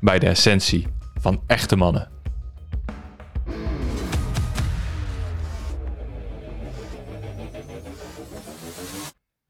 bij 0.00 0.18
de 0.18 0.26
essentie 0.26 0.86
van 1.20 1.42
echte 1.46 1.76
mannen. 1.76 2.08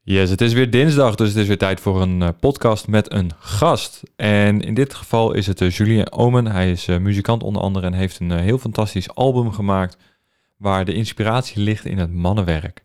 Yes, 0.03 0.29
het 0.29 0.41
is 0.41 0.53
weer 0.53 0.71
dinsdag, 0.71 1.15
dus 1.15 1.27
het 1.27 1.37
is 1.37 1.47
weer 1.47 1.57
tijd 1.57 1.79
voor 1.79 2.01
een 2.01 2.21
uh, 2.21 2.29
podcast 2.39 2.87
met 2.87 3.11
een 3.11 3.31
gast. 3.39 4.03
En 4.15 4.61
in 4.61 4.73
dit 4.73 4.93
geval 4.93 5.33
is 5.33 5.47
het 5.47 5.61
uh, 5.61 5.69
Julien 5.69 6.11
Omen. 6.11 6.47
Hij 6.47 6.71
is 6.71 6.87
uh, 6.87 6.97
muzikant 6.97 7.43
onder 7.43 7.61
andere 7.61 7.85
en 7.85 7.93
heeft 7.93 8.19
een 8.19 8.31
heel 8.31 8.57
fantastisch 8.57 9.15
album 9.15 9.51
gemaakt 9.51 9.97
waar 10.57 10.85
de 10.85 10.93
inspiratie 10.93 11.61
ligt 11.61 11.85
in 11.85 11.97
het 11.97 12.13
mannenwerk. 12.13 12.83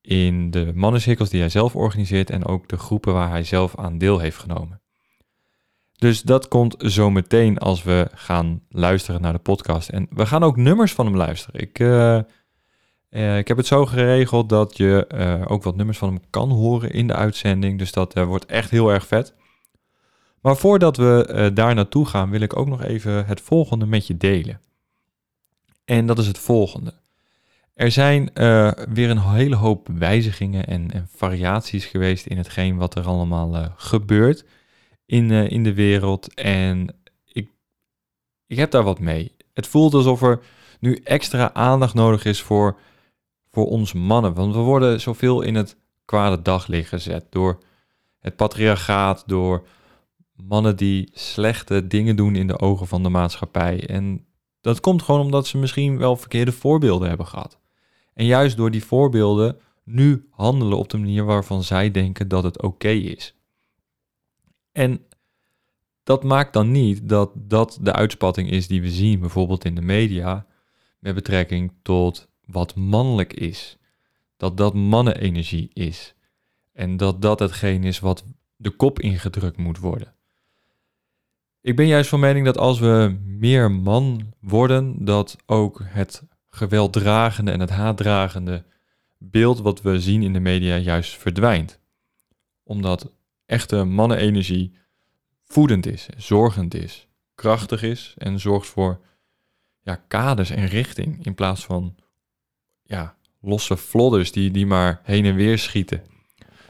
In 0.00 0.50
de 0.50 0.72
mannencirkels 0.74 1.30
die 1.30 1.40
hij 1.40 1.48
zelf 1.48 1.76
organiseert 1.76 2.30
en 2.30 2.46
ook 2.46 2.68
de 2.68 2.76
groepen 2.76 3.12
waar 3.12 3.30
hij 3.30 3.44
zelf 3.44 3.76
aan 3.76 3.98
deel 3.98 4.18
heeft 4.18 4.38
genomen. 4.38 4.81
Dus 6.02 6.22
dat 6.22 6.48
komt 6.48 6.74
zo 6.78 7.10
meteen 7.10 7.58
als 7.58 7.82
we 7.82 8.10
gaan 8.14 8.62
luisteren 8.68 9.20
naar 9.20 9.32
de 9.32 9.38
podcast. 9.38 9.88
En 9.88 10.06
we 10.10 10.26
gaan 10.26 10.42
ook 10.42 10.56
nummers 10.56 10.92
van 10.92 11.06
hem 11.06 11.16
luisteren. 11.16 11.60
Ik, 11.60 11.78
uh, 11.78 12.18
uh, 13.10 13.38
ik 13.38 13.48
heb 13.48 13.56
het 13.56 13.66
zo 13.66 13.86
geregeld 13.86 14.48
dat 14.48 14.76
je 14.76 15.08
uh, 15.14 15.44
ook 15.46 15.62
wat 15.62 15.76
nummers 15.76 15.98
van 15.98 16.08
hem 16.08 16.20
kan 16.30 16.50
horen 16.50 16.90
in 16.90 17.06
de 17.06 17.14
uitzending. 17.14 17.78
Dus 17.78 17.92
dat 17.92 18.14
wordt 18.14 18.46
echt 18.46 18.70
heel 18.70 18.92
erg 18.92 19.06
vet. 19.06 19.34
Maar 20.40 20.56
voordat 20.56 20.96
we 20.96 21.50
daar 21.54 21.74
naartoe 21.74 22.06
gaan, 22.06 22.30
wil 22.30 22.40
ik 22.40 22.56
ook 22.56 22.68
nog 22.68 22.82
even 22.82 23.26
het 23.26 23.40
volgende 23.40 23.86
met 23.86 24.06
je 24.06 24.16
delen. 24.16 24.60
En 25.84 26.06
dat 26.06 26.18
is 26.18 26.26
het 26.26 26.38
volgende. 26.38 26.94
Er 27.74 27.90
zijn 27.90 28.30
weer 28.92 29.10
een 29.10 29.22
hele 29.22 29.56
hoop 29.56 29.88
wijzigingen 29.98 30.66
en, 30.66 30.90
en, 30.90 31.08
variaties 31.14 31.84
geweest 31.84 32.26
in 32.26 32.36
hetgeen 32.36 32.76
wat 32.76 32.94
er 32.94 33.04
allemaal 33.04 33.72
gebeurt 33.76 34.44
in, 35.06 35.30
uh, 35.30 35.50
in 35.50 35.62
de 35.62 35.74
wereld. 35.74 36.34
En 36.34 36.96
ik, 37.24 37.50
ik 38.46 38.56
heb 38.56 38.70
daar 38.70 38.82
wat 38.82 39.00
mee. 39.00 39.36
Het 39.54 39.66
voelt 39.66 39.94
alsof 39.94 40.22
er 40.22 40.42
nu 40.80 40.94
extra 41.04 41.52
aandacht 41.52 41.94
nodig 41.94 42.24
is 42.24 42.42
voor, 42.42 42.78
voor 43.50 43.66
ons 43.66 43.92
mannen. 43.92 44.34
Want 44.34 44.54
we 44.54 44.60
worden 44.60 45.00
zoveel 45.00 45.42
in 45.42 45.54
het 45.54 45.76
kwade 46.04 46.42
daglicht 46.42 46.88
gezet 46.88 47.26
door 47.30 47.58
het 48.18 48.36
patriarchaat, 48.36 49.24
door 49.26 49.66
mannen 50.36 50.76
die 50.76 51.10
slechte 51.12 51.86
dingen 51.86 52.16
doen 52.16 52.36
in 52.36 52.46
de 52.46 52.58
ogen 52.58 52.86
van 52.86 53.02
de 53.02 53.08
maatschappij. 53.08 53.86
En 53.86 54.26
dat 54.60 54.80
komt 54.80 55.02
gewoon 55.02 55.20
omdat 55.20 55.46
ze 55.46 55.58
misschien 55.58 55.98
wel 55.98 56.16
verkeerde 56.16 56.52
voorbeelden 56.52 57.08
hebben 57.08 57.26
gehad. 57.26 57.58
En 58.14 58.26
juist 58.26 58.56
door 58.56 58.70
die 58.70 58.84
voorbeelden 58.84 59.56
nu 59.84 60.26
handelen 60.30 60.78
op 60.78 60.90
de 60.90 60.98
manier 60.98 61.24
waarvan 61.24 61.62
zij 61.62 61.90
denken 61.90 62.28
dat 62.28 62.42
het 62.42 62.62
oké 62.62 62.88
is. 62.88 63.34
En 64.72 65.06
dat 66.02 66.24
maakt 66.24 66.52
dan 66.52 66.70
niet 66.70 67.08
dat 67.08 67.30
dat 67.34 67.78
de 67.80 67.92
uitspatting 67.92 68.50
is 68.50 68.66
die 68.66 68.80
we 68.80 68.90
zien, 68.90 69.20
bijvoorbeeld 69.20 69.64
in 69.64 69.74
de 69.74 69.82
media, 69.82 70.46
met 70.98 71.14
betrekking 71.14 71.72
tot 71.82 72.28
wat 72.44 72.74
mannelijk 72.74 73.32
is. 73.32 73.78
Dat 74.36 74.56
dat 74.56 74.74
mannenenergie 74.74 75.70
is. 75.72 76.14
En 76.72 76.96
dat 76.96 77.22
dat 77.22 77.38
hetgeen 77.38 77.84
is 77.84 77.98
wat 77.98 78.24
de 78.56 78.70
kop 78.70 79.00
ingedrukt 79.00 79.56
moet 79.56 79.78
worden. 79.78 80.14
Ik 81.60 81.76
ben 81.76 81.86
juist 81.86 82.08
van 82.08 82.20
mening 82.20 82.44
dat 82.44 82.58
als 82.58 82.78
we 82.78 83.16
meer 83.24 83.70
man 83.70 84.32
worden, 84.40 85.04
dat 85.04 85.36
ook 85.46 85.80
het 85.84 86.22
gewelddragende 86.48 87.50
en 87.50 87.60
het 87.60 87.70
haatdragende 87.70 88.64
beeld 89.18 89.60
wat 89.60 89.82
we 89.82 90.00
zien 90.00 90.22
in 90.22 90.32
de 90.32 90.40
media 90.40 90.76
juist 90.76 91.16
verdwijnt. 91.16 91.80
Omdat 92.62 93.12
echte 93.46 93.84
mannenenergie 93.84 94.76
voedend 95.42 95.86
is, 95.86 96.08
zorgend 96.16 96.74
is, 96.74 97.08
krachtig 97.34 97.82
is 97.82 98.14
en 98.18 98.40
zorgt 98.40 98.66
voor 98.66 99.00
ja, 99.80 100.04
kaders 100.08 100.50
en 100.50 100.66
richting 100.66 101.24
in 101.24 101.34
plaats 101.34 101.64
van 101.64 101.96
ja, 102.82 103.16
losse 103.40 103.76
flodders 103.76 104.32
die, 104.32 104.50
die 104.50 104.66
maar 104.66 105.00
heen 105.02 105.24
en 105.24 105.34
weer 105.34 105.58
schieten. 105.58 106.02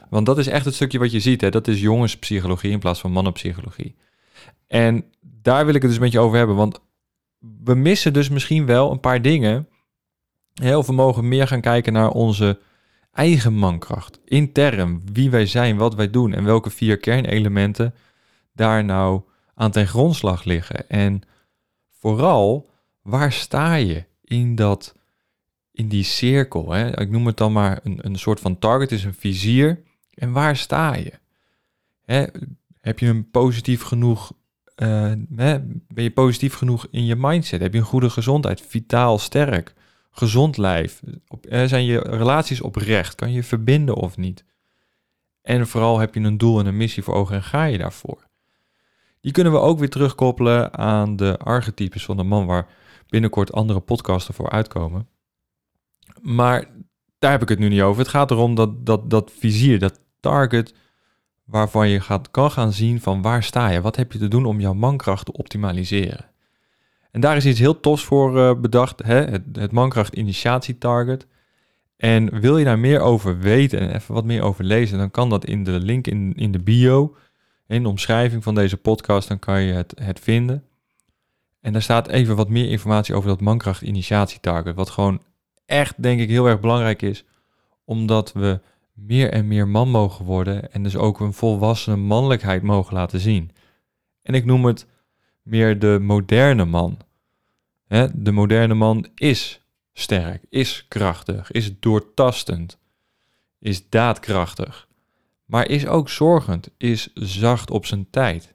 Want 0.09 0.25
dat 0.25 0.37
is 0.37 0.47
echt 0.47 0.65
het 0.65 0.73
stukje 0.73 0.99
wat 0.99 1.11
je 1.11 1.19
ziet, 1.19 1.41
hè? 1.41 1.49
dat 1.49 1.67
is 1.67 1.81
jongenspsychologie 1.81 2.71
in 2.71 2.79
plaats 2.79 2.99
van 2.99 3.11
mannenpsychologie. 3.11 3.95
En 4.67 5.05
daar 5.21 5.65
wil 5.65 5.75
ik 5.75 5.81
het 5.81 5.91
dus 5.91 5.99
met 5.99 6.11
je 6.11 6.19
over 6.19 6.37
hebben, 6.37 6.55
want 6.55 6.79
we 7.63 7.75
missen 7.75 8.13
dus 8.13 8.29
misschien 8.29 8.65
wel 8.65 8.91
een 8.91 8.99
paar 8.99 9.21
dingen. 9.21 9.67
Heel 10.53 10.83
we 10.85 10.93
mogen 10.93 11.27
meer 11.27 11.47
gaan 11.47 11.61
kijken 11.61 11.93
naar 11.93 12.09
onze 12.09 12.59
eigen 13.13 13.53
mankracht, 13.53 14.19
intern, 14.25 15.01
wie 15.13 15.29
wij 15.29 15.45
zijn, 15.45 15.77
wat 15.77 15.95
wij 15.95 16.09
doen 16.09 16.33
en 16.33 16.43
welke 16.43 16.69
vier 16.69 16.97
kernelementen 16.97 17.93
daar 18.53 18.83
nou 18.83 19.21
aan 19.55 19.71
ten 19.71 19.87
grondslag 19.87 20.43
liggen. 20.43 20.89
En 20.89 21.21
vooral, 21.91 22.69
waar 23.01 23.31
sta 23.31 23.73
je 23.75 24.05
in, 24.23 24.55
dat, 24.55 24.95
in 25.71 25.87
die 25.87 26.03
cirkel? 26.03 26.71
Hè? 26.71 26.99
Ik 26.99 27.09
noem 27.09 27.25
het 27.25 27.37
dan 27.37 27.51
maar 27.51 27.79
een, 27.83 27.99
een 28.01 28.15
soort 28.15 28.39
van 28.39 28.59
target, 28.59 28.91
is 28.91 29.03
een 29.03 29.13
vizier. 29.13 29.83
En 30.13 30.31
waar 30.31 30.57
sta 30.57 30.95
je? 30.95 31.13
Hè? 32.05 32.25
Heb 32.81 32.99
je 32.99 33.07
een 33.07 33.29
positief 33.29 33.81
genoeg 33.81 34.31
uh, 34.75 35.11
ben 35.27 36.03
je 36.03 36.11
positief 36.11 36.53
genoeg 36.53 36.87
in 36.91 37.05
je 37.05 37.15
mindset? 37.15 37.61
Heb 37.61 37.73
je 37.73 37.79
een 37.79 37.85
goede 37.85 38.09
gezondheid? 38.09 38.61
Vitaal, 38.61 39.17
sterk, 39.17 39.73
gezond 40.13 40.57
lijf? 40.57 41.01
Op, 41.27 41.45
zijn 41.49 41.85
je 41.85 41.99
relaties 41.99 42.61
oprecht? 42.61 43.15
Kan 43.15 43.31
je 43.31 43.43
verbinden 43.43 43.95
of 43.95 44.17
niet? 44.17 44.45
En 45.41 45.67
vooral 45.67 45.99
heb 45.99 46.13
je 46.13 46.19
een 46.19 46.37
doel 46.37 46.59
en 46.59 46.65
een 46.65 46.77
missie 46.77 47.03
voor 47.03 47.13
ogen 47.13 47.35
en 47.35 47.43
ga 47.43 47.63
je 47.63 47.77
daarvoor? 47.77 48.27
Die 49.21 49.31
kunnen 49.31 49.53
we 49.53 49.59
ook 49.59 49.79
weer 49.79 49.89
terugkoppelen 49.89 50.77
aan 50.77 51.15
de 51.15 51.37
archetypes 51.37 52.05
van 52.05 52.17
de 52.17 52.23
man, 52.23 52.45
waar 52.45 52.67
binnenkort 53.07 53.53
andere 53.53 53.79
podcasten 53.79 54.33
voor 54.33 54.49
uitkomen. 54.49 55.07
Maar 56.21 56.67
daar 57.19 57.31
heb 57.31 57.41
ik 57.41 57.49
het 57.49 57.59
nu 57.59 57.69
niet 57.69 57.81
over. 57.81 58.01
Het 58.01 58.11
gaat 58.11 58.31
erom 58.31 58.55
dat 58.55 58.85
dat, 58.85 59.09
dat 59.09 59.31
vizier, 59.39 59.79
dat 59.79 59.99
target, 60.19 60.73
waarvan 61.43 61.89
je 61.89 61.99
gaat, 61.99 62.31
kan 62.31 62.51
gaan 62.51 62.73
zien 62.73 63.01
van 63.01 63.21
waar 63.21 63.43
sta 63.43 63.69
je? 63.69 63.81
Wat 63.81 63.95
heb 63.95 64.11
je 64.11 64.19
te 64.19 64.27
doen 64.27 64.45
om 64.45 64.59
jouw 64.59 64.73
mankracht 64.73 65.25
te 65.25 65.31
optimaliseren? 65.31 66.32
En 67.13 67.21
daar 67.21 67.35
is 67.37 67.45
iets 67.45 67.59
heel 67.59 67.79
tofs 67.79 68.03
voor 68.03 68.37
uh, 68.37 68.53
bedacht, 68.55 69.03
hè? 69.03 69.15
het, 69.15 69.41
het 69.53 69.71
mankracht 69.71 70.13
initiatie 70.13 70.77
target. 70.77 71.27
En 71.97 72.39
wil 72.39 72.57
je 72.57 72.65
daar 72.65 72.79
meer 72.79 72.99
over 72.99 73.39
weten 73.39 73.79
en 73.79 73.95
even 73.95 74.13
wat 74.13 74.25
meer 74.25 74.41
over 74.41 74.63
lezen, 74.63 74.97
dan 74.97 75.11
kan 75.11 75.29
dat 75.29 75.45
in 75.45 75.63
de 75.63 75.79
link 75.79 76.07
in, 76.07 76.33
in 76.35 76.51
de 76.51 76.59
bio 76.59 77.15
in 77.67 77.83
de 77.83 77.89
omschrijving 77.89 78.43
van 78.43 78.55
deze 78.55 78.77
podcast, 78.77 79.27
dan 79.27 79.39
kan 79.39 79.61
je 79.61 79.73
het, 79.73 79.93
het 80.01 80.19
vinden. 80.19 80.63
En 81.61 81.73
daar 81.73 81.81
staat 81.81 82.07
even 82.07 82.35
wat 82.35 82.49
meer 82.49 82.69
informatie 82.69 83.15
over 83.15 83.29
dat 83.29 83.41
mankracht 83.41 83.81
initiatietarget. 83.81 84.75
Wat 84.75 84.89
gewoon 84.89 85.21
echt, 85.65 86.03
denk 86.03 86.19
ik, 86.19 86.29
heel 86.29 86.47
erg 86.47 86.59
belangrijk 86.59 87.01
is. 87.01 87.25
Omdat 87.85 88.33
we 88.33 88.59
meer 88.93 89.31
en 89.31 89.47
meer 89.47 89.67
man 89.67 89.89
mogen 89.89 90.25
worden. 90.25 90.71
En 90.71 90.83
dus 90.83 90.95
ook 90.95 91.19
een 91.19 91.33
volwassene 91.33 91.95
mannelijkheid 91.95 92.61
mogen 92.61 92.93
laten 92.93 93.19
zien. 93.19 93.51
En 94.21 94.33
ik 94.33 94.45
noem 94.45 94.65
het 94.65 94.87
meer 95.43 95.79
de 95.79 95.97
moderne 96.01 96.65
man. 96.65 96.97
de 98.13 98.31
moderne 98.31 98.73
man 98.73 99.07
is 99.15 99.61
sterk, 99.93 100.43
is 100.49 100.85
krachtig, 100.87 101.51
is 101.51 101.79
doortastend, 101.79 102.77
is 103.59 103.89
daadkrachtig 103.89 104.87
maar 105.53 105.69
is 105.69 105.87
ook 105.87 106.09
zorgend, 106.09 106.69
is 106.77 107.13
zacht 107.13 107.71
op 107.71 107.85
zijn 107.85 108.09
tijd. 108.09 108.53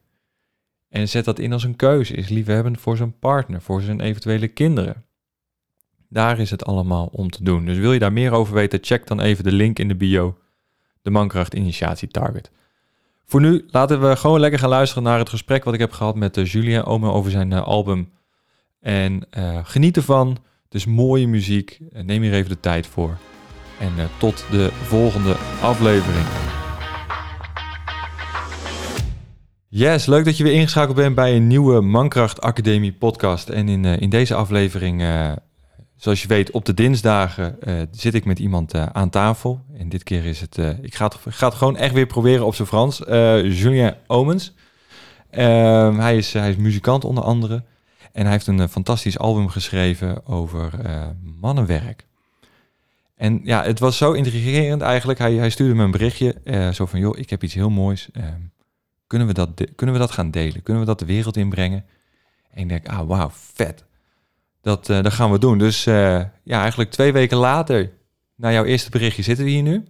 En 0.89 1.09
zet 1.09 1.25
dat 1.25 1.39
in 1.39 1.53
als 1.53 1.63
een 1.63 1.75
keuze. 1.75 2.13
Is 2.13 2.29
liefhebbend 2.29 2.79
voor 2.79 2.97
zijn 2.97 3.19
partner, 3.19 3.61
voor 3.61 3.81
zijn 3.81 3.99
eventuele 3.99 4.47
kinderen. 4.47 5.05
Daar 6.09 6.39
is 6.39 6.51
het 6.51 6.65
allemaal 6.65 7.09
om 7.11 7.29
te 7.29 7.43
doen. 7.43 7.65
Dus 7.65 7.77
wil 7.77 7.93
je 7.93 7.99
daar 7.99 8.13
meer 8.13 8.31
over 8.31 8.53
weten, 8.53 8.79
check 8.81 9.07
dan 9.07 9.19
even 9.19 9.43
de 9.43 9.51
link 9.51 9.79
in 9.79 9.87
de 9.87 9.95
bio. 9.95 10.37
De 11.01 11.09
Mankracht 11.09 11.53
Initiatie 11.53 12.07
Target. 12.07 12.51
Voor 13.29 13.41
nu 13.41 13.65
laten 13.67 14.09
we 14.09 14.15
gewoon 14.15 14.39
lekker 14.39 14.59
gaan 14.59 14.69
luisteren 14.69 15.03
naar 15.03 15.19
het 15.19 15.29
gesprek 15.29 15.63
wat 15.63 15.73
ik 15.73 15.79
heb 15.79 15.91
gehad 15.91 16.15
met 16.15 16.37
uh, 16.37 16.45
Julien 16.45 16.85
Omen 16.85 17.13
over 17.13 17.31
zijn 17.31 17.51
uh, 17.51 17.61
album. 17.61 18.09
En 18.79 19.27
uh, 19.37 19.59
geniet 19.63 19.97
ervan. 19.97 20.37
Dus 20.69 20.85
mooie 20.85 21.27
muziek. 21.27 21.79
neem 21.91 22.21
hier 22.21 22.33
even 22.33 22.49
de 22.49 22.59
tijd 22.59 22.87
voor. 22.87 23.17
En 23.79 23.91
tot 24.17 24.45
de 24.51 24.69
volgende 24.71 25.35
aflevering. 25.61 26.25
Yes, 29.67 30.05
leuk 30.05 30.25
dat 30.25 30.37
je 30.37 30.43
weer 30.43 30.53
ingeschakeld 30.53 30.95
bent 30.95 31.15
bij 31.15 31.35
een 31.35 31.47
nieuwe 31.47 31.81
Mankracht 31.81 32.41
Academie 32.41 32.93
podcast. 32.93 33.49
En 33.49 33.69
in, 33.69 33.85
in 33.85 34.09
deze 34.09 34.35
aflevering 34.35 35.01
Zoals 35.99 36.21
je 36.21 36.27
weet, 36.27 36.51
op 36.51 36.65
de 36.65 36.73
dinsdagen 36.73 37.57
uh, 37.63 37.81
zit 37.91 38.13
ik 38.13 38.25
met 38.25 38.39
iemand 38.39 38.75
uh, 38.75 38.85
aan 38.85 39.09
tafel. 39.09 39.61
En 39.77 39.89
dit 39.89 40.03
keer 40.03 40.25
is 40.25 40.41
het, 40.41 40.57
uh, 40.57 40.69
ik 40.81 40.95
ga 40.95 41.05
het, 41.05 41.17
ga 41.29 41.47
het 41.47 41.57
gewoon 41.57 41.77
echt 41.77 41.93
weer 41.93 42.05
proberen 42.05 42.45
op 42.45 42.55
zijn 42.55 42.67
Frans. 42.67 42.97
Julien 43.59 43.95
Omens. 44.07 44.53
Ehm, 45.29 45.99
hij, 45.99 46.17
is, 46.17 46.33
hij 46.33 46.49
is 46.49 46.55
muzikant 46.55 47.05
onder 47.05 47.23
andere. 47.23 47.63
En 48.11 48.23
hij 48.23 48.31
heeft 48.31 48.47
een 48.47 48.69
fantastisch 48.69 49.17
album 49.17 49.49
geschreven 49.49 50.25
over 50.25 50.71
mannenwerk. 51.39 52.05
En 53.15 53.41
ja, 53.43 53.63
het 53.63 53.79
was 53.79 53.97
zo 53.97 54.11
intrigerend 54.11 54.81
eigenlijk. 54.81 55.19
Hij, 55.19 55.33
hij 55.33 55.49
stuurde 55.49 55.75
me 55.75 55.83
een 55.83 55.91
berichtje. 55.91 56.35
zo 56.73 56.85
van, 56.85 56.99
joh, 56.99 57.17
ik 57.17 57.29
heb 57.29 57.43
iets 57.43 57.53
heel 57.53 57.69
moois. 57.69 58.09
Ehm, 58.13 58.41
kunnen, 59.07 59.27
we 59.27 59.33
dat 59.33 59.49
kunnen 59.75 59.95
we 59.95 60.01
dat 60.01 60.11
gaan 60.11 60.31
delen? 60.31 60.63
Kunnen 60.63 60.83
we 60.83 60.89
dat 60.89 60.99
de 60.99 61.05
wereld 61.05 61.37
inbrengen? 61.37 61.85
En 62.51 62.61
ik 62.61 62.69
denk, 62.69 62.87
ah, 62.87 63.07
wauw, 63.07 63.29
vet. 63.33 63.87
Dat, 64.61 64.89
uh, 64.89 65.03
dat 65.03 65.13
gaan 65.13 65.31
we 65.31 65.39
doen. 65.39 65.57
Dus 65.57 65.85
uh, 65.87 65.95
ja, 66.43 66.59
eigenlijk 66.61 66.91
twee 66.91 67.13
weken 67.13 67.37
later, 67.37 67.91
na 68.35 68.51
jouw 68.51 68.63
eerste 68.63 68.89
berichtje, 68.89 69.23
zitten 69.23 69.45
we 69.45 69.51
hier 69.51 69.61
nu. 69.61 69.83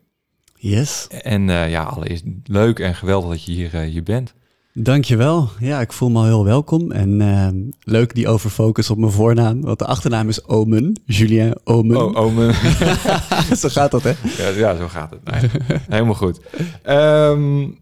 Yes. 0.55 1.07
En 1.21 1.47
uh, 1.47 1.69
ja, 1.69 1.83
allereerst 1.83 2.23
leuk 2.43 2.79
en 2.79 2.95
geweldig 2.95 3.29
dat 3.29 3.43
je 3.43 3.51
hier, 3.51 3.75
hier 3.79 4.03
bent. 4.03 4.33
Dankjewel. 4.73 5.49
Ja, 5.59 5.81
ik 5.81 5.93
voel 5.93 6.09
me 6.09 6.17
al 6.17 6.25
heel 6.25 6.45
welkom. 6.45 6.91
En 6.91 7.73
leuk 7.79 8.15
die 8.15 8.27
overfocus 8.27 8.89
op 8.89 8.97
mijn 8.97 9.11
voornaam. 9.11 9.61
Want 9.61 9.79
de 9.79 9.85
achternaam 9.85 10.29
is 10.29 10.45
Omen. 10.45 11.01
Julien 11.05 11.55
Omen. 11.63 11.97
Oh, 11.97 12.15
Omen. 12.15 12.53
zo 13.57 13.69
gaat 13.69 13.91
dat, 13.91 14.03
hè? 14.03 14.13
Ja, 14.37 14.49
ja 14.49 14.77
zo 14.77 14.87
gaat 14.87 15.09
het. 15.11 15.23
Nee, 15.23 15.49
helemaal 15.89 16.15
goed. 16.15 16.39
Um, 16.87 17.79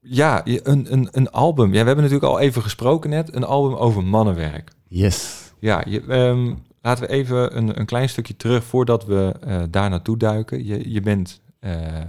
ja, 0.00 0.42
een, 0.44 0.92
een, 0.92 1.08
een 1.12 1.30
album. 1.30 1.66
Ja, 1.66 1.80
we 1.80 1.86
hebben 1.86 2.04
natuurlijk 2.04 2.32
al 2.32 2.40
even 2.40 2.62
gesproken 2.62 3.10
net. 3.10 3.34
Een 3.34 3.44
album 3.44 3.76
over 3.76 4.04
mannenwerk. 4.04 4.72
Yes. 4.88 5.41
Ja, 5.62 5.82
je, 5.88 6.02
um, 6.12 6.62
laten 6.80 7.04
we 7.04 7.10
even 7.10 7.56
een, 7.56 7.78
een 7.78 7.86
klein 7.86 8.08
stukje 8.08 8.36
terug 8.36 8.64
voordat 8.64 9.04
we 9.04 9.34
uh, 9.46 9.62
daar 9.70 9.90
naartoe 9.90 10.16
duiken. 10.16 10.64
Je, 10.64 10.92
je 10.92 11.00
bent 11.00 11.40
uh, 11.60 12.00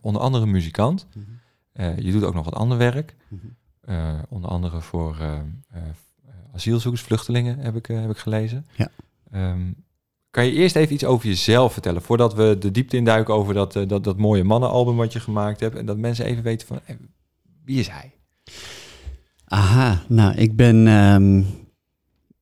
onder 0.00 0.22
andere 0.22 0.46
muzikant. 0.46 1.06
Mm 1.14 1.24
-hmm. 1.24 1.84
uh, 1.84 1.98
je 1.98 2.12
doet 2.12 2.24
ook 2.24 2.34
nog 2.34 2.44
wat 2.44 2.54
ander 2.54 2.78
werk. 2.78 3.14
Mm 3.28 3.40
-hmm. 3.40 4.24
onder 4.28 4.50
andere 4.50 4.80
voor 4.80 5.16
asielzoekers, 6.52 7.02
vluchtelingen 7.02 7.58
heb 7.58 7.76
ik, 7.76 7.86
heb 7.86 8.10
ik 8.10 8.16
gelezen. 8.16 8.66
Ja. 8.76 8.88
Um, 9.50 9.84
kan 10.30 10.44
je 10.44 10.52
eerst 10.52 10.76
even 10.76 10.94
iets 10.94 11.04
over 11.04 11.26
jezelf 11.28 11.72
vertellen, 11.72 12.02
voordat 12.02 12.34
we 12.34 12.56
de 12.58 12.70
diepte 12.70 12.96
induiken 12.96 13.34
over 13.34 13.54
dat, 13.54 13.72
dat, 13.72 14.04
dat 14.04 14.18
mooie 14.18 14.44
mannenalbum 14.44 14.96
wat 14.96 15.12
je 15.12 15.20
gemaakt 15.20 15.60
hebt. 15.60 15.76
En 15.76 15.86
dat 15.86 15.96
mensen 15.96 16.24
even 16.24 16.42
weten 16.42 16.66
van, 16.66 16.80
wie 17.64 17.78
is 17.78 17.88
hij? 17.88 18.12
Aha, 19.44 20.02
nou, 20.08 20.34
ik 20.34 20.56
ben 20.56 20.86
um, 20.86 21.46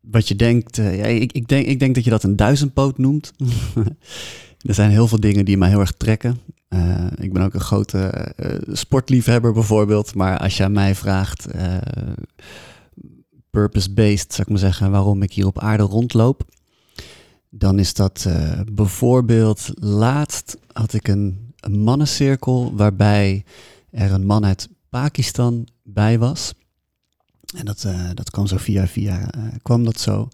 wat 0.03 0.29
je 0.29 0.37
denkt, 0.37 0.79
uh, 0.79 0.97
ja, 0.97 1.05
ik, 1.05 1.33
ik, 1.33 1.49
denk, 1.49 1.67
ik 1.67 1.79
denk 1.79 1.95
dat 1.95 2.05
je 2.05 2.11
dat 2.11 2.23
een 2.23 2.37
duizendpoot 2.37 2.99
noemt. 2.99 3.33
er 4.69 4.75
zijn 4.75 4.91
heel 4.91 5.09
veel 5.09 5.21
dingen 5.21 5.45
die 5.45 5.57
mij 5.57 5.69
heel 5.69 5.81
erg 5.81 5.93
trekken. 5.93 6.39
Uh, 6.69 7.07
ik 7.19 7.33
ben 7.33 7.43
ook 7.43 7.55
een 7.55 7.61
grote 7.61 8.33
uh, 8.37 8.75
sportliefhebber 8.75 9.53
bijvoorbeeld. 9.53 10.15
Maar 10.15 10.39
als 10.39 10.57
je 10.57 10.65
aan 10.65 10.73
mij 10.73 10.95
vraagt, 10.95 11.47
purpose-based, 13.51 14.33
zou 14.33 14.43
ik 14.43 14.49
maar 14.49 14.59
zeggen, 14.59 14.91
waarom 14.91 15.23
ik 15.23 15.33
hier 15.33 15.47
op 15.47 15.59
aarde 15.59 15.83
rondloop. 15.83 16.45
Dan 17.51 17.79
is 17.79 17.95
dat 17.95 18.29
bijvoorbeeld, 18.73 19.71
laatst 19.75 20.57
had 20.73 20.93
ik 20.93 21.09
een, 21.09 21.55
een 21.61 21.79
mannencirkel 21.79 22.73
waarbij 22.75 23.45
er 23.91 24.13
een 24.13 24.27
man 24.27 24.45
uit 24.45 24.69
Pakistan 24.89 25.69
bij 25.83 26.19
was. 26.19 26.55
En 27.53 27.65
dat, 27.65 27.85
uh, 27.87 28.11
dat 28.15 28.31
kwam 28.31 28.47
zo 28.47 28.57
via 28.57 28.87
via, 28.87 29.21
uh, 29.21 29.45
kwam 29.63 29.85
dat 29.85 30.01
zo. 30.01 30.29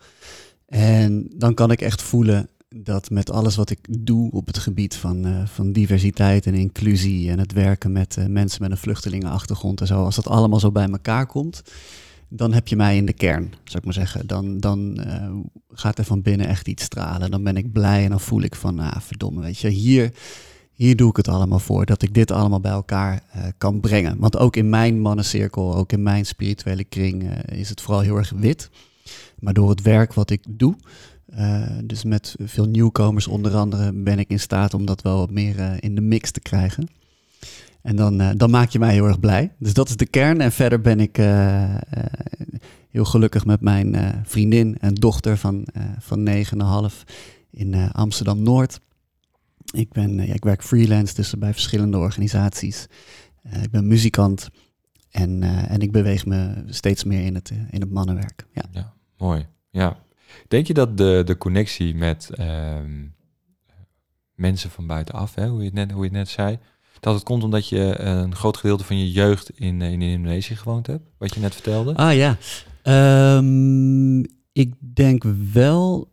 En 0.66 1.30
dan 1.34 1.54
kan 1.54 1.70
ik 1.70 1.80
echt 1.80 2.02
voelen 2.02 2.48
dat 2.68 3.10
met 3.10 3.30
alles 3.30 3.56
wat 3.56 3.70
ik 3.70 3.78
doe 3.90 4.30
op 4.30 4.46
het 4.46 4.58
gebied 4.58 4.94
van, 4.94 5.26
uh, 5.26 5.46
van 5.46 5.72
diversiteit 5.72 6.46
en 6.46 6.54
inclusie 6.54 7.30
en 7.30 7.38
het 7.38 7.52
werken 7.52 7.92
met 7.92 8.16
mensen 8.28 8.62
met 8.62 8.70
een 8.70 8.76
vluchtelingenachtergrond 8.76 9.80
en 9.80 9.86
zo, 9.86 10.04
als 10.04 10.16
dat 10.16 10.28
allemaal 10.28 10.60
zo 10.60 10.72
bij 10.72 10.88
elkaar 10.88 11.26
komt, 11.26 11.62
dan 12.28 12.52
heb 12.52 12.68
je 12.68 12.76
mij 12.76 12.96
in 12.96 13.06
de 13.06 13.12
kern, 13.12 13.52
zou 13.64 13.78
ik 13.78 13.84
maar 13.84 13.92
zeggen. 13.92 14.26
Dan, 14.26 14.58
dan 14.58 15.00
gaat 15.70 15.98
er 15.98 16.04
van 16.04 16.22
binnen 16.22 16.46
echt 16.46 16.68
iets 16.68 16.84
stralen. 16.84 17.30
Dan 17.30 17.42
ben 17.42 17.56
ik 17.56 17.72
blij 17.72 18.04
en 18.04 18.10
dan 18.10 18.20
voel 18.20 18.42
ik 18.42 18.54
van, 18.54 18.78
ah, 18.78 19.00
verdomme, 19.00 19.40
weet 19.40 19.58
je, 19.58 19.68
hier 19.68 20.12
hier 20.78 20.96
doe 20.96 21.10
ik 21.10 21.16
het 21.16 21.28
allemaal 21.28 21.58
voor, 21.58 21.86
dat 21.86 22.02
ik 22.02 22.14
dit 22.14 22.30
allemaal 22.30 22.60
bij 22.60 22.72
elkaar 22.72 23.22
uh, 23.36 23.42
kan 23.58 23.80
brengen. 23.80 24.18
Want 24.18 24.36
ook 24.36 24.56
in 24.56 24.68
mijn 24.68 25.00
mannencirkel, 25.00 25.74
ook 25.74 25.92
in 25.92 26.02
mijn 26.02 26.26
spirituele 26.26 26.84
kring, 26.84 27.22
uh, 27.22 27.58
is 27.58 27.68
het 27.68 27.80
vooral 27.80 28.02
heel 28.02 28.16
erg 28.16 28.32
wit. 28.36 28.70
Maar 29.38 29.54
door 29.54 29.70
het 29.70 29.82
werk 29.82 30.14
wat 30.14 30.30
ik 30.30 30.44
doe, 30.48 30.76
uh, 31.38 31.62
dus 31.84 32.04
met 32.04 32.34
veel 32.38 32.64
nieuwkomers 32.64 33.26
onder 33.26 33.54
andere, 33.54 33.92
ben 33.92 34.18
ik 34.18 34.28
in 34.28 34.40
staat 34.40 34.74
om 34.74 34.86
dat 34.86 35.02
wel 35.02 35.18
wat 35.18 35.30
meer 35.30 35.82
in 35.82 35.94
de 35.94 36.00
mix 36.00 36.30
te 36.30 36.40
krijgen. 36.40 36.88
En 37.82 37.96
dan, 37.96 38.36
dan 38.36 38.50
maak 38.50 38.70
je 38.70 38.78
mij 38.78 38.92
heel 38.92 39.06
erg 39.06 39.20
blij. 39.20 39.52
Dus 39.58 39.74
dat 39.74 39.88
is 39.88 39.96
de 39.96 40.06
kern. 40.06 40.40
En 40.40 40.52
verder 40.52 40.80
ben 40.80 41.00
ik 41.00 41.16
heel 42.90 43.04
gelukkig 43.04 43.44
met 43.44 43.60
mijn 43.60 44.22
vriendin 44.24 44.76
en 44.80 44.94
dochter 44.94 45.36
van, 45.36 45.66
van 45.98 46.28
9,5 46.28 46.34
in 47.50 47.92
Amsterdam-Noord. 47.92 48.80
Ik, 49.72 49.92
ben, 49.92 50.26
ja, 50.26 50.34
ik 50.34 50.44
werk 50.44 50.62
freelance, 50.62 51.14
dus 51.14 51.38
bij 51.38 51.52
verschillende 51.52 51.98
organisaties. 51.98 52.86
Uh, 53.46 53.62
ik 53.62 53.70
ben 53.70 53.86
muzikant 53.86 54.48
en, 55.10 55.42
uh, 55.42 55.70
en 55.70 55.80
ik 55.80 55.92
beweeg 55.92 56.26
me 56.26 56.62
steeds 56.66 57.04
meer 57.04 57.24
in 57.24 57.34
het, 57.34 57.50
in 57.70 57.80
het 57.80 57.90
mannenwerk. 57.90 58.46
Ja. 58.52 58.62
ja 58.70 58.94
mooi. 59.18 59.46
Ja. 59.70 59.96
Denk 60.48 60.66
je 60.66 60.74
dat 60.74 60.96
de, 60.96 61.22
de 61.24 61.36
connectie 61.36 61.94
met 61.94 62.30
uh, 62.40 62.76
mensen 64.34 64.70
van 64.70 64.86
buitenaf, 64.86 65.34
hè, 65.34 65.48
hoe, 65.48 65.58
je 65.58 65.64
het 65.64 65.74
net, 65.74 65.90
hoe 65.90 66.02
je 66.02 66.08
het 66.08 66.18
net 66.18 66.28
zei, 66.28 66.58
dat 67.00 67.14
het 67.14 67.22
komt 67.22 67.44
omdat 67.44 67.68
je 67.68 68.00
een 68.00 68.34
groot 68.34 68.56
gedeelte 68.56 68.84
van 68.84 68.98
je 68.98 69.10
jeugd 69.10 69.50
in, 69.50 69.82
in 69.82 70.02
Indonesië 70.02 70.56
gewoond 70.56 70.86
hebt, 70.86 71.08
wat 71.18 71.34
je 71.34 71.40
net 71.40 71.54
vertelde? 71.54 71.94
Ah 71.94 72.14
ja, 72.14 72.36
um, 73.36 74.20
ik 74.52 74.74
denk 74.94 75.22
wel 75.52 76.10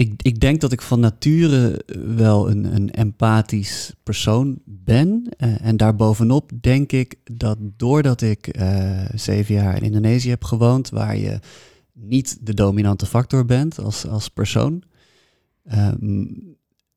ik, 0.00 0.22
ik 0.22 0.40
denk 0.40 0.60
dat 0.60 0.72
ik 0.72 0.82
van 0.82 1.00
nature 1.00 1.84
wel 2.16 2.50
een, 2.50 2.74
een 2.74 2.90
empathisch 2.90 3.92
persoon 4.02 4.58
ben. 4.64 5.34
Uh, 5.38 5.64
en 5.66 5.76
daarbovenop 5.76 6.50
denk 6.60 6.92
ik 6.92 7.16
dat 7.32 7.58
doordat 7.60 8.20
ik 8.20 8.58
uh, 8.58 9.08
zeven 9.14 9.54
jaar 9.54 9.76
in 9.76 9.82
Indonesië 9.82 10.28
heb 10.28 10.44
gewoond, 10.44 10.88
waar 10.88 11.16
je 11.16 11.38
niet 11.92 12.38
de 12.46 12.54
dominante 12.54 13.06
factor 13.06 13.44
bent 13.44 13.78
als, 13.78 14.06
als 14.06 14.28
persoon, 14.28 14.82
uh, 15.72 15.92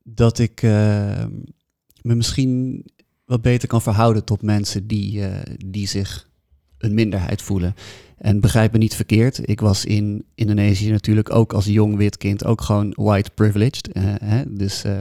dat 0.04 0.40
ik 0.40 0.62
me 0.62 2.16
misschien 2.16 2.86
wat 3.26 3.42
beter 3.42 3.68
kan 3.68 3.82
verhouden 3.82 4.24
tot 4.24 4.42
mensen 4.42 4.88
die, 4.88 5.22
die 5.66 5.88
zich 5.88 6.30
een 6.78 6.94
minderheid 6.94 7.42
voelen. 7.42 7.76
En 8.24 8.39
begrijp 8.39 8.72
me 8.72 8.77
niet 8.77 8.96
verkeerd, 8.96 9.50
ik 9.50 9.60
was 9.60 9.86
in 9.86 10.25
Indonesië 10.36 10.92
natuurlijk 10.92 11.34
ook 11.34 11.53
als 11.53 11.65
jong 11.65 11.98
wit 11.98 12.18
kind 12.18 12.46
ook 12.46 12.62
gewoon 12.62 12.94
white 12.96 13.32
privileged. 13.34 13.98
Uh, 13.98 14.03
hè? 14.24 14.56
Dus 14.56 14.86
uh, 14.86 15.00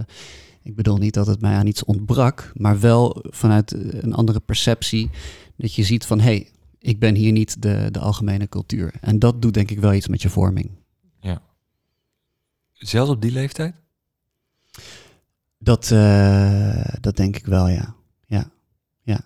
ik 0.63 0.75
bedoel 0.75 0.97
niet 0.97 1.15
dat 1.15 1.27
het 1.27 1.41
mij 1.41 1.55
aan 1.55 1.67
iets 1.67 1.85
ontbrak, 1.85 2.53
maar 2.55 2.81
wel 2.81 3.25
vanuit 3.29 3.73
een 4.03 4.15
andere 4.15 4.41
perceptie. 4.41 5.11
Dat 5.57 5.75
je 5.75 5.83
ziet 5.83 6.07
van 6.07 6.19
hé, 6.19 6.25
hey, 6.25 6.49
ik 6.79 6.99
ben 6.99 7.15
hier 7.15 7.33
niet 7.33 7.63
de, 7.63 7.89
de 7.91 7.99
algemene 7.99 8.49
cultuur. 8.49 8.95
En 9.01 9.19
dat 9.19 9.43
doet 9.43 9.55
denk 9.55 9.71
ik 9.71 9.79
wel 9.79 9.93
iets 9.93 10.09
met 10.09 10.23
je 10.23 10.31
vorming. 10.31 10.71
Ja. 11.21 11.43
Zelfs 12.73 13.11
op 13.11 13.23
die 13.23 13.33
leeftijd? 13.33 13.75
Dat, 15.59 15.91
uh, 15.91 16.85
dat 17.01 17.17
denk 17.17 17.37
ik 17.37 17.47
wel, 17.47 17.69
ja. 17.69 17.95
Ja. 18.27 18.51
Ja. 19.03 19.21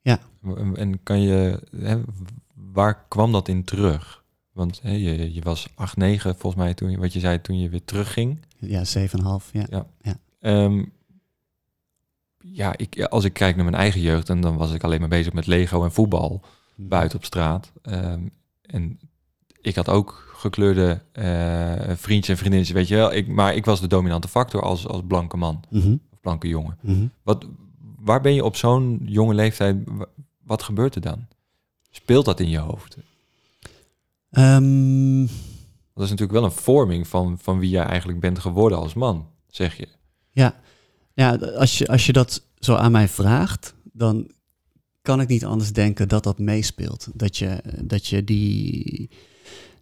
ja. 0.00 0.20
En 0.74 1.02
kan 1.02 1.20
je, 1.20 1.62
hè, 1.76 2.00
waar 2.74 3.04
kwam 3.08 3.32
dat 3.32 3.48
in 3.48 3.64
terug? 3.64 4.22
Want 4.52 4.80
je, 4.82 5.34
je 5.34 5.42
was 5.42 5.68
8, 5.74 5.96
9 5.96 6.36
volgens 6.36 6.62
mij 6.62 6.74
toen 6.74 6.90
je, 6.90 6.98
wat 6.98 7.12
je 7.12 7.20
zei 7.20 7.40
toen 7.40 7.58
je 7.58 7.68
weer 7.68 7.84
terugging. 7.84 8.40
Ja, 8.58 8.82
7,5. 8.98 9.50
Ja. 9.52 9.66
Ja. 9.70 9.86
Ja. 10.00 10.16
Um, 10.64 10.92
ja, 12.40 12.76
ik, 12.76 13.02
als 13.04 13.24
ik 13.24 13.32
kijk 13.32 13.54
naar 13.56 13.64
mijn 13.64 13.76
eigen 13.76 14.00
jeugd, 14.00 14.28
en 14.28 14.40
dan 14.40 14.56
was 14.56 14.72
ik 14.72 14.84
alleen 14.84 15.00
maar 15.00 15.08
bezig 15.08 15.32
met 15.32 15.46
Lego 15.46 15.84
en 15.84 15.92
voetbal. 15.92 16.40
buiten 16.76 17.18
op 17.18 17.24
straat. 17.24 17.72
Ehm, 17.82 18.20
en 18.62 18.98
ik 19.60 19.74
had 19.74 19.88
ook 19.88 20.32
gekleurde 20.36 21.00
uh, 21.12 21.94
vriendjes 21.96 22.28
en 22.28 22.36
vriendinnetjes, 22.36 22.76
weet 22.76 22.88
je 22.88 22.94
wel. 22.96 23.12
Ik, 23.12 23.28
maar 23.28 23.54
ik 23.54 23.64
was 23.64 23.80
de 23.80 23.86
dominante 23.86 24.28
factor 24.28 24.62
als, 24.62 24.86
als 24.86 25.00
blanke 25.06 25.36
man 25.36 25.60
Mhm. 25.70 25.96
of 26.12 26.20
blanke 26.20 26.48
jongen. 26.48 26.78
Mhm. 26.80 27.06
Wat, 27.22 27.46
waar 27.98 28.20
ben 28.20 28.34
je 28.34 28.44
op 28.44 28.56
zo'n 28.56 29.00
jonge 29.04 29.34
leeftijd, 29.34 29.76
wa- 29.86 30.06
wat 30.42 30.62
gebeurt 30.62 30.94
er 30.94 31.00
dan? 31.00 31.26
Speelt 31.96 32.24
dat 32.24 32.40
in 32.40 32.48
je 32.48 32.58
hoofd? 32.58 32.96
Ehm, 34.30 35.20
Dat 35.94 36.04
is 36.04 36.10
natuurlijk 36.10 36.32
wel 36.32 36.44
een 36.44 36.52
vorming 36.52 37.08
van, 37.08 37.38
van 37.38 37.58
wie 37.58 37.70
jij 37.70 37.84
eigenlijk 37.84 38.20
bent 38.20 38.38
geworden 38.38 38.78
als 38.78 38.94
man, 38.94 39.26
zeg 39.48 39.76
je. 39.76 39.88
Ja, 40.30 40.60
ja 41.12 41.34
als, 41.34 41.78
je, 41.78 41.88
als 41.88 42.06
je 42.06 42.12
dat 42.12 42.42
zo 42.58 42.74
aan 42.74 42.92
mij 42.92 43.08
vraagt, 43.08 43.74
dan 43.92 44.30
kan 45.02 45.20
ik 45.20 45.28
niet 45.28 45.44
anders 45.44 45.72
denken 45.72 46.08
dat 46.08 46.22
dat 46.22 46.38
meespeelt. 46.38 47.08
Dat 47.14 47.36
je, 47.36 47.62
dat 47.82 48.06
je 48.06 48.24
die, 48.24 49.10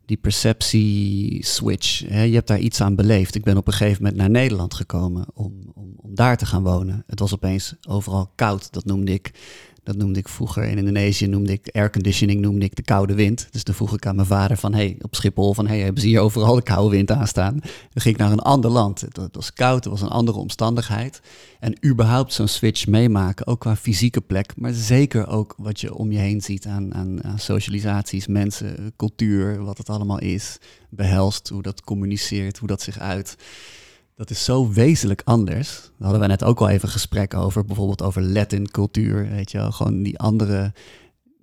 die 0.06 0.16
perceptie-switch, 0.16 2.08
hè, 2.08 2.22
je 2.22 2.34
hebt 2.34 2.48
daar 2.48 2.58
iets 2.58 2.80
aan 2.80 2.94
beleefd. 2.94 3.34
Ik 3.34 3.44
ben 3.44 3.56
op 3.56 3.66
een 3.66 3.72
gegeven 3.72 4.02
moment 4.02 4.20
naar 4.20 4.30
Nederland 4.30 4.74
gekomen 4.74 5.26
om, 5.34 5.70
om, 5.74 5.92
om 5.96 6.14
daar 6.14 6.36
te 6.36 6.46
gaan 6.46 6.62
wonen. 6.62 7.04
Het 7.06 7.18
was 7.18 7.34
opeens 7.34 7.74
overal 7.88 8.32
koud, 8.34 8.72
dat 8.72 8.84
noemde 8.84 9.12
ik. 9.12 9.32
Dat 9.84 9.96
noemde 9.96 10.18
ik 10.18 10.28
vroeger 10.28 10.64
in 10.64 10.78
Indonesië, 10.78 11.26
noemde 11.26 11.52
ik 11.52 11.68
airconditioning, 11.72 12.40
noemde 12.40 12.64
ik 12.64 12.74
de 12.76 12.82
koude 12.82 13.14
wind. 13.14 13.48
Dus 13.50 13.62
toen 13.62 13.74
vroeg 13.74 13.94
ik 13.94 14.06
aan 14.06 14.14
mijn 14.14 14.26
vader 14.26 14.56
van, 14.56 14.74
hey, 14.74 14.96
op 15.00 15.14
Schiphol, 15.14 15.54
van, 15.54 15.66
hey, 15.66 15.80
hebben 15.80 16.02
ze 16.02 16.08
hier 16.08 16.20
overal 16.20 16.54
de 16.54 16.62
koude 16.62 16.96
wind 16.96 17.10
aanstaan? 17.10 17.58
Dan 17.60 18.02
ging 18.02 18.14
ik 18.14 18.20
naar 18.20 18.32
een 18.32 18.38
ander 18.38 18.70
land. 18.70 19.00
Het 19.00 19.16
wa- 19.16 19.22
het 19.22 19.34
was 19.34 19.52
koud, 19.52 19.84
het 19.84 19.92
was 19.92 20.00
een 20.02 20.08
andere 20.08 20.38
omstandigheid. 20.38 21.20
En 21.60 21.76
überhaupt 21.86 22.32
zo'n 22.32 22.48
switch 22.48 22.86
meemaken, 22.86 23.46
ook 23.46 23.60
qua 23.60 23.76
fysieke 23.76 24.20
plek, 24.20 24.52
maar 24.56 24.72
zeker 24.72 25.26
ook 25.28 25.54
wat 25.58 25.80
je 25.80 25.94
om 25.94 26.12
je 26.12 26.18
heen 26.18 26.40
ziet 26.40 26.66
aan, 26.66 26.94
aan 26.94 27.20
socialisaties, 27.36 28.26
mensen, 28.26 28.92
cultuur, 28.96 29.64
wat 29.64 29.78
het 29.78 29.88
allemaal 29.90 30.18
is, 30.20 30.58
behelst, 30.90 31.48
hoe 31.48 31.62
dat 31.62 31.80
communiceert, 31.84 32.58
hoe 32.58 32.68
dat 32.68 32.82
zich 32.82 32.98
uit. 32.98 33.36
Dat 34.22 34.30
is 34.30 34.44
zo 34.44 34.72
wezenlijk 34.72 35.22
anders. 35.24 35.80
Daar 35.80 35.92
hadden 35.98 36.20
we 36.20 36.26
net 36.26 36.44
ook 36.44 36.60
al 36.60 36.68
even 36.68 36.88
gesprek 36.88 37.34
over, 37.34 37.64
bijvoorbeeld 37.64 38.02
over 38.02 38.22
Latin 38.22 38.70
cultuur, 38.70 39.28
weet 39.28 39.50
je 39.50 39.58
wel, 39.58 39.72
gewoon 39.72 40.02
die 40.02 40.18
andere, 40.18 40.72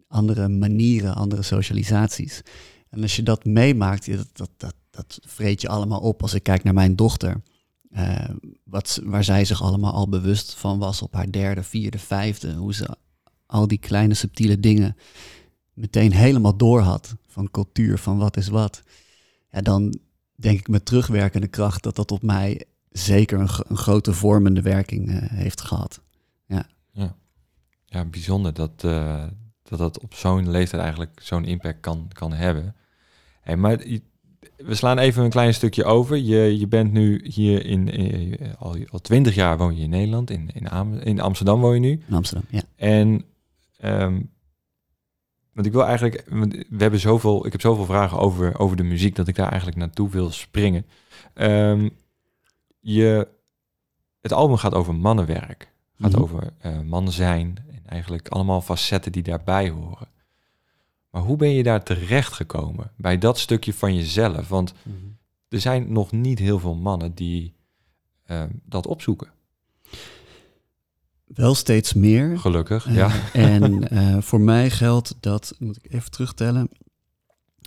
andere 0.07 0.47
manieren, 0.47 1.15
andere 1.15 1.41
socialisaties. 1.41 2.41
En 2.89 3.01
als 3.01 3.15
je 3.15 3.23
dat 3.23 3.45
meemaakt, 3.45 4.17
dat, 4.17 4.27
dat, 4.33 4.49
dat, 4.57 4.73
dat 4.89 5.19
vreet 5.25 5.61
je 5.61 5.67
allemaal 5.67 5.99
op. 5.99 6.21
Als 6.21 6.33
ik 6.33 6.43
kijk 6.43 6.63
naar 6.63 6.73
mijn 6.73 6.95
dochter, 6.95 7.41
eh, 7.89 8.29
wat, 8.63 9.01
waar 9.03 9.23
zij 9.23 9.45
zich 9.45 9.61
allemaal 9.61 9.93
al 9.93 10.09
bewust 10.09 10.53
van 10.53 10.79
was 10.79 11.01
op 11.01 11.13
haar 11.13 11.31
derde, 11.31 11.63
vierde, 11.63 11.99
vijfde, 11.99 12.53
hoe 12.53 12.73
ze 12.73 12.97
al 13.45 13.67
die 13.67 13.79
kleine 13.79 14.13
subtiele 14.13 14.59
dingen 14.59 14.95
meteen 15.73 16.13
helemaal 16.13 16.57
door 16.57 16.81
had 16.81 17.15
van 17.27 17.51
cultuur, 17.51 17.97
van 17.97 18.17
wat 18.17 18.37
is 18.37 18.47
wat. 18.47 18.81
Ja, 19.51 19.61
dan 19.61 19.99
denk 20.39 20.59
ik 20.59 20.67
met 20.67 20.85
terugwerkende 20.85 21.47
kracht 21.47 21.83
dat 21.83 21.95
dat 21.95 22.11
op 22.11 22.21
mij 22.21 22.65
zeker 22.89 23.39
een, 23.39 23.49
een 23.67 23.77
grote 23.77 24.13
vormende 24.13 24.61
werking 24.61 25.09
eh, 25.09 25.29
heeft 25.29 25.61
gehad. 25.61 26.01
Ja, 27.91 28.05
bijzonder 28.05 28.53
dat 28.53 28.83
eh, 28.83 29.23
dat, 29.63 29.79
dat 29.79 29.99
op 29.99 30.13
zo'n 30.13 30.49
leeftijd 30.49 30.81
eigenlijk 30.81 31.19
zo'n 31.21 31.45
impact 31.45 31.79
kan, 31.79 32.09
kan 32.13 32.33
hebben. 32.33 32.75
Hey, 33.41 33.57
maar 33.57 33.77
we 34.57 34.75
slaan 34.75 34.97
even 34.97 35.23
een 35.23 35.29
klein 35.29 35.53
stukje 35.53 35.83
over. 35.83 36.17
Je, 36.17 36.59
je 36.59 36.67
bent 36.67 36.91
nu 36.91 37.21
hier 37.23 37.65
in, 37.65 37.91
eh, 37.91 38.53
al, 38.57 38.77
al 38.89 38.99
20 38.99 39.35
jaar 39.35 39.57
woon 39.57 39.75
je 39.75 39.83
in 39.83 39.89
Nederland, 39.89 40.29
in, 40.29 40.49
in, 40.53 40.69
Am- 40.69 40.99
in 40.99 41.19
Amsterdam 41.19 41.61
woon 41.61 41.73
je 41.73 41.79
nu. 41.79 42.01
In 42.07 42.15
Amsterdam, 42.15 42.47
ja. 42.49 42.61
En 42.75 43.25
ehm, 43.77 44.21
want 45.53 45.65
ik 45.67 45.73
wil 45.73 45.85
eigenlijk, 45.85 46.23
we 46.69 46.77
hebben 46.77 46.99
zoveel, 46.99 47.45
ik 47.45 47.51
heb 47.51 47.61
zoveel 47.61 47.85
vragen 47.85 48.17
over, 48.17 48.59
over 48.59 48.77
de 48.77 48.83
muziek 48.83 49.15
dat 49.15 49.27
ik 49.27 49.35
daar 49.35 49.49
eigenlijk 49.49 49.77
naartoe 49.77 50.09
wil 50.09 50.31
springen. 50.31 50.85
Ehm, 51.33 51.89
je, 52.79 53.27
het 54.21 54.33
album 54.33 54.57
gaat 54.57 54.73
over 54.73 54.95
mannenwerk, 54.95 55.71
gaat 55.99 56.11
Mhm. 56.11 56.21
over 56.21 56.53
eh 56.59 56.79
man 56.79 57.11
zijn 57.11 57.57
en 57.71 57.81
eigenlijk 57.85 58.27
allemaal 58.27 58.61
facetten 58.61 59.11
die 59.11 59.23
daarbij 59.23 59.69
horen. 59.69 60.07
Maar 61.09 61.21
hoe 61.21 61.37
ben 61.37 61.49
je 61.49 61.63
daar 61.63 61.83
terecht 61.83 62.33
gekomen 62.33 62.91
bij 62.97 63.17
dat 63.17 63.39
stukje 63.39 63.73
van 63.73 63.95
jezelf? 63.95 64.47
Want 64.47 64.73
er 65.49 65.59
zijn 65.61 65.91
nog 65.91 66.11
niet 66.11 66.39
heel 66.39 66.59
veel 66.59 66.75
mannen 66.75 67.13
die 67.13 67.53
ehm, 68.25 68.49
dat 68.65 68.87
opzoeken. 68.87 69.27
Wel 71.25 71.55
steeds 71.55 71.93
meer. 71.93 72.39
Gelukkig, 72.39 72.85
Eh, 72.87 72.95
ja. 72.95 73.11
En 73.33 73.87
eh, 73.89 74.21
voor 74.21 74.41
mij 74.41 74.69
geldt 74.69 75.15
dat, 75.19 75.55
moet 75.59 75.77
ik 75.83 75.91
even 75.93 76.11
terugtellen. 76.11 76.69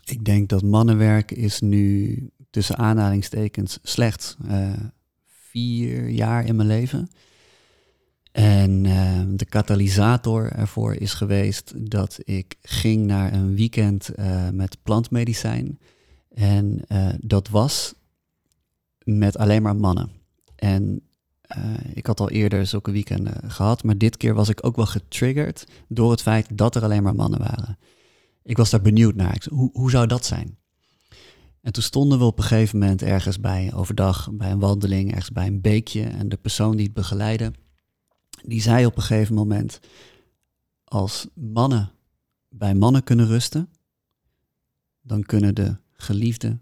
Ik 0.05 0.25
denk 0.25 0.49
dat 0.49 0.63
mannenwerk 0.63 1.31
is 1.31 1.61
nu 1.61 2.17
tussen 2.51 2.77
aanhalingstekens 2.79 3.79
slechts 3.83 4.37
eh, 4.49 4.73
vier 5.53 6.09
jaar 6.09 6.45
in 6.45 6.57
mijn 6.57 6.69
leven. 6.69 7.09
En 8.33 8.87
eh, 8.87 9.21
de 9.29 9.45
katalysator 9.45 10.53
ervoor 10.53 10.95
is 10.95 11.15
geweest 11.15 11.91
dat 11.91 12.19
ik 12.25 12.57
ging 12.63 13.07
naar 13.07 13.33
een 13.33 13.55
weekend 13.55 14.09
eh, 14.09 14.49
met 14.49 14.83
plantmedicijn. 14.83 15.79
En 16.35 16.83
eh, 16.89 17.09
dat 17.21 17.49
was 17.49 17.95
met 19.05 19.37
alleen 19.37 19.63
maar 19.63 19.77
mannen. 19.77 20.11
En 20.57 21.03
eh, 21.43 21.63
ik 21.95 22.07
had 22.07 22.21
al 22.21 22.31
eerder 22.31 22.67
zulke 22.67 22.91
weekenden 22.91 23.51
gehad, 23.51 23.85
maar 23.85 23.99
dit 23.99 24.17
keer 24.17 24.35
was 24.35 24.49
ik 24.49 24.67
ook 24.67 24.77
wel 24.77 24.87
getriggerd 24.87 25.67
door 25.89 26.11
het 26.11 26.23
feit 26.23 26.47
dat 26.59 26.75
er 26.75 26.83
alleen 26.83 27.03
maar 27.03 27.15
mannen 27.15 27.39
waren. 27.39 27.79
Ik 28.43 28.57
was 28.57 28.71
daar 28.71 28.83
benieuwd 28.83 29.15
naar. 29.15 29.47
Hoe, 29.51 29.71
hoe 29.73 29.91
zou 29.91 30.07
dat 30.07 30.25
zijn? 30.25 30.57
En 31.63 31.73
toen 31.73 31.83
stonden 31.83 32.19
we 32.19 32.25
op 32.25 32.39
een 32.39 32.45
gegeven 32.45 32.79
moment 32.79 33.03
ergens 33.03 33.41
bij, 33.41 33.73
overdag, 33.75 34.29
bij 34.33 34.51
een 34.51 34.59
wandeling, 34.59 35.11
ergens 35.11 35.33
bij 35.33 35.47
een 35.47 35.61
beekje. 35.61 36.05
En 36.05 36.29
de 36.29 36.37
persoon 36.37 36.77
die 36.77 36.85
het 36.85 36.95
begeleidde, 36.95 37.53
die 38.45 38.63
zei 38.63 38.87
op 38.87 38.97
een 38.97 39.03
gegeven 39.03 39.35
moment, 39.35 39.81
als 40.85 41.27
mannen 41.35 41.91
bij 42.49 42.75
mannen 42.75 43.05
kunnen 43.05 43.27
rusten, 43.27 43.69
dan 45.03 45.23
kunnen 45.23 45.55
de 45.55 45.77
geliefde 45.93 46.59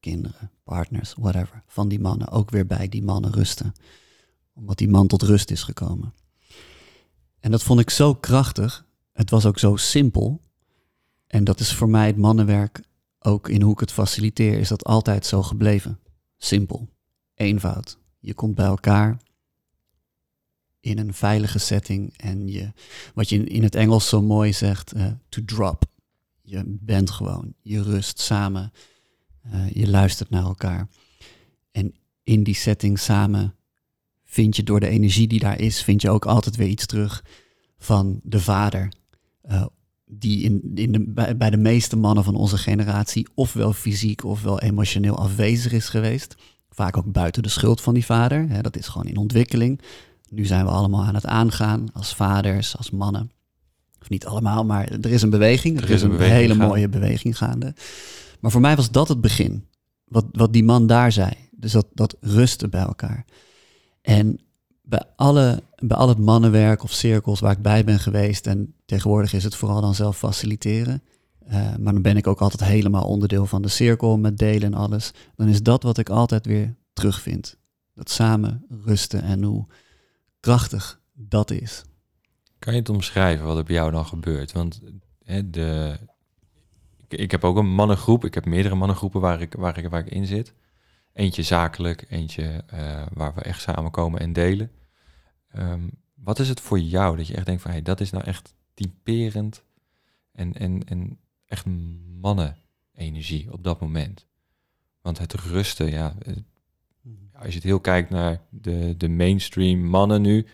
kinderen, 0.00 0.50
partners, 0.64 1.14
whatever, 1.18 1.62
van 1.66 1.88
die 1.88 2.00
mannen 2.00 2.28
ook 2.28 2.50
weer 2.50 2.66
bij 2.66 2.88
die 2.88 3.02
mannen 3.02 3.32
rusten 3.32 3.74
omdat 4.56 4.78
die 4.78 4.88
man 4.88 5.06
tot 5.06 5.22
rust 5.22 5.50
is 5.50 5.62
gekomen. 5.62 6.14
En 7.40 7.50
dat 7.50 7.62
vond 7.62 7.80
ik 7.80 7.90
zo 7.90 8.14
krachtig. 8.14 8.86
Het 9.12 9.30
was 9.30 9.46
ook 9.46 9.58
zo 9.58 9.76
simpel. 9.76 10.40
En 11.26 11.44
dat 11.44 11.60
is 11.60 11.74
voor 11.74 11.88
mij 11.88 12.06
het 12.06 12.16
mannenwerk, 12.16 12.82
ook 13.26 13.48
in 13.48 13.62
hoe 13.62 13.72
ik 13.72 13.80
het 13.80 13.92
faciliteer, 13.92 14.58
is 14.58 14.68
dat 14.68 14.84
altijd 14.84 15.26
zo 15.26 15.42
gebleven. 15.42 15.98
Simpel, 16.36 16.88
eenvoud. 17.34 17.98
Je 18.18 18.34
komt 18.34 18.54
bij 18.54 18.66
elkaar 18.66 19.18
in 20.80 20.98
een 20.98 21.14
veilige 21.14 21.58
setting 21.58 22.14
en 22.16 22.48
je, 22.48 22.72
wat 23.14 23.28
je 23.28 23.44
in, 23.44 23.62
het 23.62 23.74
Engels 23.74 24.08
zo 24.08 24.22
mooi 24.22 24.52
zegt, 24.52 24.92
eh, 24.92 25.06
to 25.28 25.42
drop. 25.44 25.84
Je 26.42 26.62
bent 26.66 27.10
gewoon, 27.10 27.54
je 27.62 27.82
rust 27.82 28.20
samen, 28.20 28.72
eh, 29.42 29.70
je 29.70 29.88
luistert 29.88 30.30
naar 30.30 30.44
elkaar. 30.44 30.88
En 31.72 31.94
in 32.22 32.42
die 32.42 32.54
setting 32.54 32.98
samen 32.98 33.54
vind 34.24 34.56
je 34.56 34.62
door 34.62 34.80
de 34.80 34.88
energie 34.88 35.28
die 35.28 35.40
daar 35.40 35.60
is, 35.60 35.82
vind 35.82 36.02
je 36.02 36.10
ook 36.10 36.26
altijd 36.26 36.56
weer 36.56 36.68
iets 36.68 36.86
terug 36.86 37.24
van 37.78 38.20
de 38.22 38.40
vader. 38.40 38.92
eh, 39.40 39.66
die 40.06 40.42
in, 40.42 40.70
in 40.74 40.92
de, 40.92 41.04
bij, 41.08 41.36
bij 41.36 41.50
de 41.50 41.56
meeste 41.56 41.96
mannen 41.96 42.24
van 42.24 42.34
onze 42.34 42.58
generatie 42.58 43.28
ofwel 43.34 43.72
fysiek 43.72 44.24
ofwel 44.24 44.60
emotioneel 44.60 45.18
afwezig 45.18 45.72
is 45.72 45.88
geweest. 45.88 46.34
Vaak 46.70 46.96
ook 46.96 47.12
buiten 47.12 47.42
de 47.42 47.48
schuld 47.48 47.80
van 47.80 47.94
die 47.94 48.04
vader. 48.04 48.48
Hè, 48.48 48.60
dat 48.60 48.76
is 48.76 48.88
gewoon 48.88 49.06
in 49.06 49.16
ontwikkeling. 49.16 49.80
Nu 50.28 50.44
zijn 50.44 50.64
we 50.64 50.70
allemaal 50.70 51.04
aan 51.04 51.14
het 51.14 51.26
aangaan 51.26 51.86
als 51.92 52.14
vaders, 52.14 52.76
als 52.76 52.90
mannen. 52.90 53.30
Of 54.00 54.08
niet 54.08 54.26
allemaal, 54.26 54.64
maar 54.64 54.88
er 54.88 55.10
is 55.10 55.22
een 55.22 55.30
beweging. 55.30 55.80
Er, 55.80 55.90
is 55.90 56.02
een, 56.02 56.10
beweging 56.10 56.36
hele 56.36 56.54
gaande. 56.54 56.66
mooie 56.66 56.88
beweging 56.88 57.36
gaande. 57.36 57.74
Maar 58.40 58.50
voor 58.50 58.60
mij 58.60 58.76
was 58.76 58.90
dat 58.90 59.08
het 59.08 59.20
begin. 59.20 59.66
Wat, 60.04 60.26
wat 60.32 60.52
die 60.52 60.64
man 60.64 60.86
daar 60.86 61.12
zei. 61.12 61.30
Dus 61.50 61.72
dat, 61.72 61.86
dat 61.94 62.16
rusten 62.20 62.70
bij 62.70 62.80
elkaar. 62.80 63.24
En 64.02 64.40
bij, 64.82 65.02
alle, 65.16 65.62
bij 65.76 65.96
al 65.96 66.08
het 66.08 66.18
mannenwerk 66.18 66.82
of 66.82 66.92
cirkels 66.92 67.40
waar 67.40 67.52
ik 67.52 67.62
bij 67.62 67.84
ben 67.84 67.98
geweest, 67.98 68.46
en 68.46 68.74
tegenwoordig 68.84 69.32
is 69.32 69.44
het 69.44 69.54
vooral 69.54 69.80
dan 69.80 69.94
zelf 69.94 70.18
faciliteren, 70.18 71.02
eh, 71.46 71.76
maar 71.76 71.92
dan 71.92 72.02
ben 72.02 72.16
ik 72.16 72.26
ook 72.26 72.40
altijd 72.40 72.64
helemaal 72.64 73.06
onderdeel 73.06 73.46
van 73.46 73.62
de 73.62 73.68
cirkel 73.68 74.18
met 74.18 74.38
delen 74.38 74.62
en 74.62 74.74
alles, 74.74 75.10
dan 75.36 75.48
is 75.48 75.62
dat 75.62 75.82
wat 75.82 75.98
ik 75.98 76.08
altijd 76.08 76.46
weer 76.46 76.76
terugvind. 76.92 77.56
Dat 77.94 78.10
samen 78.10 78.66
rusten 78.84 79.22
en 79.22 79.42
hoe 79.42 79.66
krachtig 80.40 81.00
dat 81.12 81.50
is. 81.50 81.84
Kan 82.58 82.72
je 82.72 82.78
het 82.78 82.88
omschrijven 82.88 83.46
wat 83.46 83.56
er 83.56 83.64
bij 83.64 83.74
jou 83.74 83.90
dan 83.90 84.06
gebeurt? 84.06 84.52
Want 84.52 84.80
hè, 85.24 85.50
de, 85.50 85.98
ik, 87.08 87.30
heb 87.30 87.44
ook 87.44 87.56
een 87.56 87.74
mannengroep. 87.74 88.24
Ik 88.24 88.34
heb 88.34 88.44
meerdere 88.44 88.74
mannengroepen 88.74 89.20
waar 89.20 89.40
ik, 89.40 89.54
waar 89.54 89.78
ik, 89.78 89.88
waar 89.88 90.06
ik 90.06 90.12
in 90.12 90.26
zit. 90.26 90.52
Eentje 91.12 91.42
zakelijk, 91.42 92.04
eentje 92.08 92.62
eh, 92.66 93.02
waar 93.12 93.34
we 93.34 93.40
echt 93.40 93.60
samenkomen 93.60 94.20
en 94.20 94.32
delen. 94.32 94.70
Ehm, 95.48 95.88
wat 96.14 96.38
is 96.38 96.48
het 96.48 96.60
voor 96.60 96.78
jou 96.78 97.16
dat 97.16 97.26
je 97.26 97.34
echt 97.34 97.46
denkt 97.46 97.62
van... 97.62 97.70
Hey, 97.70 97.82
dat 97.82 98.00
is 98.00 98.10
nou 98.10 98.24
echt 98.24 98.54
typerend. 98.74 99.64
en, 100.32 100.54
en, 100.54 100.84
en 100.84 101.18
echt 101.46 101.66
mannen-energie 102.20 103.52
op 103.52 103.64
dat 103.64 103.80
moment. 103.80 104.26
Want 105.00 105.18
het 105.18 105.32
rusten, 105.32 105.90
ja, 105.90 106.14
eh, 106.22 106.34
als 107.32 107.48
je 107.48 107.54
het 107.54 107.62
heel 107.62 107.80
kijkt 107.80 108.10
naar 108.10 108.40
de, 108.50 108.94
de 108.96 109.08
mainstream 109.08 109.80
mannen 109.80 110.22
nu, 110.22 110.46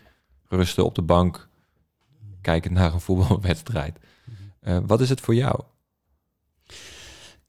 rusten 0.47 0.85
op 0.85 0.95
de 0.95 1.01
bank, 1.01 1.49
kijken 2.41 2.73
naar 2.73 2.93
een 2.93 3.01
voetbalwedstrijd. 3.01 3.99
Uh, 4.61 4.77
wat 4.85 5.01
is 5.01 5.09
het 5.09 5.21
voor 5.21 5.35
jou? 5.35 5.63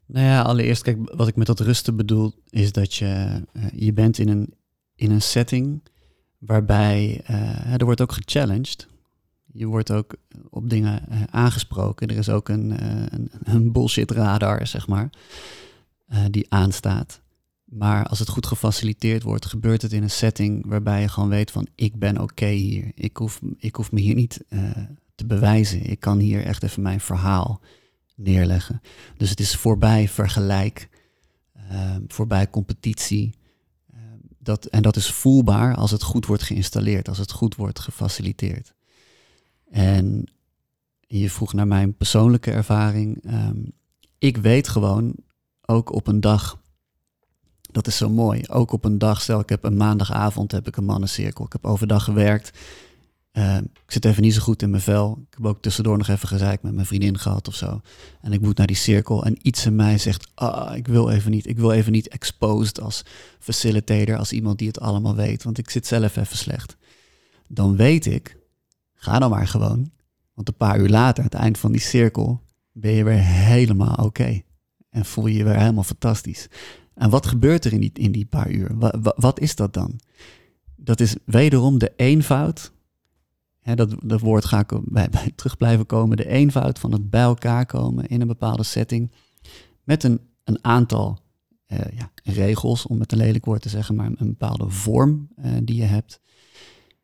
Nou 0.06 0.26
ja, 0.26 0.42
allereerst, 0.42 0.82
kijk, 0.82 0.98
wat 1.16 1.28
ik 1.28 1.36
met 1.36 1.46
dat 1.46 1.60
rusten 1.60 1.96
bedoel, 1.96 2.34
is 2.48 2.72
dat 2.72 2.94
je, 2.94 3.42
uh, 3.52 3.66
je 3.74 3.92
bent 3.92 4.18
in 4.18 4.28
een, 4.28 4.54
in 4.94 5.10
een 5.10 5.22
setting 5.22 5.82
waarbij 6.46 7.20
uh, 7.30 7.72
er 7.72 7.84
wordt 7.84 8.00
ook 8.00 8.12
gechallenged. 8.12 8.88
Je 9.52 9.66
wordt 9.66 9.90
ook 9.90 10.14
op 10.50 10.70
dingen 10.70 11.02
aangesproken. 11.30 12.08
Er 12.08 12.16
is 12.16 12.28
ook 12.28 12.48
een, 12.48 12.84
een, 13.14 13.30
een 13.44 13.72
bullshit 13.72 14.10
radar, 14.10 14.66
zeg 14.66 14.86
maar, 14.86 15.10
die 16.30 16.46
aanstaat. 16.48 17.20
Maar 17.64 18.06
als 18.06 18.18
het 18.18 18.28
goed 18.28 18.46
gefaciliteerd 18.46 19.22
wordt, 19.22 19.46
gebeurt 19.46 19.82
het 19.82 19.92
in 19.92 20.02
een 20.02 20.10
setting 20.10 20.66
waarbij 20.66 21.00
je 21.00 21.08
gewoon 21.08 21.28
weet 21.28 21.50
van 21.50 21.66
ik 21.74 21.98
ben 21.98 22.20
oké 22.20 22.46
hier. 22.46 22.92
Ik 22.94 23.16
hoef, 23.16 23.40
ik 23.58 23.74
hoef 23.74 23.92
me 23.92 24.00
hier 24.00 24.14
niet 24.14 24.44
uh, 24.48 24.70
te 25.14 25.26
bewijzen. 25.26 25.90
Ik 25.90 26.00
kan 26.00 26.18
hier 26.18 26.44
echt 26.44 26.62
even 26.62 26.82
mijn 26.82 27.00
verhaal 27.00 27.60
neerleggen. 28.16 28.80
Dus 29.16 29.30
het 29.30 29.40
is 29.40 29.56
voorbij 29.56 30.08
vergelijk, 30.08 30.88
uh, 31.72 31.96
voorbij 32.08 32.50
competitie. 32.50 33.34
Dat, 34.44 34.64
en 34.64 34.82
dat 34.82 34.96
is 34.96 35.10
voelbaar 35.10 35.76
als 35.76 35.90
het 35.90 36.02
goed 36.02 36.26
wordt 36.26 36.42
geïnstalleerd, 36.42 37.08
als 37.08 37.18
het 37.18 37.32
goed 37.32 37.54
wordt 37.54 37.78
gefaciliteerd. 37.78 38.74
En 39.70 40.24
je 41.00 41.30
vroeg 41.30 41.52
naar 41.52 41.66
mijn 41.66 41.96
persoonlijke 41.96 42.50
ervaring. 42.50 43.24
Um, 43.26 43.72
ik 44.18 44.36
weet 44.36 44.68
gewoon 44.68 45.14
ook 45.66 45.92
op 45.92 46.06
een 46.06 46.20
dag 46.20 46.62
dat 47.74 47.86
is 47.86 47.96
zo 47.96 48.08
mooi. 48.08 48.42
Ook 48.46 48.72
op 48.72 48.84
een 48.84 48.98
dag, 48.98 49.20
stel 49.20 49.40
ik 49.40 49.48
heb 49.48 49.64
een 49.64 49.76
maandagavond, 49.76 50.52
heb 50.52 50.66
ik 50.66 50.76
een 50.76 50.84
mannencirkel. 50.84 51.44
Ik 51.44 51.52
heb 51.52 51.64
overdag 51.64 52.04
gewerkt. 52.04 52.58
Uh, 53.36 53.56
ik 53.56 53.92
zit 53.92 54.04
even 54.04 54.22
niet 54.22 54.34
zo 54.34 54.40
goed 54.40 54.62
in 54.62 54.70
mijn 54.70 54.82
vel. 54.82 55.24
Ik 55.30 55.36
heb 55.36 55.46
ook 55.46 55.62
tussendoor 55.62 55.98
nog 55.98 56.08
even 56.08 56.28
gezeik 56.28 56.62
met 56.62 56.74
mijn 56.74 56.86
vriendin 56.86 57.18
gehad 57.18 57.48
of 57.48 57.54
zo. 57.54 57.80
En 58.20 58.32
ik 58.32 58.40
moet 58.40 58.56
naar 58.56 58.66
die 58.66 58.76
cirkel. 58.76 59.24
En 59.24 59.38
iets 59.42 59.66
in 59.66 59.76
mij 59.76 59.98
zegt, 59.98 60.30
ah, 60.34 60.76
ik 60.76 60.86
wil 60.86 61.10
even 61.10 61.30
niet. 61.30 61.46
Ik 61.46 61.58
wil 61.58 61.72
even 61.72 61.92
niet 61.92 62.08
exposed 62.08 62.80
als 62.80 63.04
facilitator, 63.38 64.16
als 64.16 64.32
iemand 64.32 64.58
die 64.58 64.68
het 64.68 64.80
allemaal 64.80 65.14
weet. 65.14 65.42
Want 65.42 65.58
ik 65.58 65.70
zit 65.70 65.86
zelf 65.86 66.16
even 66.16 66.36
slecht. 66.36 66.76
Dan 67.48 67.76
weet 67.76 68.06
ik, 68.06 68.36
ga 68.94 69.18
dan 69.18 69.30
maar 69.30 69.48
gewoon. 69.48 69.90
Want 70.34 70.48
een 70.48 70.56
paar 70.56 70.78
uur 70.78 70.88
later, 70.88 71.18
aan 71.18 71.30
het 71.30 71.40
eind 71.40 71.58
van 71.58 71.72
die 71.72 71.80
cirkel, 71.80 72.40
ben 72.72 72.92
je 72.92 73.04
weer 73.04 73.22
helemaal 73.22 73.94
oké. 73.94 74.42
En 74.90 75.04
voel 75.04 75.26
je 75.26 75.36
je 75.36 75.44
weer 75.44 75.58
helemaal 75.58 75.82
fantastisch. 75.82 76.48
En 76.94 77.10
wat 77.10 77.26
gebeurt 77.26 77.64
er 77.64 77.72
in 77.72 77.80
die, 77.80 77.90
in 77.94 78.12
die 78.12 78.26
paar 78.26 78.50
uur? 78.50 78.70
Wat, 79.16 79.40
is 79.40 79.56
dat 79.56 79.74
dan? 79.74 80.00
Dat 80.76 81.00
is 81.00 81.16
wederom 81.24 81.78
de 81.78 81.92
eenvoud. 81.96 82.72
Dat, 83.64 83.94
dat 84.04 84.20
woord 84.20 84.44
ga 84.44 84.58
ik 84.58 84.80
bij, 84.84 85.10
bij 85.10 85.32
terug 85.36 85.56
blijven 85.56 85.86
komen. 85.86 86.16
De 86.16 86.28
eenvoud 86.28 86.78
van 86.78 86.92
het 86.92 87.10
bij 87.10 87.22
elkaar 87.22 87.66
komen 87.66 88.06
in 88.06 88.20
een 88.20 88.26
bepaalde 88.26 88.62
setting. 88.62 89.12
Met 89.84 90.02
een, 90.02 90.20
een 90.44 90.64
aantal 90.64 91.18
uh, 91.68 91.78
ja, 91.96 92.10
regels, 92.22 92.86
om 92.86 93.00
het 93.00 93.12
een 93.12 93.18
lelijk 93.18 93.44
woord 93.44 93.62
te 93.62 93.68
zeggen, 93.68 93.94
maar 93.94 94.06
een 94.06 94.36
bepaalde 94.38 94.70
vorm 94.70 95.28
uh, 95.38 95.52
die 95.62 95.76
je 95.76 95.84
hebt. 95.84 96.20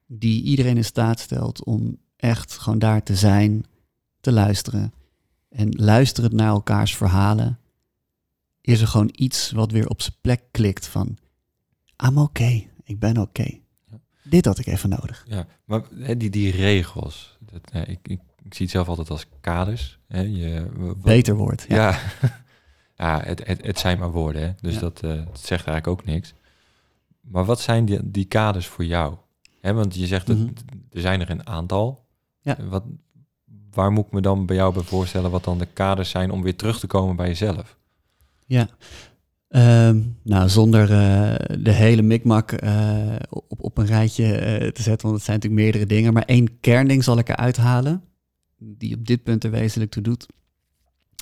Die 0.07 0.43
iedereen 0.43 0.77
in 0.77 0.85
staat 0.85 1.21
stelt 1.21 1.65
om 1.65 1.99
echt 2.17 2.59
gewoon 2.59 2.79
daar 2.79 3.03
te 3.03 3.17
zijn, 3.17 3.65
te 4.21 4.33
luisteren. 4.33 4.93
En 5.49 5.69
luisteren 5.71 6.37
naar 6.37 6.49
elkaars 6.49 6.97
verhalen 6.97 7.59
is 8.61 8.81
er 8.81 8.87
gewoon 8.87 9.11
iets 9.13 9.51
wat 9.51 9.71
weer 9.73 9.89
op 9.89 10.03
zijn 10.03 10.17
plek 10.21 10.43
klikt 10.51 10.87
van, 10.87 11.17
I'm 12.07 12.19
okay, 12.19 12.71
ik 12.85 12.99
ben 12.99 13.19
oké. 13.19 13.41
Okay. 13.41 13.63
Dit 14.31 14.45
had 14.45 14.59
ik 14.59 14.67
even 14.67 14.89
nodig. 14.89 15.25
Ja, 15.29 15.47
maar 15.65 15.83
hè, 15.95 16.17
die, 16.17 16.31
die 16.31 16.53
regels, 16.53 17.37
dat, 17.39 17.89
ik, 17.89 17.99
ik, 18.03 18.21
ik, 18.43 18.55
zie 18.55 18.63
het 18.63 18.71
zelf 18.71 18.89
altijd 18.89 19.11
als 19.11 19.27
kaders. 19.41 19.99
Hè, 20.07 20.21
je, 20.21 20.71
wat, 20.77 21.03
Beter 21.03 21.35
woord. 21.35 21.65
Ja, 21.69 21.77
ja, 21.77 21.99
ja 22.97 23.21
het, 23.25 23.47
het, 23.47 23.67
het, 23.67 23.79
zijn 23.79 23.99
maar 23.99 24.11
woorden, 24.11 24.43
hè, 24.43 24.53
dus 24.61 24.75
ja. 24.75 24.81
dat, 24.81 25.03
uh, 25.05 25.11
dat 25.11 25.41
zegt 25.41 25.67
eigenlijk 25.67 25.87
ook 25.87 26.05
niks. 26.05 26.35
Maar 27.21 27.45
wat 27.45 27.61
zijn 27.61 27.85
die, 27.85 28.11
die 28.11 28.25
kaders 28.25 28.67
voor 28.67 28.85
jou? 28.85 29.17
Hè, 29.61 29.73
want 29.73 29.95
je 29.95 30.07
zegt, 30.07 30.27
dat 30.27 30.37
mm 30.37 30.43
-hmm. 30.43 30.81
er 30.91 31.01
zijn 31.01 31.21
er 31.21 31.31
een 31.31 31.47
aantal. 31.47 32.07
Ja. 32.41 32.57
Wat, 32.69 32.85
waar 33.71 33.93
moet 33.93 34.07
ik 34.07 34.13
me 34.13 34.21
dan 34.21 34.47
bij 34.47 34.57
jou 34.57 34.75
bij 34.75 34.83
voorstellen 34.83 35.31
wat 35.31 35.45
dan 35.45 35.59
de 35.59 35.67
kaders 35.67 36.11
zijn 36.11 36.31
om 36.31 36.43
weer 36.43 36.57
terug 36.57 36.79
te 36.79 36.87
komen 36.87 37.17
bij 37.17 37.27
jezelf? 37.27 37.77
Ja, 38.47 38.69
um, 39.51 40.17
nou 40.23 40.49
zonder 40.49 40.83
uh, 40.83 41.63
de 41.65 41.73
hele 41.73 42.03
mikmak 42.03 42.63
uh, 42.63 43.17
op, 43.29 43.63
op 43.63 43.79
een 43.79 43.87
rijtje 43.87 44.25
uh, 44.25 44.69
te 44.69 44.83
zetten, 44.83 45.09
want 45.09 45.15
het 45.15 45.25
zijn 45.25 45.37
natuurlijk 45.37 45.63
meerdere 45.63 45.87
dingen. 45.87 46.13
Maar 46.13 46.25
één 46.25 46.61
kernding 46.61 47.05
zal 47.05 47.19
ik 47.19 47.29
eruit 47.29 47.57
halen, 47.57 48.03
die 48.59 48.95
op 48.95 49.07
dit 49.07 49.23
punt 49.23 49.45
er 49.45 49.51
wezenlijk 49.51 49.91
toe 49.91 50.03
doet. 50.03 50.27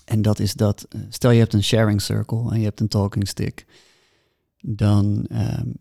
En 0.04 0.22
dat 0.22 0.38
is 0.38 0.54
dat, 0.54 0.88
stel 1.08 1.30
je 1.30 1.38
hebt 1.38 1.54
een 1.54 1.64
sharing 1.64 2.00
circle 2.02 2.50
en 2.52 2.58
je 2.58 2.64
hebt 2.64 2.80
een 2.80 2.88
talking 2.88 3.28
stick. 3.28 3.66
Dan, 4.60 5.26
um, 5.32 5.76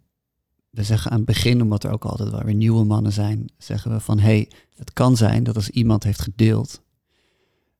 we 0.69 0.83
zeggen 0.83 1.11
aan 1.11 1.17
het 1.17 1.25
begin, 1.25 1.61
omdat 1.61 1.83
er 1.83 1.91
ook 1.91 2.05
altijd 2.05 2.29
wel 2.29 2.43
weer 2.43 2.55
nieuwe 2.55 2.85
mannen 2.85 3.13
zijn, 3.13 3.49
zeggen 3.57 3.91
we 3.91 3.99
van, 3.99 4.19
hey, 4.19 4.51
het 4.75 4.93
kan 4.93 5.17
zijn 5.17 5.43
dat 5.43 5.55
als 5.55 5.69
iemand 5.69 6.03
heeft 6.03 6.21
gedeeld, 6.21 6.81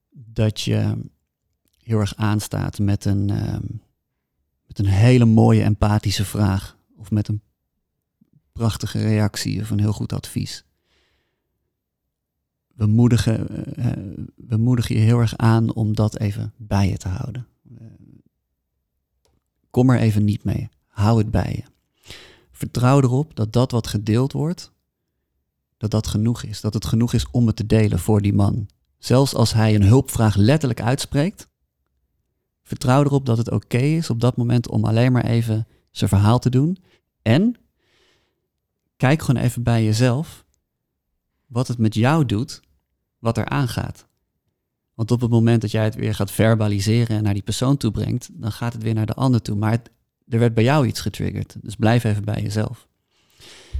dat 0.10 0.62
je 0.62 0.98
heel 1.84 2.00
erg 2.00 2.16
aanstaat 2.16 2.80
met 2.80 3.06
een, 3.06 3.32
uh, 3.32 3.56
een 4.80 4.86
hele 4.86 5.26
mooie 5.26 5.64
empathische 5.64 6.26
vraag. 6.26 6.78
Of 6.98 7.12
met 7.12 7.28
een 7.28 7.42
prachtige 8.52 9.00
reactie 9.00 9.62
of 9.62 9.70
een 9.70 9.80
heel 9.80 9.94
goed 9.94 10.14
advies. 10.14 10.66
We 12.74 12.86
moedigen, 12.86 13.48
uh, 13.80 13.86
we 14.36 14.58
moedigen 14.58 14.96
je 14.96 15.02
heel 15.02 15.20
erg 15.20 15.38
aan 15.38 15.74
om 15.74 15.96
dat 15.96 16.20
even 16.20 16.54
bij 16.58 16.90
je 16.90 16.98
te 16.98 17.08
houden. 17.08 17.48
Uh, 17.72 17.88
kom 19.70 19.90
er 19.90 20.00
even 20.00 20.24
niet 20.24 20.44
mee. 20.44 20.70
Hou 20.88 21.18
het 21.18 21.32
bij 21.32 21.64
je. 21.64 21.72
Vertrouw 22.52 23.02
erop 23.02 23.36
dat 23.36 23.54
dat 23.54 23.72
wat 23.72 23.88
gedeeld 23.88 24.32
wordt, 24.32 24.72
dat 25.78 25.92
dat 25.92 26.08
genoeg 26.08 26.44
is. 26.44 26.62
Dat 26.62 26.74
het 26.74 26.86
genoeg 26.86 27.14
is 27.14 27.32
om 27.32 27.48
het 27.48 27.56
te 27.56 27.66
delen 27.66 28.00
voor 28.00 28.22
die 28.22 28.34
man. 28.34 28.68
Zelfs 28.98 29.34
als 29.34 29.54
hij 29.54 29.76
een 29.76 29.84
hulpvraag 29.84 30.36
letterlijk 30.36 30.82
uitspreekt, 30.82 31.47
Vertrouw 32.68 33.04
erop 33.04 33.26
dat 33.26 33.38
het 33.38 33.52
oké 33.52 33.78
is 33.78 34.10
op 34.10 34.20
dat 34.20 34.38
moment 34.38 34.70
om 34.70 34.86
alleen 34.86 35.12
maar 35.12 35.26
even 35.26 35.68
zijn 35.92 36.10
verhaal 36.10 36.40
te 36.40 36.50
doen. 36.50 36.78
En 37.22 37.56
kijk 38.98 39.22
gewoon 39.22 39.42
even 39.44 39.64
bij 39.64 39.84
jezelf 39.84 40.46
wat 41.46 41.68
het 41.68 41.78
met 41.78 41.94
jou 41.94 42.26
doet, 42.26 42.62
wat 43.20 43.38
er 43.38 43.46
aangaat. 43.46 44.08
Want 44.94 45.12
op 45.12 45.22
het 45.22 45.30
moment 45.30 45.62
dat 45.62 45.72
jij 45.72 45.84
het 45.84 45.96
weer 45.96 46.16
gaat 46.16 46.32
verbaliseren 46.32 47.18
en 47.18 47.24
naar 47.24 47.34
die 47.34 47.44
persoon 47.44 47.78
toe 47.78 47.92
brengt, 47.92 48.30
dan 48.32 48.52
gaat 48.52 48.74
het 48.74 48.84
weer 48.84 48.94
naar 48.94 49.06
de 49.06 49.14
ander 49.14 49.42
toe. 49.42 49.56
Maar 49.56 49.82
er 50.28 50.40
werd 50.40 50.54
bij 50.54 50.64
jou 50.64 50.88
iets 50.88 51.00
getriggerd. 51.00 51.56
Dus 51.62 51.76
blijf 51.76 52.04
even 52.04 52.26
bij 52.26 52.42
jezelf. 52.42 52.88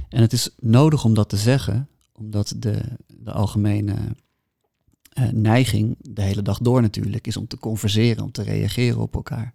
En 0.08 0.20
het 0.20 0.32
is 0.32 0.50
nodig 0.60 1.04
om 1.04 1.14
dat 1.14 1.28
te 1.28 1.36
zeggen, 1.36 1.88
omdat 2.12 2.54
de, 2.56 2.82
de 3.06 3.32
algemene 3.32 3.94
uh, 5.18 5.28
neiging, 5.28 5.96
de 6.00 6.22
hele 6.22 6.42
dag 6.42 6.58
door 6.58 6.82
natuurlijk, 6.82 7.26
is 7.26 7.36
om 7.36 7.46
te 7.46 7.58
converseren, 7.58 8.24
om 8.24 8.32
te 8.32 8.42
reageren 8.42 9.00
op 9.00 9.14
elkaar. 9.14 9.54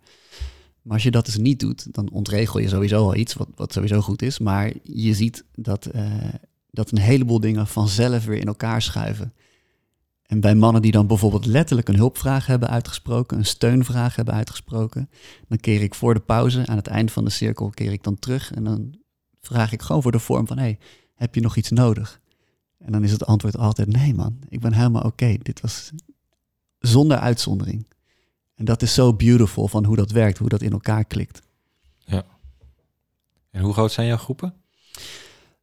Maar 0.81 0.93
als 0.93 1.03
je 1.03 1.11
dat 1.11 1.25
dus 1.25 1.37
niet 1.37 1.59
doet, 1.59 1.93
dan 1.93 2.09
ontregel 2.11 2.59
je 2.59 2.67
sowieso 2.67 2.97
al 2.97 3.15
iets, 3.15 3.33
wat, 3.33 3.47
wat 3.55 3.73
sowieso 3.73 4.01
goed 4.01 4.21
is. 4.21 4.39
Maar 4.39 4.71
je 4.83 5.13
ziet 5.13 5.43
dat, 5.55 5.89
uh, 5.95 6.13
dat 6.71 6.91
een 6.91 6.97
heleboel 6.97 7.39
dingen 7.39 7.67
vanzelf 7.67 8.25
weer 8.25 8.39
in 8.39 8.47
elkaar 8.47 8.81
schuiven. 8.81 9.33
En 10.25 10.39
bij 10.39 10.55
mannen 10.55 10.81
die 10.81 10.91
dan 10.91 11.07
bijvoorbeeld 11.07 11.45
letterlijk 11.45 11.87
een 11.87 11.95
hulpvraag 11.95 12.45
hebben 12.45 12.69
uitgesproken, 12.69 13.37
een 13.37 13.45
steunvraag 13.45 14.15
hebben 14.15 14.33
uitgesproken, 14.33 15.09
dan 15.47 15.57
keer 15.57 15.81
ik 15.81 15.95
voor 15.95 16.13
de 16.13 16.19
pauze, 16.19 16.67
aan 16.67 16.77
het 16.77 16.87
eind 16.87 17.11
van 17.11 17.23
de 17.23 17.29
cirkel, 17.29 17.69
keer 17.69 17.91
ik 17.91 18.03
dan 18.03 18.19
terug 18.19 18.53
en 18.53 18.63
dan 18.63 18.95
vraag 19.41 19.71
ik 19.71 19.81
gewoon 19.81 20.01
voor 20.01 20.11
de 20.11 20.19
vorm 20.19 20.47
van, 20.47 20.57
hey, 20.57 20.77
heb 21.15 21.35
je 21.35 21.41
nog 21.41 21.55
iets 21.55 21.69
nodig? 21.69 22.21
En 22.85 22.91
dan 22.91 23.03
is 23.03 23.11
het 23.11 23.25
antwoord 23.25 23.57
altijd 23.57 23.87
nee 23.87 24.13
man, 24.13 24.39
ik 24.49 24.59
ben 24.59 24.73
helemaal 24.73 25.01
oké. 25.01 25.23
Okay. 25.23 25.39
Dit 25.43 25.61
was 25.61 25.91
zonder 26.79 27.17
uitzondering. 27.17 27.87
En 28.55 28.65
dat 28.65 28.81
is 28.81 28.93
zo 28.93 29.13
beautiful 29.13 29.67
van 29.67 29.85
hoe 29.85 29.95
dat 29.95 30.11
werkt, 30.11 30.37
hoe 30.37 30.49
dat 30.49 30.61
in 30.61 30.71
elkaar 30.71 31.05
klikt. 31.05 31.41
Ja. 31.97 32.23
En 33.51 33.61
hoe 33.61 33.73
groot 33.73 33.91
zijn 33.91 34.07
jouw 34.07 34.17
groepen? 34.17 34.53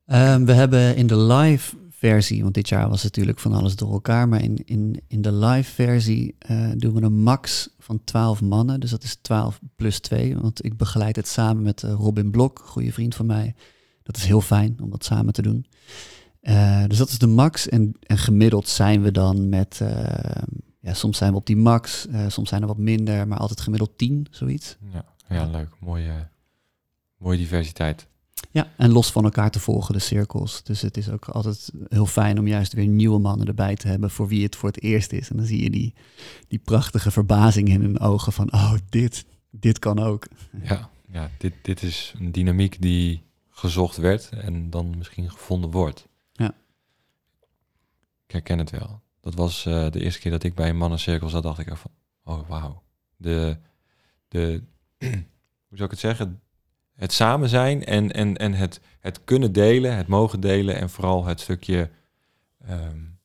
Um, 0.06 0.44
we 0.44 0.52
hebben 0.52 0.96
in 0.96 1.06
de 1.06 1.16
live 1.16 1.76
versie, 1.90 2.42
want 2.42 2.54
dit 2.54 2.68
jaar 2.68 2.88
was 2.88 3.02
natuurlijk 3.02 3.38
van 3.38 3.52
alles 3.52 3.76
door 3.76 3.92
elkaar, 3.92 4.28
maar 4.28 4.42
in, 4.42 4.62
in, 4.64 5.02
in 5.06 5.22
de 5.22 5.32
live 5.32 5.72
versie 5.72 6.36
uh, 6.50 6.70
doen 6.76 6.94
we 6.94 7.02
een 7.02 7.22
max 7.22 7.68
van 7.78 8.00
12 8.04 8.40
mannen. 8.40 8.80
Dus 8.80 8.90
dat 8.90 9.02
is 9.02 9.18
12 9.22 9.60
plus 9.76 9.98
2, 9.98 10.36
want 10.38 10.64
ik 10.64 10.76
begeleid 10.76 11.16
het 11.16 11.28
samen 11.28 11.62
met 11.62 11.82
uh, 11.82 11.92
Robin 11.92 12.30
Blok, 12.30 12.62
goede 12.64 12.92
vriend 12.92 13.14
van 13.14 13.26
mij. 13.26 13.54
Dat 14.02 14.16
is 14.16 14.24
heel 14.24 14.40
fijn 14.40 14.76
om 14.82 14.90
dat 14.90 15.04
samen 15.04 15.32
te 15.32 15.42
doen. 15.42 15.66
Uh, 16.42 16.84
dus 16.86 16.98
dat 16.98 17.08
is 17.08 17.18
de 17.18 17.26
max. 17.26 17.68
En, 17.68 17.94
en, 18.00 18.18
gemiddeld 18.18 18.68
zijn 18.68 19.02
we 19.02 19.12
dan 19.12 19.48
met 19.48 19.80
uh, 19.82 19.88
ja, 20.80 20.94
soms 20.94 21.18
zijn 21.18 21.30
we 21.30 21.38
op 21.38 21.46
die 21.46 21.56
max, 21.56 22.06
eh, 22.06 22.28
soms 22.28 22.48
zijn 22.48 22.60
er 22.60 22.66
wat 22.66 22.78
minder, 22.78 23.28
maar 23.28 23.38
altijd 23.38 23.60
gemiddeld 23.60 23.98
10, 23.98 24.26
zoiets. 24.30 24.76
Ja, 24.92 25.04
ja 25.28 25.46
leuk. 25.46 25.68
Mooie, 25.78 26.28
mooie 27.16 27.38
diversiteit. 27.38 28.06
Ja, 28.50 28.72
en 28.76 28.90
los 28.90 29.12
van 29.12 29.24
elkaar 29.24 29.50
te 29.50 29.60
volgen, 29.60 29.94
de 29.94 30.00
cirkels. 30.00 30.62
Dus 30.62 30.80
het 30.80 30.96
is 30.96 31.08
ook 31.08 31.28
altijd 31.28 31.70
heel 31.88 32.06
fijn 32.06 32.38
om 32.38 32.46
juist 32.46 32.72
weer 32.72 32.86
nieuwe 32.86 33.18
mannen 33.18 33.46
erbij 33.46 33.76
te 33.76 33.88
hebben 33.88 34.10
voor 34.10 34.28
wie 34.28 34.42
het 34.42 34.56
voor 34.56 34.68
het 34.68 34.82
eerst 34.82 35.12
is. 35.12 35.30
En 35.30 35.36
dan 35.36 35.46
zie 35.46 35.62
je 35.62 35.70
die, 35.70 35.94
die 36.48 36.58
prachtige 36.58 37.10
verbazing 37.10 37.68
in 37.68 37.80
hun 37.80 38.00
ogen 38.00 38.32
van, 38.32 38.52
oh, 38.52 38.74
dit, 38.88 39.24
dit 39.50 39.78
kan 39.78 39.98
ook. 39.98 40.26
Ja, 40.62 40.90
ja 41.12 41.30
dit, 41.38 41.52
dit 41.62 41.82
is 41.82 42.14
een 42.18 42.32
dynamiek 42.32 42.82
die 42.82 43.22
gezocht 43.50 43.96
werd 43.96 44.28
en 44.28 44.70
dan 44.70 44.94
misschien 44.98 45.30
gevonden 45.30 45.70
wordt. 45.70 46.08
Ik 48.30 48.36
herken 48.36 48.58
het 48.58 48.70
wel. 48.70 49.00
Dat 49.20 49.34
was 49.34 49.64
uh, 49.66 49.90
de 49.90 50.00
eerste 50.00 50.20
keer 50.20 50.30
dat 50.30 50.42
ik 50.42 50.54
bij 50.54 50.68
een 50.68 50.76
mannencirkel 50.76 51.28
zat, 51.28 51.42
dacht 51.42 51.58
ik 51.58 51.76
van, 51.76 51.90
oh 52.24 52.48
wauw. 52.48 52.82
De, 53.16 53.56
de, 54.28 54.62
hoe 55.68 55.76
zou 55.76 55.84
ik 55.84 55.90
het 55.90 55.98
zeggen? 55.98 56.40
Het 56.96 57.12
samen 57.12 57.48
zijn 57.48 57.84
en, 57.84 58.12
en, 58.12 58.36
en 58.36 58.52
het, 58.52 58.80
het 59.00 59.24
kunnen 59.24 59.52
delen, 59.52 59.96
het 59.96 60.06
mogen 60.06 60.40
delen 60.40 60.76
en 60.76 60.90
vooral 60.90 61.24
het 61.24 61.40
stukje, 61.40 61.90
um, 62.70 63.18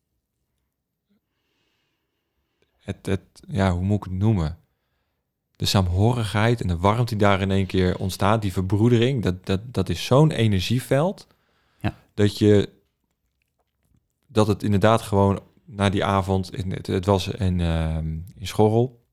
het, 2.79 3.05
het, 3.05 3.21
ja, 3.47 3.71
hoe 3.71 3.83
moet 3.83 3.97
ik 3.97 4.11
het 4.11 4.19
noemen? 4.19 4.57
De 5.55 5.65
saamhorigheid 5.65 6.61
en 6.61 6.67
de 6.67 6.77
warmte 6.77 7.15
die 7.15 7.27
daar 7.27 7.41
in 7.41 7.51
één 7.51 7.65
keer 7.65 7.97
ontstaat, 7.97 8.41
die 8.41 8.53
verbroedering, 8.53 9.23
dat, 9.23 9.45
dat, 9.45 9.73
dat 9.73 9.89
is 9.89 10.05
zo'n 10.05 10.31
energieveld, 10.31 11.27
ja. 11.79 11.95
dat 12.13 12.37
je, 12.37 12.74
dat 14.35 14.47
het 14.47 14.63
inderdaad 14.63 15.01
gewoon 15.01 15.39
na 15.65 15.89
die 15.89 16.05
avond, 16.05 16.51
het, 16.51 16.87
het 16.87 17.05
was 17.05 17.27
in, 17.27 17.59
uh, 17.59 17.97
in 18.35 18.47
Schorrel. 18.47 19.03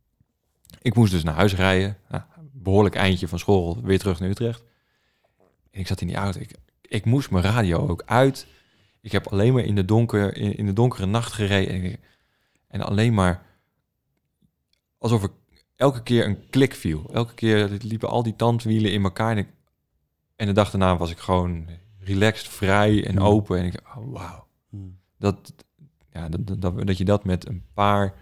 Ik 0.81 0.95
moest 0.95 1.13
dus 1.13 1.23
naar 1.23 1.35
huis 1.35 1.55
rijden. 1.55 1.99
Nou, 2.09 2.23
behoorlijk 2.53 2.95
eindje 2.95 3.29
van 3.29 3.39
Schorrel, 3.39 3.83
weer 3.83 3.99
terug 3.99 4.21
naar 4.21 4.29
Utrecht. 4.29 4.65
En 5.71 5.81
ik 5.81 5.87
zat 5.87 6.01
in 6.01 6.07
die 6.07 6.17
auto. 6.17 6.41
Ik, 6.41 6.55
ik 6.81 7.05
moest 7.05 7.31
mijn 7.31 7.45
radio 7.45 7.89
ook 7.89 8.03
uit. 8.07 8.47
Ik 9.01 9.13
heb 9.13 9.27
alleen 9.27 9.53
maar 9.53 9.65
in 9.65 9.75
de, 9.75 9.85
donker, 9.85 10.37
in, 10.37 10.57
in 10.57 10.67
de 10.67 10.73
donkere 10.73 11.07
nacht 11.07 11.33
gereden. 11.33 11.83
En, 11.83 11.99
en 12.69 12.81
alleen 12.81 13.15
maar 13.15 13.47
alsof 14.99 15.23
ik 15.25 15.33
elke 15.77 16.03
keer 16.03 16.27
een 16.27 16.49
klik 16.51 16.75
viel. 16.75 17.11
Elke 17.13 17.35
keer 17.35 17.69
liepen 17.69 18.09
al 18.09 18.23
die 18.23 18.37
tandwielen 18.37 18.93
in 18.93 19.03
elkaar. 19.03 19.31
En, 19.31 19.39
ik, 19.39 19.49
en 20.37 20.47
de 20.47 20.53
dag 20.53 20.71
daarna 20.71 20.97
was 20.97 21.11
ik 21.11 21.19
gewoon 21.19 21.69
relaxed, 21.99 22.49
vrij 22.49 23.07
en 23.07 23.21
open. 23.21 23.59
En 23.59 23.65
ik 23.65 23.81
oh, 23.97 24.13
wauw. 24.13 24.47
Hmm. 24.71 25.01
Dat, 25.23 25.53
ja, 26.13 26.29
dat, 26.29 26.61
dat, 26.61 26.87
dat 26.87 26.99
je 26.99 27.05
dat 27.05 27.25
met 27.25 27.49
een 27.49 27.63
paar 27.75 28.15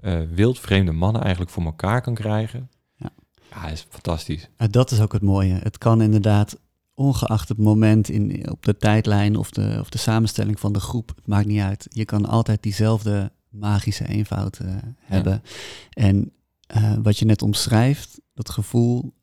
uh, 0.00 0.20
wildvreemde 0.34 0.92
mannen 0.92 1.22
eigenlijk 1.22 1.50
voor 1.50 1.64
elkaar 1.64 2.00
kan 2.02 2.14
krijgen. 2.14 2.70
Ja, 2.94 3.10
ja 3.50 3.68
is 3.68 3.86
fantastisch. 3.88 4.48
dat 4.70 4.90
is 4.90 5.00
ook 5.00 5.12
het 5.12 5.22
mooie. 5.22 5.54
Het 5.54 5.78
kan 5.78 6.02
inderdaad, 6.02 6.58
ongeacht 6.94 7.48
het 7.48 7.58
moment 7.58 8.08
in, 8.08 8.50
op 8.50 8.64
de 8.64 8.76
tijdlijn 8.76 9.36
of 9.36 9.50
de, 9.50 9.76
of 9.80 9.90
de 9.90 9.98
samenstelling 9.98 10.60
van 10.60 10.72
de 10.72 10.80
groep, 10.80 11.12
het 11.16 11.26
maakt 11.26 11.46
niet 11.46 11.60
uit. 11.60 11.86
Je 11.88 12.04
kan 12.04 12.26
altijd 12.26 12.62
diezelfde 12.62 13.32
magische 13.48 14.08
eenvoud 14.08 14.58
uh, 14.62 14.74
hebben. 14.98 15.42
En 15.90 16.32
uh, 16.76 16.94
wat 17.02 17.18
je 17.18 17.24
net 17.24 17.42
omschrijft, 17.42 18.20
dat 18.34 18.50
gevoel, 18.50 19.14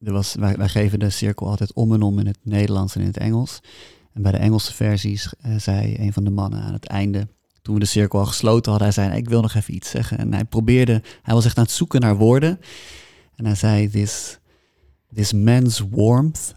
er 0.00 0.12
was, 0.12 0.34
wij, 0.34 0.56
wij 0.56 0.68
geven 0.68 0.98
de 0.98 1.10
cirkel 1.10 1.46
altijd 1.46 1.72
om 1.72 1.92
en 1.94 2.02
om 2.02 2.18
in 2.18 2.26
het 2.26 2.38
Nederlands 2.42 2.94
en 2.94 3.00
in 3.00 3.06
het 3.06 3.16
Engels. 3.16 3.60
En 4.12 4.22
bij 4.22 4.32
de 4.32 4.38
Engelse 4.38 4.74
versies 4.74 5.34
uh, 5.46 5.58
zei 5.58 5.98
een 5.98 6.12
van 6.12 6.24
de 6.24 6.30
mannen 6.30 6.62
aan 6.62 6.72
het 6.72 6.86
einde, 6.86 7.28
toen 7.62 7.74
we 7.74 7.80
de 7.80 7.86
cirkel 7.86 8.18
al 8.18 8.26
gesloten 8.26 8.70
hadden, 8.70 8.92
hij 8.92 9.04
zei, 9.04 9.16
ik 9.16 9.28
wil 9.28 9.40
nog 9.40 9.54
even 9.54 9.74
iets 9.74 9.90
zeggen. 9.90 10.18
En 10.18 10.32
hij 10.32 10.44
probeerde, 10.44 11.02
hij 11.22 11.34
was 11.34 11.44
echt 11.44 11.58
aan 11.58 11.64
het 11.64 11.72
zoeken 11.72 12.00
naar 12.00 12.16
woorden. 12.16 12.60
En 13.34 13.44
hij 13.44 13.54
zei, 13.54 13.90
this, 13.90 14.38
this 15.14 15.32
man's 15.32 15.82
warmth, 15.90 16.54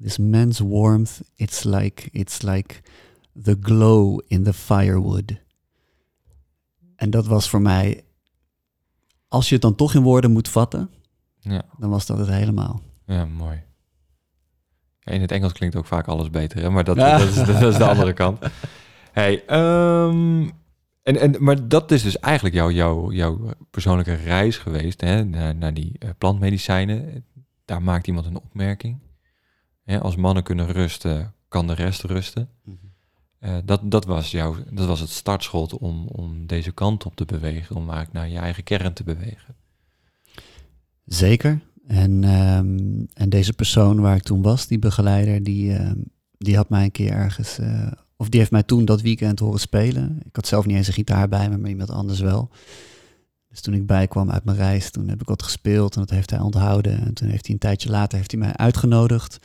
this 0.00 0.18
man's 0.18 0.58
warmth, 0.58 1.20
it's 1.34 1.64
like, 1.64 2.08
it's 2.10 2.42
like 2.42 2.80
the 3.42 3.56
glow 3.60 4.20
in 4.26 4.42
the 4.42 4.52
firewood. 4.52 5.32
En 6.96 7.10
dat 7.10 7.26
was 7.26 7.48
voor 7.48 7.62
mij, 7.62 8.04
als 9.28 9.48
je 9.48 9.54
het 9.54 9.62
dan 9.62 9.74
toch 9.74 9.94
in 9.94 10.02
woorden 10.02 10.32
moet 10.32 10.48
vatten, 10.48 10.90
ja. 11.40 11.64
dan 11.78 11.90
was 11.90 12.06
dat 12.06 12.18
het 12.18 12.28
helemaal. 12.28 12.80
Ja, 13.06 13.24
mooi 13.24 13.66
in 15.10 15.20
het 15.20 15.32
Engels 15.32 15.52
klinkt 15.52 15.76
ook 15.76 15.86
vaak 15.86 16.06
alles 16.06 16.30
beter, 16.30 16.62
hè? 16.62 16.70
maar 16.70 16.84
dat, 16.84 16.96
dat, 16.96 17.20
is, 17.20 17.34
dat, 17.34 17.62
is, 17.62 17.76
de 17.76 17.88
andere 17.88 18.12
kant. 18.12 18.38
Hey, 19.12 19.42
um, 19.50 20.52
en, 21.08 21.16
en, 21.16 21.34
maar 21.38 21.68
dat 21.68 21.90
is 21.90 22.02
dus 22.02 22.18
eigenlijk 22.18 22.54
jouw, 22.54 22.70
jouw, 22.70 23.12
jouw 23.12 23.50
persoonlijke 23.70 24.14
reis 24.14 24.56
geweest 24.56 25.00
hè? 25.00 25.24
Naar, 25.24 25.54
naar 25.54 25.74
die 25.74 25.92
uh, 25.98 26.10
plantmedicijnen. 26.18 27.24
Daar 27.64 27.82
maakt 27.82 28.06
iemand 28.06 28.26
een 28.26 28.36
opmerking. 28.36 28.98
Hè? 29.84 30.00
Als 30.00 30.16
mannen 30.16 30.42
kunnen 30.42 30.72
rusten, 30.72 31.34
kan 31.48 31.66
de 31.66 31.74
rest 31.74 32.02
rusten. 32.02 32.48
Mm 32.64 32.78
-hmm. 32.80 33.50
uh, 33.50 33.58
dat, 33.64 33.80
dat, 33.84 34.04
was 34.04 34.30
jouw, 34.30 34.56
dat 34.70 34.86
was 34.86 35.00
het 35.00 35.10
startschot 35.10 35.78
om, 35.78 36.06
om 36.06 36.46
deze 36.46 36.72
kant 36.72 37.06
op 37.06 37.16
te 37.16 37.24
bewegen, 37.24 37.76
om 37.76 37.90
eigenlijk 37.90 38.12
naar 38.12 38.28
je 38.28 38.38
eigen 38.38 38.62
kern 38.64 38.92
te 38.92 39.04
bewegen. 39.04 39.56
Zeker. 41.04 41.60
En, 41.88 42.24
um, 42.24 43.06
en 43.14 43.28
deze 43.28 43.52
persoon 43.52 44.00
waar 44.00 44.16
ik 44.16 44.22
toen 44.22 44.42
was, 44.42 44.66
die 44.66 44.78
begeleider, 44.78 45.42
die, 45.42 45.70
uh, 45.70 45.90
die 46.38 46.56
had 46.56 46.68
mij 46.68 46.84
een 46.84 46.90
keer 46.90 47.12
ergens, 47.12 47.58
uh, 47.58 47.86
of 48.16 48.28
die 48.28 48.40
heeft 48.40 48.52
mij 48.52 48.62
toen 48.62 48.84
dat 48.84 49.00
weekend 49.00 49.38
horen 49.38 49.60
spelen. 49.60 50.20
Ik 50.24 50.36
had 50.36 50.46
zelf 50.46 50.66
niet 50.66 50.76
eens 50.76 50.86
een 50.86 50.92
gitaar 50.92 51.28
bij 51.28 51.48
me, 51.48 51.56
maar 51.56 51.70
iemand 51.70 51.90
anders 51.90 52.20
wel. 52.20 52.50
Dus 53.48 53.60
toen 53.60 53.74
ik 53.74 53.86
bijkwam 53.86 54.30
uit 54.30 54.44
mijn 54.44 54.56
reis, 54.56 54.90
toen 54.90 55.08
heb 55.08 55.20
ik 55.20 55.28
wat 55.28 55.42
gespeeld 55.42 55.94
en 55.94 56.00
dat 56.00 56.10
heeft 56.10 56.30
hij 56.30 56.40
onthouden. 56.40 57.00
En 57.00 57.14
toen 57.14 57.28
heeft 57.28 57.46
hij 57.46 57.54
een 57.54 57.60
tijdje 57.60 57.90
later 57.90 58.18
heeft 58.18 58.30
hij 58.30 58.40
mij 58.40 58.54
uitgenodigd 58.56 59.38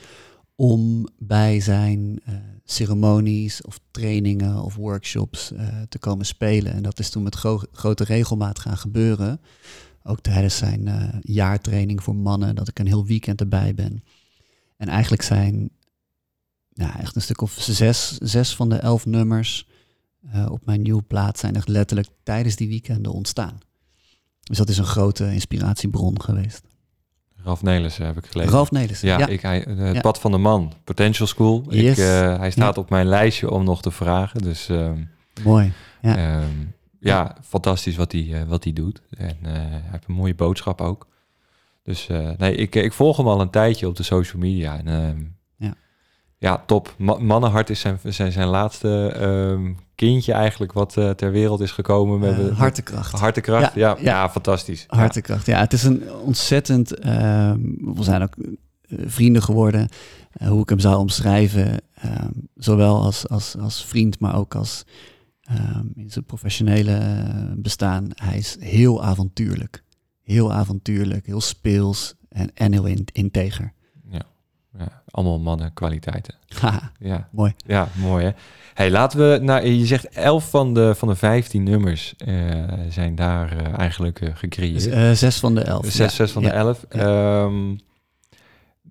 om 0.56 1.08
bij 1.18 1.60
zijn 1.60 2.00
uh, 2.00 2.36
ceremonies 2.64 3.62
of 3.62 3.80
trainingen 3.92 4.64
of 4.64 4.76
workshops 4.76 5.52
te 5.90 6.00
komen 6.00 6.26
spelen. 6.26 6.74
En 6.74 6.84
dat 6.84 7.00
is 7.00 7.10
toen 7.10 7.24
met 7.24 7.36
gro 7.36 7.62
grote 7.72 8.04
regelmaat 8.04 8.60
gaan 8.60 8.78
gebeuren. 8.78 9.40
Ook 10.04 10.20
tijdens 10.20 10.58
zijn 10.58 10.88
uh, 10.88 11.04
jaartraining 11.22 12.04
voor 12.04 12.16
mannen, 12.16 12.56
dat 12.56 12.68
ik 12.68 12.80
een 12.80 12.88
heel 12.88 13.06
weekend 13.06 13.40
erbij 13.40 13.74
ben. 13.74 14.04
En 14.78 14.88
eigenlijk 14.88 15.22
zijn 15.22 15.70
ja, 16.70 17.00
echt 17.00 17.16
een 17.16 17.22
stuk 17.22 17.42
of 17.42 17.52
zes, 17.60 18.18
zes 18.18 18.56
van 18.56 18.70
de 18.70 18.76
elf 18.76 19.06
nummers 19.06 19.68
uh, 20.36 20.52
op 20.52 20.66
mijn 20.66 20.82
nieuwe 20.82 21.02
plaat 21.02 21.40
zijn 21.40 21.56
echt 21.56 21.68
letterlijk 21.68 22.08
tijdens 22.24 22.56
die 22.56 22.68
weekenden 22.68 23.12
ontstaan. 23.12 23.60
Dus 24.44 24.58
dat 24.58 24.70
is 24.70 24.78
een 24.78 24.86
grote 24.86 25.34
inspiratiebron 25.34 26.22
geweest. 26.22 26.62
Ralf 27.44 27.62
Nelissen 27.62 28.06
heb 28.06 28.18
ik 28.18 28.26
gelezen. 28.26 28.52
Ralf 28.52 28.72
Nelissen, 28.72 29.08
ja. 29.08 29.28
Ik, 29.28 29.42
hij, 29.42 29.60
het 29.60 29.96
ja. 29.96 30.02
pad 30.02 30.20
van 30.20 30.32
de 30.32 30.38
man, 30.38 30.74
Potential 30.84 31.28
School. 31.28 31.64
Yes. 31.70 31.92
Ik, 31.92 31.98
uh, 31.98 32.38
hij 32.38 32.52
staat 32.52 32.76
ja. 32.76 32.82
op 32.82 32.90
mijn 32.90 33.08
lijstje 33.08 33.52
om 33.52 33.64
nog 33.64 33.82
te 33.82 33.92
vragen. 33.92 34.42
Dus, 34.42 34.70
um, 34.70 35.10
Mooi, 35.44 35.74
ja. 36.02 36.42
Um, 36.42 36.74
ja, 37.04 37.36
fantastisch 37.44 37.96
wat 37.96 38.12
hij, 38.12 38.22
uh, 38.22 38.44
wat 38.44 38.64
hij 38.64 38.74
doet. 38.74 39.02
En 39.18 39.38
uh, 39.44 39.52
hij 39.52 39.82
heeft 39.92 40.08
een 40.08 40.14
mooie 40.14 40.36
boodschap 40.36 40.82
ook. 40.82 41.08
Dus 41.84 42.08
uh, 42.10 42.30
nee, 42.38 42.56
ik, 42.56 42.76
ik 42.76 42.94
volg 42.94 43.18
hem 43.18 43.28
al 43.28 43.42
een 43.42 43.50
tijdje 43.50 43.88
op 43.88 43.96
de 43.96 44.04
social 44.04 44.42
media. 44.42 44.78
En, 44.78 44.88
ehm, 44.88 45.22
ja. 45.58 45.74
ja, 46.38 46.64
top. 46.66 46.94
Ma 46.98 47.18
Mannenhart 47.18 47.70
is 47.70 47.80
zijn, 47.80 48.00
zijn, 48.04 48.32
zijn 48.32 48.48
laatste 48.48 49.16
um, 49.22 49.78
kindje 49.96 50.34
eigenlijk 50.34 50.74
wat 50.74 50.94
ter 50.94 51.32
wereld 51.32 51.62
is 51.62 51.72
gekomen. 51.72 52.20
We 52.20 52.26
hebben, 52.26 52.54
hartekracht. 52.54 53.20
Hartekracht, 53.20 53.74
ja, 53.74 53.90
ja, 53.90 53.96
ja. 54.00 54.04
ja 54.04 54.30
fantastisch. 54.30 54.84
Hartekracht, 54.88 55.46
ja. 55.46 55.60
Het 55.60 55.74
is 55.74 55.84
een 55.84 56.12
ontzettend... 56.12 57.00
ehm, 57.00 57.60
we 57.80 58.04
zijn 58.04 58.22
ook 58.22 58.34
vrienden 58.90 59.42
geworden. 59.42 59.90
hoe 60.48 60.62
ik 60.62 60.70
hem 60.70 60.80
zou 60.80 60.98
omschrijven. 60.98 61.82
ehm, 61.94 62.30
zowel 62.56 63.02
als, 63.02 63.30
als, 63.30 63.58
als 63.58 63.86
vriend, 63.86 64.20
maar 64.20 64.36
ook 64.36 64.56
als... 64.56 64.84
Um, 65.54 65.92
in 65.96 66.12
zijn 66.12 66.26
professionele 66.26 67.00
uh, 67.00 67.52
bestaan. 67.56 68.08
Hij 68.14 68.38
is 68.38 68.58
heel 68.60 69.04
avontuurlijk. 69.04 69.84
Heel 70.22 70.54
avontuurlijk, 70.54 71.26
heel 71.26 71.42
speels 71.42 72.16
en, 72.30 72.52
en 72.54 72.72
heel 72.72 72.86
in, 72.86 73.06
integer. 73.14 73.74
Ja. 74.10 74.22
ja, 74.78 75.04
allemaal 75.06 75.40
mannen 75.40 75.74
kwaliteiten. 75.74 76.36
Ja. 77.00 77.30
mooi. 77.32 77.54
Ja, 77.66 77.88
mooi 77.96 78.26
hè. 78.26 78.32
Hey, 78.74 78.92
laten 78.92 79.20
we, 79.20 79.40
nou, 79.42 79.68
je 79.68 79.86
zegt 79.86 80.08
11 80.08 80.50
van 80.50 80.74
de, 80.74 80.96
van 80.96 81.08
de 81.08 81.16
15 81.16 81.64
nummers 81.64 82.14
uh, 82.26 82.64
zijn 82.90 83.16
daar 83.16 83.56
uh, 83.56 83.80
eigenlijk 83.80 84.32
gecreëerd. 84.34 84.88
Uh, 84.88 85.12
zes 85.12 85.40
van 85.40 85.56
de 85.56 85.62
11. 85.62 85.86
Zes, 85.86 85.96
ja. 85.96 86.10
zes 86.10 86.32
van 86.32 86.44
de 86.44 86.50
11. 86.50 86.86
Ja. 86.90 87.44
Um, 87.44 87.80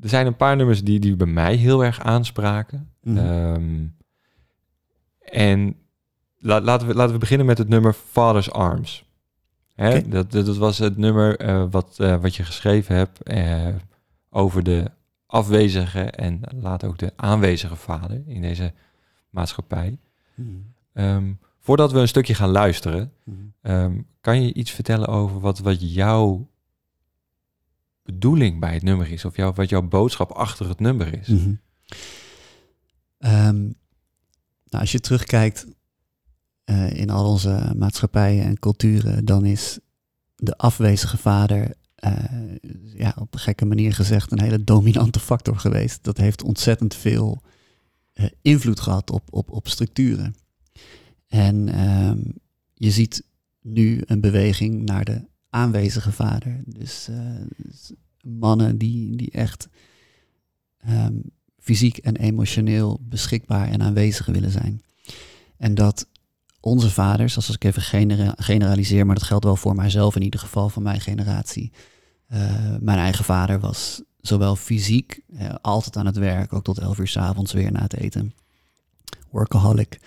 er 0.00 0.08
zijn 0.08 0.26
een 0.26 0.36
paar 0.36 0.56
nummers 0.56 0.82
die, 0.82 1.00
die 1.00 1.16
bij 1.16 1.26
mij 1.26 1.54
heel 1.54 1.84
erg 1.84 2.00
aanspraken. 2.00 2.90
Mm 3.02 3.16
-hmm. 3.16 3.54
um, 3.54 3.96
en 5.20 5.76
laten, 6.42 6.86
we, 6.86 6.94
laten 6.94 7.12
we 7.12 7.18
beginnen 7.18 7.46
met 7.46 7.58
het 7.58 7.68
nummer 7.68 7.92
Father's 7.92 8.50
Arms. 8.50 9.04
Hè? 9.74 9.88
Okay. 9.88 10.08
Dat, 10.08 10.30
dat, 10.32 10.56
was 10.56 10.78
het 10.78 10.96
nummer 10.96 11.48
uh, 11.48 11.64
wat, 11.70 11.96
uh, 12.00 12.20
wat 12.20 12.34
je 12.34 12.44
geschreven 12.44 12.96
hebt 12.96 13.30
uh, 13.30 13.68
over 14.30 14.62
de 14.62 14.90
afwezige 15.26 16.00
en 16.00 16.40
laat 16.60 16.84
ook 16.84 16.98
de 16.98 17.12
aanwezige 17.16 17.76
vader 17.76 18.22
in 18.26 18.42
deze 18.42 18.72
maatschappij. 19.30 19.98
Hmm. 20.34 20.74
Um, 20.92 21.38
Voordat 21.58 21.92
we 21.92 21.98
een 21.98 22.08
stukje 22.08 22.34
gaan 22.34 22.50
luisteren, 22.50 23.12
Mhm. 23.24 23.36
ehm, 23.60 24.00
kan 24.20 24.42
je 24.42 24.54
iets 24.54 24.70
vertellen 24.70 25.08
over 25.08 25.40
wat, 25.40 25.58
wat 25.58 25.94
jouw 25.94 26.50
bedoeling 28.02 28.60
bij 28.60 28.74
het 28.74 28.82
nummer 28.82 29.12
is? 29.12 29.24
Of 29.24 29.36
jou, 29.36 29.52
wat 29.54 29.68
jouw 29.68 29.82
boodschap 29.82 30.30
achter 30.30 30.68
het 30.68 30.80
nummer 30.80 31.18
is? 31.20 31.28
Mhm. 31.28 31.54
Ehm, 33.18 33.60
nou, 34.64 34.80
als 34.80 34.92
je 34.92 35.00
terugkijkt 35.00 35.66
eh, 36.64 36.90
in 36.92 37.10
al 37.10 37.30
onze 37.30 37.72
maatschappijen 37.76 38.44
en 38.44 38.58
culturen, 38.58 39.24
dan 39.24 39.44
is 39.44 39.78
de 40.36 40.56
afwezige 40.56 41.16
vader, 41.16 41.74
eh, 41.94 42.12
ja, 42.94 43.16
op 43.18 43.34
een 43.34 43.40
gekke 43.40 43.64
manier 43.64 43.94
gezegd, 43.94 44.32
een 44.32 44.40
hele 44.40 44.64
dominante 44.64 45.20
factor 45.20 45.58
geweest. 45.58 46.04
Dat 46.04 46.16
heeft 46.16 46.42
ontzettend 46.42 46.94
veel 46.94 47.42
eh, 48.12 48.26
invloed 48.42 48.80
gehad 48.80 49.10
op, 49.10 49.22
op, 49.30 49.50
op 49.50 49.68
structuren. 49.68 50.34
En 51.28 51.68
ehm, 51.68 52.20
je 52.74 52.90
ziet 52.90 53.24
nu 53.60 54.02
een 54.06 54.20
beweging 54.20 54.82
naar 54.82 55.04
de 55.04 55.24
aanwezige 55.50 56.12
vader. 56.12 56.62
Dus, 56.66 57.08
mannen 58.22 58.78
die, 58.78 59.16
die 59.16 59.30
echt 59.30 59.68
ehm, 60.78 61.16
fysiek 61.58 61.96
en 61.96 62.16
emotioneel 62.16 63.00
beschikbaar 63.02 63.68
en 63.68 63.82
aanwezig 63.82 64.26
willen 64.26 64.50
zijn. 64.50 64.82
En 65.56 65.74
dat 65.74 66.06
onze 66.64 66.90
vaders, 66.90 67.36
als 67.36 67.50
ik 67.50 67.64
even 67.64 67.82
genera- 67.82 68.34
generaliseer, 68.36 69.06
maar 69.06 69.14
dat 69.14 69.24
geldt 69.24 69.44
wel 69.44 69.56
voor 69.56 69.74
mijzelf 69.74 70.16
in 70.16 70.22
ieder 70.22 70.40
geval, 70.40 70.68
van 70.68 70.82
mijn 70.82 71.00
generatie. 71.00 71.72
Eh, 72.26 72.40
mijn 72.80 72.98
eigen 72.98 73.24
vader 73.24 73.60
was 73.60 74.02
zowel 74.20 74.56
fysiek, 74.56 75.20
eh, 75.36 75.54
altijd 75.60 75.96
aan 75.96 76.06
het 76.06 76.16
werk, 76.16 76.52
ook 76.52 76.64
tot 76.64 76.78
elf 76.78 76.98
uur 76.98 77.08
's 77.08 77.16
avonds 77.16 77.52
weer 77.52 77.72
na 77.72 77.82
het 77.82 77.94
eten. 77.96 78.34
Workaholic. 79.30 80.00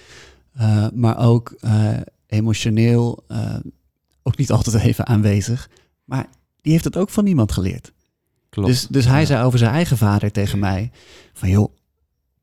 Eh, 0.53 0.87
maar 0.93 1.17
ook 1.17 1.55
emotioneel, 2.27 3.23
ook 4.23 4.37
niet 4.37 4.51
altijd 4.51 4.75
even 4.75 5.05
aanwezig. 5.07 5.69
Maar 6.05 6.27
die 6.61 6.71
heeft 6.71 6.83
het 6.83 6.97
ook 6.97 7.09
van 7.09 7.23
niemand 7.23 7.51
geleerd. 7.51 7.93
Klopt. 8.49 8.67
Dus, 8.69 8.87
dus 8.87 9.05
hij 9.05 9.19
Ja. 9.19 9.25
zei 9.25 9.43
over 9.45 9.59
zijn 9.59 9.71
eigen 9.73 9.97
vader 9.97 10.31
tegen 10.31 10.59
mij: 10.59 10.91
van 11.33 11.49
joh, 11.49 11.65
toen 11.65 11.75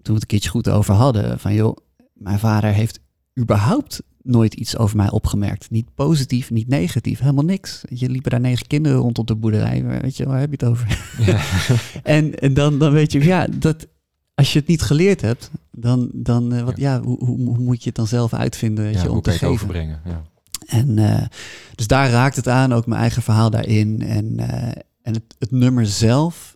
we 0.02 0.12
het 0.12 0.22
een 0.22 0.26
keertje 0.28 0.50
goed 0.50 0.68
over 0.68 0.94
hadden, 0.94 1.38
van 1.38 1.54
joh, 1.54 1.76
mijn 2.14 2.38
vader 2.38 2.72
heeft 2.72 3.00
überhaupt 3.40 4.02
nooit 4.22 4.54
iets 4.54 4.76
over 4.76 4.96
mij 4.96 5.10
opgemerkt. 5.10 5.70
Niet 5.70 5.94
positief, 5.94 6.50
niet 6.50 6.68
negatief, 6.68 7.18
helemaal 7.18 7.44
niks. 7.44 7.82
Je 7.88 8.08
liepen 8.08 8.30
daar 8.30 8.40
negen 8.40 8.66
kinderen 8.66 8.98
rond 8.98 9.18
op 9.18 9.26
de 9.26 9.34
boerderij, 9.34 9.84
weet 9.84 10.16
je, 10.16 10.26
waar 10.26 10.40
heb 10.40 10.50
je 10.50 10.56
het 10.66 10.68
over? 10.68 10.98
Ja. 11.18 11.40
en 12.02 12.38
en 12.38 12.54
dan, 12.54 12.78
dan 12.78 12.92
weet 12.92 13.12
je, 13.12 13.24
ja, 13.24 13.46
dat 13.46 13.86
als 14.34 14.52
je 14.52 14.58
het 14.58 14.68
niet 14.68 14.82
geleerd 14.82 15.20
hebt, 15.20 15.50
dan, 15.70 16.10
dan 16.12 16.52
eh, 16.52 16.62
wat, 16.62 16.76
ja. 16.76 17.00
hoe, 17.00 17.24
hoe, 17.24 17.38
hoe 17.44 17.58
moet 17.58 17.82
je 17.82 17.86
het 17.88 17.96
dan 17.96 18.06
zelf 18.06 18.32
uitvinden 18.32 18.84
weet 18.84 18.94
Ja, 18.94 19.00
je, 19.02 19.06
hoe 19.06 19.16
om 19.16 19.22
te 19.22 19.30
kan 19.30 19.38
geven? 19.38 19.54
overbrengen? 19.54 20.00
Ja. 20.04 20.22
En 20.66 20.98
eh, 20.98 21.26
dus 21.74 21.86
daar 21.86 22.10
raakt 22.10 22.36
het 22.36 22.48
aan, 22.48 22.72
ook 22.72 22.86
mijn 22.86 23.00
eigen 23.00 23.22
verhaal 23.22 23.50
daarin. 23.50 24.02
En, 24.02 24.38
eh, 24.38 24.82
en 25.02 25.14
het, 25.14 25.22
het 25.38 25.50
nummer 25.50 25.86
zelf 25.86 26.54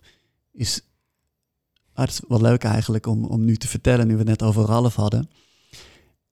is, 0.51 0.81
ah, 1.93 2.07
is 2.07 2.21
wel 2.27 2.41
leuk 2.41 2.63
eigenlijk 2.63 3.05
om, 3.05 3.25
om 3.25 3.45
nu 3.45 3.55
te 3.55 3.67
vertellen, 3.67 4.07
nu 4.07 4.13
we 4.13 4.19
het 4.19 4.27
net 4.27 4.43
over 4.43 4.65
Ralf 4.65 4.95
hadden. 4.95 5.29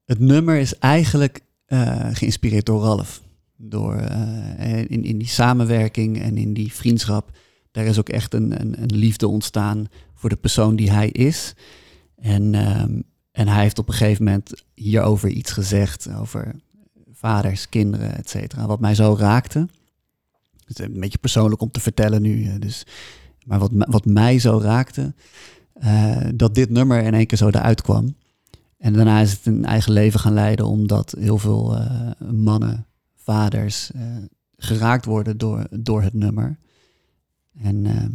Het 0.05 0.19
nummer 0.19 0.57
is 0.57 0.77
eigenlijk 0.77 1.41
eh, 1.65 2.07
geïnspireerd 2.11 2.65
door 2.65 2.81
Ralf. 2.81 3.21
Door, 3.57 3.95
eh, 3.95 4.79
in, 4.79 5.03
in 5.03 5.17
die 5.17 5.27
samenwerking 5.27 6.21
en 6.21 6.37
in 6.37 6.53
die 6.53 6.73
vriendschap, 6.73 7.37
daar 7.71 7.85
is 7.85 7.99
ook 7.99 8.09
echt 8.09 8.33
een, 8.33 8.61
een, 8.61 8.81
een 8.81 8.95
liefde 8.97 9.27
ontstaan 9.27 9.87
voor 10.13 10.29
de 10.29 10.35
persoon 10.35 10.75
die 10.75 10.91
hij 10.91 11.09
is. 11.09 11.53
En, 12.15 12.55
ehm, 12.55 13.01
en 13.31 13.47
hij 13.47 13.61
heeft 13.61 13.79
op 13.79 13.87
een 13.87 13.93
gegeven 13.93 14.23
moment 14.23 14.63
hierover 14.73 15.29
iets 15.29 15.51
gezegd, 15.51 16.09
over 16.13 16.55
vaders, 17.11 17.69
kinderen, 17.69 18.17
et 18.17 18.29
cetera. 18.29 18.65
Wat 18.65 18.79
mij 18.79 18.95
zo 18.95 19.15
raakte. 19.19 19.67
Het 20.65 20.79
is 20.79 20.85
een 20.85 20.99
beetje 20.99 21.17
persoonlijk 21.17 21.61
om 21.61 21.71
te 21.71 21.79
vertellen 21.79 22.21
nu. 22.21 22.45
eh, 22.45 22.53
Dus, 22.59 22.85
maar 23.45 23.59
wat, 23.59 23.71
wat 23.73 24.05
mij 24.05 24.39
zo 24.39 24.59
raakte, 24.59 25.13
eh, 25.73 26.17
dat 26.35 26.55
dit 26.55 26.69
nummer 26.69 27.03
in 27.03 27.13
één 27.13 27.25
keer 27.27 27.37
zo 27.37 27.47
eruit 27.47 27.81
kwam. 27.81 28.15
En 28.77 28.93
daarna 28.93 29.19
is 29.19 29.31
het 29.31 29.45
een 29.45 29.65
eigen 29.65 29.91
leven 29.91 30.19
gaan 30.19 30.33
leiden, 30.33 30.65
omdat 30.65 31.15
heel 31.19 31.37
veel 31.37 31.75
eh, 31.75 32.11
mannen, 32.31 32.87
vaders, 33.15 33.91
eh, 33.91 34.01
geraakt 34.57 35.05
worden 35.05 35.37
door, 35.37 35.67
door 35.69 36.01
het 36.01 36.13
nummer. 36.13 36.57
En 37.61 37.85
ehm, 37.85 38.11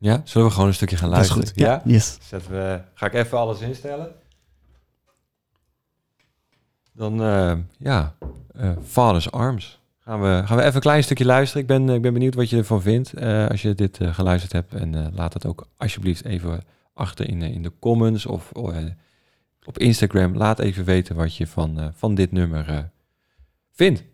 ja, 0.00 0.20
zullen 0.24 0.46
we 0.46 0.52
gewoon 0.52 0.68
een 0.68 0.74
stukje 0.74 0.96
gaan 0.96 1.10
dat 1.10 1.20
is 1.20 1.28
luisteren? 1.28 1.54
goed. 1.54 1.64
Ja, 1.64 1.92
yes. 1.92 2.18
Zetten 2.20 2.50
we, 2.50 2.80
ga 2.94 3.06
ik 3.06 3.14
even 3.14 3.38
alles 3.38 3.60
instellen. 3.60 4.12
Dan, 6.92 7.22
eh, 7.22 7.56
ja, 7.78 8.14
eh 8.52 8.72
Father's 8.84 9.30
Arms. 9.30 9.80
Gaan 9.98 10.20
we, 10.20 10.42
gaan 10.44 10.56
we 10.56 10.62
even 10.62 10.74
een 10.74 10.80
klein 10.80 11.02
stukje 11.02 11.24
luisteren. 11.24 11.62
Ik 11.62 11.68
ben, 11.68 11.88
ik 11.88 12.02
ben 12.02 12.12
benieuwd 12.12 12.34
wat 12.34 12.50
je 12.50 12.56
ervan 12.56 12.82
vindt 12.82 13.12
eh, 13.12 13.48
als 13.48 13.62
je 13.62 13.74
dit 13.74 13.98
eh, 13.98 14.14
geluisterd 14.14 14.52
hebt. 14.52 14.74
En 14.74 14.94
eh, 14.94 15.06
laat 15.14 15.34
het 15.34 15.46
ook 15.46 15.66
alsjeblieft 15.76 16.24
even 16.24 16.64
achter 16.98 17.28
in, 17.28 17.40
de- 17.40 17.52
in 17.52 17.62
de 17.62 17.72
comments 17.80 18.26
of 18.26 18.52
eh, 18.52 18.84
op 19.64 19.78
Instagram. 19.78 20.36
Laat 20.36 20.58
even 20.58 20.84
weten 20.84 21.16
wat 21.16 21.36
je 21.36 21.46
van, 21.46 21.80
eh, 21.80 21.88
van 21.92 22.14
dit 22.14 22.32
nummer 22.32 22.68
eh, 22.68 22.78
vindt. 23.72 24.04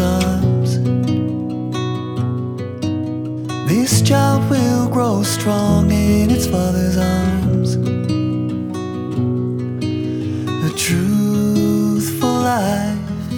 arms. 0.00 0.78
This 3.68 4.02
child 4.02 4.48
will 4.50 4.88
grow 4.88 5.22
strong 5.22 5.90
in 5.90 6.30
its 6.30 6.46
father's 6.46 6.96
arms. 6.96 7.76
A 10.68 10.70
truthful 10.76 12.28
life 12.28 13.32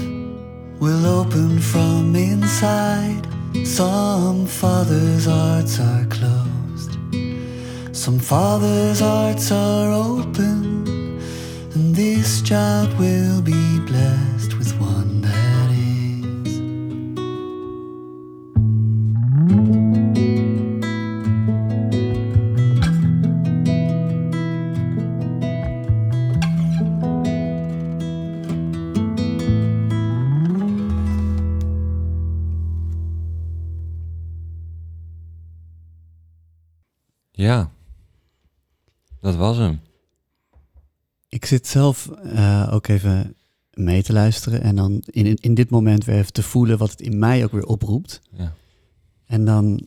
will 0.81 1.07
open 1.07 1.59
from 1.59 2.15
inside. 2.17 3.27
Some 3.65 4.47
fathers' 4.47 5.27
hearts 5.27 5.79
are 5.81 6.07
closed, 6.07 6.97
some 7.93 8.19
fathers' 8.19 9.01
hearts 9.01 9.51
are 9.53 9.93
open, 9.93 10.87
and 11.75 11.95
this 11.95 12.43
child 12.43 12.93
will. 12.99 13.28
Was 39.49 39.57
hem. 39.57 39.81
Ik 41.29 41.45
zit 41.45 41.67
zelf 41.67 42.09
eh, 42.09 42.69
ook 42.73 42.87
even 42.87 43.37
mee 43.73 44.03
te 44.03 44.13
luisteren 44.13 44.63
en 44.63 44.77
dan 44.77 45.03
in, 45.07 45.37
in, 45.37 45.55
dit 45.55 45.71
moment 45.71 46.05
weer 46.05 46.17
even 46.17 46.33
te 46.33 46.43
voelen 46.43 46.79
wat 46.79 46.91
het 46.91 47.01
in 47.01 47.19
mij 47.19 47.45
ook 47.45 47.53
weer 47.53 47.67
oproept. 47.67 48.21
Ja. 48.31 48.55
En 49.25 49.45
dan, 49.45 49.87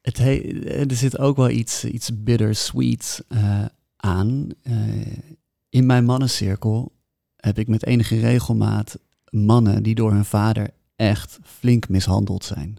het 0.00 0.18
he- 0.18 0.60
er 0.88 0.96
zit 0.96 1.18
ook 1.18 1.36
wel 1.36 1.50
iets, 1.50 1.84
iets 1.84 2.22
bittersweet 2.22 3.24
eh 3.28 3.64
aan. 3.96 4.48
Eh, 4.62 5.06
in 5.68 5.86
mijn 5.86 6.04
mannencirkel 6.04 6.92
heb 7.36 7.58
ik 7.58 7.68
met 7.68 7.86
enige 7.86 8.20
regelmaat 8.20 8.98
mannen 9.30 9.82
die 9.82 9.94
door 9.94 10.12
hun 10.12 10.24
vader 10.24 10.70
echt 10.96 11.38
flink 11.44 11.88
mishandeld 11.88 12.44
zijn. 12.44 12.78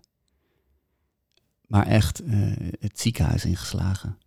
Maar 1.67 1.87
echt 1.87 2.21
het 2.79 2.99
ziekenhuis 2.99 3.45
ingeslagen. 3.45 4.17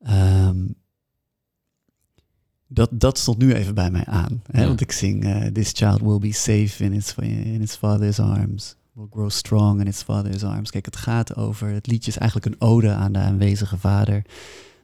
Ehm, 0.00 0.66
dat, 2.66 2.90
dat 2.92 3.18
stond 3.18 3.38
nu 3.38 3.54
even 3.54 3.74
bij 3.74 3.90
mij 3.90 4.04
aan. 4.04 4.42
Hè? 4.50 4.60
Ja. 4.60 4.66
Want 4.66 4.80
ik 4.80 4.92
zing 4.92 5.24
eh, 5.24 5.46
This 5.46 5.72
child 5.72 6.00
will 6.00 6.18
be 6.18 6.32
safe 6.32 6.84
in 6.84 6.92
its, 6.92 7.14
in 7.14 7.60
its 7.60 7.76
father's 7.76 8.18
arms. 8.18 8.76
Will 8.92 9.06
grow 9.10 9.30
strong 9.30 9.80
in 9.80 9.86
its 9.86 10.02
father's 10.02 10.42
arms. 10.42 10.70
Kijk, 10.70 10.84
het 10.84 10.96
gaat 10.96 11.36
over... 11.36 11.68
Het 11.68 11.86
liedje 11.86 12.10
is 12.10 12.16
eigenlijk 12.16 12.46
een 12.54 12.68
ode 12.68 12.90
aan 12.90 13.12
de 13.12 13.18
aanwezige 13.18 13.78
vader. 13.78 14.24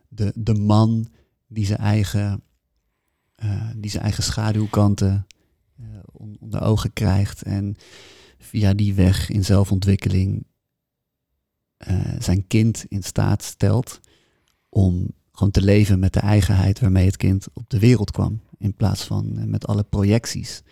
De, 0.08 0.32
de 0.34 0.54
man 0.54 1.08
die 1.46 1.66
zijn 1.66 1.78
eigen, 1.78 2.42
eh, 3.34 3.70
die 3.76 3.90
zijn 3.90 4.02
eigen 4.02 4.22
schaduwkanten 4.22 5.26
eh, 5.76 5.84
on- 6.12 6.36
onder 6.40 6.62
ogen 6.62 6.92
krijgt. 6.92 7.42
En 7.42 7.76
via 8.38 8.74
die 8.74 8.94
weg 8.94 9.30
in 9.30 9.44
zelfontwikkeling 9.44 10.46
zijn 12.18 12.46
kind 12.46 12.84
in 12.88 13.02
staat 13.02 13.42
stelt 13.42 14.00
om 14.76 15.06
gewoon 15.32 15.52
te 15.52 15.62
leven 15.62 15.98
met 15.98 16.12
de 16.12 16.20
eigenheid 16.20 16.80
waarmee 16.80 17.06
het 17.06 17.16
kind 17.16 17.46
op 17.52 17.64
de 17.70 17.78
wereld 17.78 18.10
kwam. 18.10 18.40
In 18.58 18.74
plaats 18.74 19.04
van 19.04 19.38
eh, 19.38 19.44
met 19.44 19.66
alle 19.66 19.82
projecties 19.82 20.62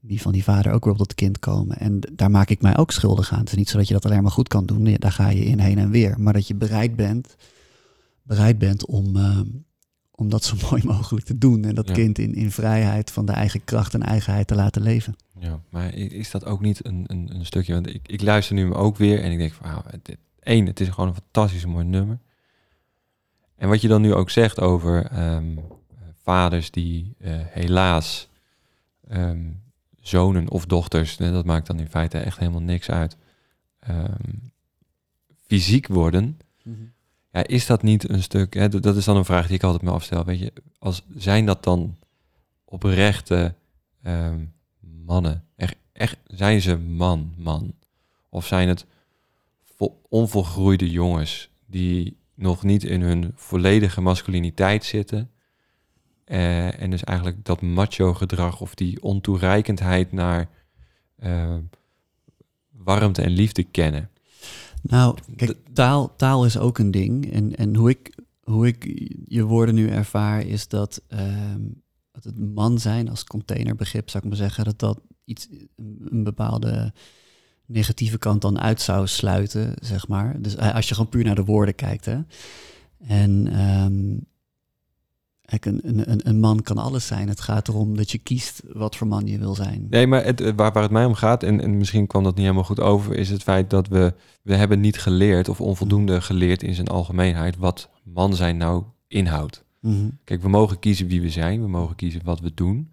die 0.00 0.20
van 0.20 0.32
die 0.32 0.44
vader 0.44 0.72
ook 0.72 0.84
weer 0.84 0.92
op 0.92 0.98
dat 0.98 1.14
kind 1.14 1.38
komen. 1.38 1.76
En 1.78 2.00
daar 2.12 2.30
maak 2.30 2.50
ik 2.50 2.62
mij 2.62 2.76
ook 2.76 2.90
schuldig 2.90 3.32
aan. 3.32 3.38
Het 3.38 3.48
is 3.48 3.54
niet 3.56 3.68
zo 3.68 3.78
dat 3.78 3.88
je 3.88 3.94
dat 3.94 4.04
alleen 4.04 4.22
maar 4.22 4.30
goed 4.30 4.48
kan 4.48 4.66
doen. 4.66 4.94
Daar 4.98 5.12
ga 5.12 5.28
je 5.28 5.44
in 5.44 5.58
heen 5.58 5.78
en 5.78 5.90
weer. 5.90 6.20
Maar 6.20 6.32
dat 6.32 6.46
je 6.46 6.54
bereid 6.54 6.96
bent, 6.96 7.34
bereid 8.22 8.58
bent 8.58 8.86
om, 8.86 9.16
eh, 9.16 9.40
om 10.10 10.28
dat 10.28 10.44
zo 10.44 10.56
mooi 10.70 10.82
mogelijk 10.84 11.26
te 11.26 11.38
doen. 11.38 11.64
En 11.64 11.74
dat 11.74 11.88
Ja. 11.88 11.94
kind 11.94 12.18
in, 12.18 12.34
in 12.34 12.50
vrijheid 12.50 13.10
van 13.10 13.26
de 13.26 13.32
eigen 13.32 13.64
kracht 13.64 13.94
en 13.94 14.02
eigenheid 14.02 14.46
te 14.46 14.54
laten 14.54 14.82
leven. 14.82 15.14
Ja, 15.38 15.60
maar 15.70 15.94
is 15.94 16.30
dat 16.30 16.44
ook 16.44 16.60
niet 16.60 16.86
een, 16.86 17.04
een, 17.06 17.34
een 17.34 17.46
stukje? 17.46 17.72
Want 17.74 17.86
ik, 17.86 18.08
ik 18.08 18.22
luister 18.22 18.54
nu 18.54 18.74
ook 18.74 18.96
weer 18.96 19.22
en 19.22 19.32
ik 19.32 19.38
denk 19.38 19.52
van, 19.52 19.66
ah, 19.66 19.84
dit, 20.02 20.18
één, 20.40 20.66
het 20.66 20.80
is 20.80 20.88
gewoon 20.88 21.08
een 21.08 21.14
fantastisch 21.14 21.64
mooi 21.66 21.84
nummer. 21.84 22.18
En 23.56 23.68
wat 23.68 23.80
je 23.80 23.88
dan 23.88 24.00
nu 24.02 24.14
ook 24.14 24.30
zegt 24.30 24.60
over 24.60 25.06
ehm, 25.06 25.56
vaders 26.22 26.70
die 26.70 27.14
eh, 27.18 27.32
helaas 27.36 28.28
ehm, 29.08 29.50
zonen 30.00 30.50
of 30.50 30.66
dochters, 30.66 31.16
dat 31.16 31.44
maakt 31.44 31.66
dan 31.66 31.78
in 31.78 31.88
feite 31.88 32.18
echt 32.18 32.38
helemaal 32.38 32.62
niks 32.62 32.90
uit, 32.90 33.16
ehm, 33.78 34.32
fysiek 35.46 35.86
worden. 35.86 36.38
Ja, 37.32 37.46
is 37.46 37.66
dat 37.66 37.82
niet 37.82 38.08
een 38.08 38.22
stuk, 38.22 38.54
hè, 38.54 38.68
dat 38.68 38.96
is 38.96 39.04
dan 39.04 39.16
een 39.16 39.24
vraag 39.24 39.46
die 39.46 39.56
ik 39.56 39.62
altijd 39.62 39.82
me 39.82 39.90
afstel, 39.90 40.24
weet 40.24 40.38
je, 40.38 40.52
als, 40.78 41.02
zijn 41.16 41.46
dat 41.46 41.62
dan 41.64 41.96
oprechte 42.64 43.54
mannen? 44.80 45.44
Echt, 45.56 45.76
echt, 45.92 46.16
zijn 46.26 46.60
ze 46.60 46.76
man, 46.78 47.34
man? 47.36 47.74
Of 48.28 48.46
zijn 48.46 48.68
het 48.68 48.86
vo- 49.64 50.00
onvolgroeide 50.08 50.90
jongens 50.90 51.50
die 51.66 52.16
nog 52.34 52.62
niet 52.62 52.84
in 52.84 53.00
hun 53.00 53.32
volledige 53.34 54.00
masculiniteit 54.00 54.84
zitten 54.84 55.30
eh, 56.24 56.80
en 56.80 56.90
dus 56.90 57.04
eigenlijk 57.04 57.44
dat 57.44 57.62
macho 57.62 58.14
gedrag 58.14 58.60
of 58.60 58.74
die 58.74 59.02
ontoereikendheid 59.02 60.12
naar 60.12 60.48
eh, 61.16 61.56
warmte 62.70 63.22
en 63.22 63.30
liefde 63.30 63.62
kennen? 63.62 64.10
Nou, 64.82 65.18
kijk, 65.36 65.56
taal, 65.72 66.16
taal 66.16 66.44
is 66.44 66.58
ook 66.58 66.78
een 66.78 66.90
ding. 66.90 67.32
En, 67.32 67.56
en 67.56 67.76
hoe, 67.76 67.90
ik, 67.90 68.18
hoe 68.42 68.66
ik 68.66 69.10
je 69.24 69.42
woorden 69.42 69.74
nu 69.74 69.88
ervaar, 69.88 70.46
is 70.46 70.68
dat, 70.68 71.02
ehm, 71.08 71.62
dat 72.12 72.24
het 72.24 72.38
man 72.54 72.78
zijn 72.78 73.08
als 73.08 73.24
containerbegrip, 73.24 74.10
zou 74.10 74.22
ik 74.22 74.28
maar 74.28 74.38
zeggen, 74.38 74.64
dat 74.64 74.78
dat 74.78 75.00
iets, 75.24 75.48
een 75.76 76.24
bepaalde 76.24 76.92
negatieve 77.74 78.18
kant 78.18 78.40
dan 78.42 78.60
uit 78.60 78.80
zou 78.80 79.06
sluiten, 79.06 79.74
zeg 79.80 80.08
maar. 80.08 80.42
Dus 80.42 80.56
eh, 80.56 80.74
als 80.74 80.88
je 80.88 80.94
gewoon 80.94 81.10
puur 81.10 81.24
naar 81.24 81.34
de 81.34 81.44
woorden 81.44 81.74
kijkt, 81.74 82.04
hè. 82.04 82.18
En 83.06 83.46
ehm, 83.52 84.16
kijk, 85.40 85.64
een, 85.64 86.10
een, 86.10 86.28
een- 86.28 86.40
man 86.40 86.62
kan 86.62 86.78
alles 86.78 87.06
zijn. 87.06 87.28
Het 87.28 87.40
gaat 87.40 87.68
erom 87.68 87.96
dat 87.96 88.10
je 88.10 88.18
kiest 88.18 88.62
wat 88.72 88.96
voor 88.96 89.06
man 89.06 89.26
je 89.26 89.38
wil 89.38 89.54
zijn. 89.54 89.86
Nee, 89.90 90.06
maar 90.06 90.24
het, 90.24 90.40
waar, 90.40 90.72
waar 90.72 90.82
het 90.82 90.90
mij 90.90 91.04
om 91.04 91.14
gaat, 91.14 91.42
en, 91.42 91.60
en 91.60 91.76
misschien 91.76 92.06
kwam 92.06 92.22
dat 92.24 92.34
niet 92.34 92.42
helemaal 92.42 92.64
goed 92.64 92.80
over, 92.80 93.14
is 93.16 93.30
het 93.30 93.42
feit 93.42 93.70
dat 93.70 93.88
we, 93.88 94.14
we 94.42 94.54
hebben 94.54 94.80
niet 94.80 94.98
geleerd 94.98 95.48
of 95.48 95.60
onvoldoende 95.60 96.20
geleerd 96.20 96.62
in 96.62 96.74
zijn 96.74 96.88
algemeenheid 96.88 97.56
wat 97.56 97.90
man 98.04 98.34
zijn 98.34 98.56
nou 98.56 98.84
inhoudt. 99.08 99.64
Mhm. 99.80 100.08
Kijk, 100.24 100.42
we 100.42 100.48
mogen 100.48 100.78
kiezen 100.78 101.06
wie 101.06 101.20
we 101.20 101.30
zijn, 101.30 101.60
we 101.60 101.68
mogen 101.68 101.96
kiezen 101.96 102.20
wat 102.24 102.40
we 102.40 102.52
doen, 102.54 102.90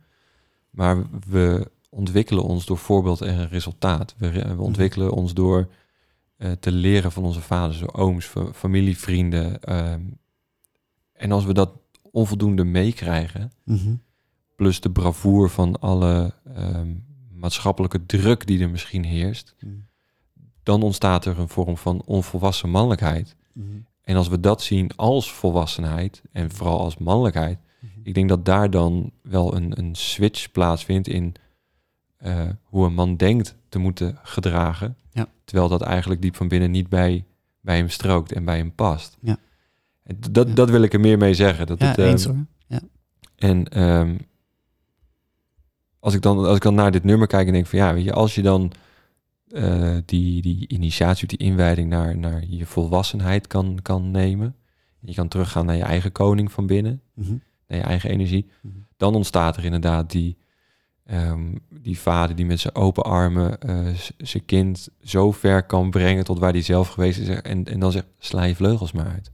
maar 0.70 1.04
we 1.28 1.72
ontwikkelen 1.94 2.44
ons 2.44 2.66
door 2.66 2.78
voorbeeld 2.78 3.22
en 3.22 3.48
resultaat. 3.50 4.16
We, 4.18 4.56
we 4.56 4.62
ontwikkelen 4.62 5.12
ons 5.12 5.34
door 5.34 5.68
eh, 6.38 6.52
te 6.52 6.72
leren 6.72 7.12
van 7.12 7.24
onze 7.24 7.42
vaders, 7.42 7.80
door 7.80 7.94
ooms, 7.94 8.26
fa- 8.26 8.54
familie, 8.54 8.98
vrienden. 8.98 9.62
ehm, 9.62 10.02
en 11.14 11.32
als 11.32 11.46
we 11.46 11.54
dat 11.54 11.72
onvoldoende 12.12 12.64
meekrijgen, 12.64 13.52
Mhm. 13.66 13.94
plus 14.56 14.80
de 14.82 14.92
bravoure 14.92 15.50
van 15.50 15.80
alle 15.80 16.34
ehm, 16.56 16.94
maatschappelijke 17.34 18.06
druk 18.06 18.48
die 18.48 18.60
er 18.62 18.70
misschien 18.70 19.04
heerst, 19.04 19.56
Mhm. 19.60 19.74
dan 20.64 20.82
ontstaat 20.84 21.26
er 21.26 21.40
een 21.40 21.50
vorm 21.50 21.78
van 21.78 22.02
onvolwassen 22.06 22.70
mannelijkheid. 22.70 23.36
Mhm. 23.54 23.68
En 24.02 24.16
als 24.16 24.28
we 24.28 24.40
dat 24.40 24.62
zien 24.62 24.96
als 24.96 25.34
volwassenheid 25.34 26.22
en 26.32 26.52
vooral 26.52 26.80
als 26.80 26.98
mannelijkheid, 26.98 27.60
Mhm. 27.80 28.00
ik 28.04 28.14
denk 28.14 28.30
dat 28.30 28.46
daar 28.46 28.70
dan 28.70 29.12
wel 29.22 29.56
een, 29.56 29.80
een 29.80 29.96
switch 29.96 30.52
plaatsvindt 30.52 31.08
in 31.08 31.34
eh, 32.22 32.50
hoe 32.64 32.86
een 32.86 32.94
man 32.94 33.16
denkt 33.18 33.56
te 33.70 33.80
moeten 33.80 34.18
gedragen, 34.24 34.98
Ja. 35.12 35.28
terwijl 35.46 35.70
dat 35.70 35.82
eigenlijk 35.82 36.22
diep 36.22 36.36
van 36.36 36.48
binnen 36.48 36.72
niet 36.72 36.90
bij, 36.90 37.26
bij 37.62 37.78
hem 37.78 37.90
strookt 37.90 38.32
en 38.32 38.46
bij 38.46 38.58
hem 38.58 38.76
past. 38.76 39.18
Ja. 39.22 39.38
En 40.04 40.18
dat, 40.32 40.48
Ja. 40.48 40.54
dat 40.54 40.70
wil 40.70 40.82
ik 40.82 40.94
er 40.94 41.00
meer 41.00 41.18
mee 41.18 41.34
zeggen. 41.34 41.68
Dat 41.68 41.80
Ja, 41.80 41.88
het, 41.88 41.98
ehm, 41.98 42.08
eens 42.10 42.26
hoor. 42.26 42.46
en 43.36 43.68
ehm, 43.70 44.18
als, 46.00 46.14
ik 46.14 46.22
dan, 46.22 46.38
als 46.46 46.56
ik 46.56 46.62
dan 46.62 46.74
naar 46.76 46.92
dit 46.92 47.04
nummer 47.04 47.28
kijk 47.28 47.48
en 47.48 47.54
denk 47.54 47.68
van 47.68 47.80
ja, 47.80 47.94
weet 47.94 48.04
je, 48.04 48.14
als 48.14 48.36
je 48.36 48.42
dan 48.42 48.72
eh, 49.48 49.98
die, 50.06 50.42
die 50.42 50.68
initiatie, 50.68 51.28
die 51.28 51.38
inwijding 51.38 51.90
naar, 51.90 52.18
naar 52.18 52.44
je 52.48 52.66
volwassenheid 52.66 53.48
kan, 53.48 53.80
kan 53.82 54.12
nemen. 54.12 54.56
Je 55.00 55.14
kan 55.14 55.28
teruggaan 55.28 55.66
naar 55.66 55.76
je 55.76 55.84
eigen 55.84 56.12
koning 56.12 56.52
van 56.52 56.68
binnen, 56.68 57.02
Mhm. 57.14 57.32
naar 57.68 57.78
je 57.78 57.84
eigen 57.84 58.10
energie. 58.10 58.50
Mhm. 58.62 58.74
Dan 58.98 59.16
ontstaat 59.16 59.58
er 59.58 59.66
inderdaad 59.66 60.12
die, 60.12 60.38
ehm, 61.12 61.56
die 61.70 62.00
vader 62.00 62.36
die 62.36 62.46
met 62.46 62.60
zijn 62.60 62.76
open 62.76 63.04
armen 63.04 63.60
eh, 63.60 63.88
zijn 64.18 64.46
kind 64.46 64.90
zo 65.04 65.32
ver 65.32 65.64
kan 65.64 65.90
brengen 65.90 66.24
tot 66.24 66.40
waar 66.40 66.52
hij 66.52 66.62
zelf 66.62 66.88
geweest 66.88 67.20
is. 67.20 67.28
En, 67.28 67.66
en 67.66 67.80
dan 67.80 67.92
zegt, 67.92 68.06
sla 68.20 68.44
je 68.44 68.56
vleugels 68.56 68.92
maar 68.92 69.08
uit. 69.08 69.32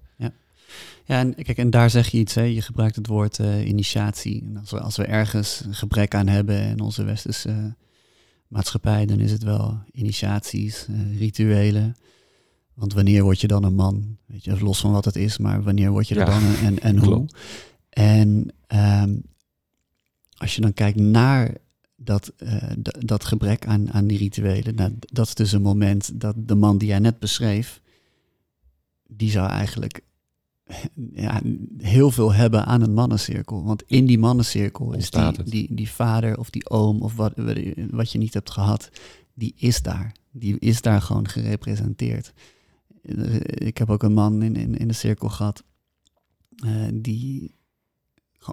Ja, 1.05 1.19
en 1.19 1.35
kijk, 1.35 1.57
en 1.57 1.69
daar 1.69 1.89
zeg 1.89 2.07
je 2.07 2.17
iets, 2.17 2.33
hè? 2.33 2.41
je 2.41 2.61
gebruikt 2.61 2.95
het 2.95 3.07
woord 3.07 3.39
eh, 3.39 3.67
initiatie. 3.67 4.43
En 4.43 4.57
als 4.57 4.71
we, 4.71 4.79
als 4.79 4.95
we 4.97 5.03
ergens 5.05 5.61
een 5.65 5.73
gebrek 5.73 6.15
aan 6.15 6.27
hebben 6.27 6.61
in 6.61 6.79
onze 6.79 7.03
westerse 7.03 7.49
eh, 7.49 7.65
maatschappij, 8.47 9.05
dan 9.05 9.19
is 9.19 9.31
het 9.31 9.43
wel 9.43 9.79
initiaties, 9.91 10.87
rituelen. 11.17 11.95
Want 12.73 12.93
wanneer 12.93 13.23
word 13.23 13.41
je 13.41 13.47
dan 13.47 13.63
een 13.63 13.75
man? 13.75 14.17
Weet 14.25 14.43
je, 14.43 14.63
los 14.63 14.79
van 14.79 14.91
wat 14.91 15.05
het 15.05 15.15
is, 15.15 15.37
maar 15.37 15.63
wanneer 15.63 15.91
word 15.91 16.07
je 16.07 16.15
er 16.15 16.19
Ja, 16.19 16.39
dan 16.39 16.43
en, 16.43 16.65
en, 16.65 16.79
en 16.79 16.97
hoe? 16.97 17.07
klopt. 17.07 17.37
En 17.89 18.53
ehm, 18.67 19.15
als 20.37 20.55
je 20.55 20.61
dan 20.61 20.73
kijkt 20.73 20.99
naar 20.99 21.57
dat, 22.07 22.33
eh, 22.37 22.71
dat 22.99 23.25
gebrek 23.25 23.67
aan, 23.67 23.91
aan 23.91 24.07
die 24.07 24.17
rituelen, 24.17 24.75
nou, 24.75 24.93
dat 24.99 25.27
is 25.27 25.35
dus 25.35 25.51
een 25.51 25.61
moment 25.61 26.19
dat 26.19 26.35
de 26.37 26.55
man 26.55 26.77
die 26.77 26.87
jij 26.87 26.99
net 26.99 27.19
beschreef, 27.19 27.81
die 29.07 29.31
zou 29.31 29.49
eigenlijk 29.49 30.01
ja, 31.25 31.41
heel 31.77 32.11
veel 32.11 32.33
hebben 32.33 32.65
aan 32.65 32.81
een 32.81 32.93
mannencirkel. 32.93 33.63
Want 33.63 33.83
in 33.87 34.05
die 34.05 34.19
mannencirkel 34.19 34.93
is 34.93 35.09
die, 35.09 35.43
die, 35.43 35.75
die 35.75 35.89
vader 35.89 36.37
of 36.37 36.49
die 36.49 36.69
oom 36.69 37.01
of 37.01 37.15
wat, 37.15 37.33
wat 37.89 38.11
je 38.11 38.17
niet 38.17 38.33
hebt 38.33 38.51
gehad, 38.51 38.89
die 39.33 39.53
is 39.57 39.81
daar. 39.81 40.11
Die 40.31 40.59
is 40.59 40.81
daar 40.81 41.01
gewoon 41.01 41.27
gerepresenteerd. 41.27 42.33
Eh, 43.01 43.35
Ik 43.43 43.77
heb 43.77 43.89
ook 43.89 44.03
een 44.03 44.13
man 44.13 44.41
in, 44.41 44.55
in, 44.55 44.77
in 44.77 44.87
de 44.87 44.93
cirkel 44.93 45.29
gehad 45.29 45.63
eh, 46.55 46.87
die 46.93 47.55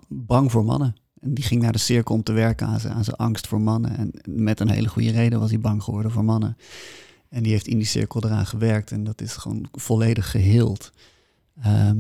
bang 0.09 0.50
voor 0.50 0.64
mannen. 0.64 0.94
Die 1.27 1.45
ging 1.45 1.62
naar 1.62 1.72
de 1.72 1.79
cirkel 1.79 2.14
om 2.14 2.22
te 2.22 2.33
werken 2.33 2.66
aan 2.66 2.81
zijn, 2.81 3.16
angst 3.16 3.47
voor 3.47 3.61
mannen. 3.61 3.97
En 3.97 4.11
met 4.25 4.61
een 4.61 4.70
hele 4.70 4.89
goede 4.89 5.11
reden 5.11 5.41
was 5.41 5.51
hij 5.51 5.61
bang 5.61 5.83
geworden 5.83 6.11
voor 6.11 6.25
mannen. 6.25 6.57
En 7.29 7.43
die 7.43 7.53
heeft 7.53 7.66
in 7.66 7.79
die 7.79 7.87
cirkel 7.87 8.25
eraan 8.25 8.47
gewerkt 8.47 8.91
en 8.91 9.05
dat 9.05 9.20
is 9.20 9.33
gewoon 9.33 9.66
volledig 9.72 10.31
geheeld. 10.31 10.93
Ehm, 11.62 11.99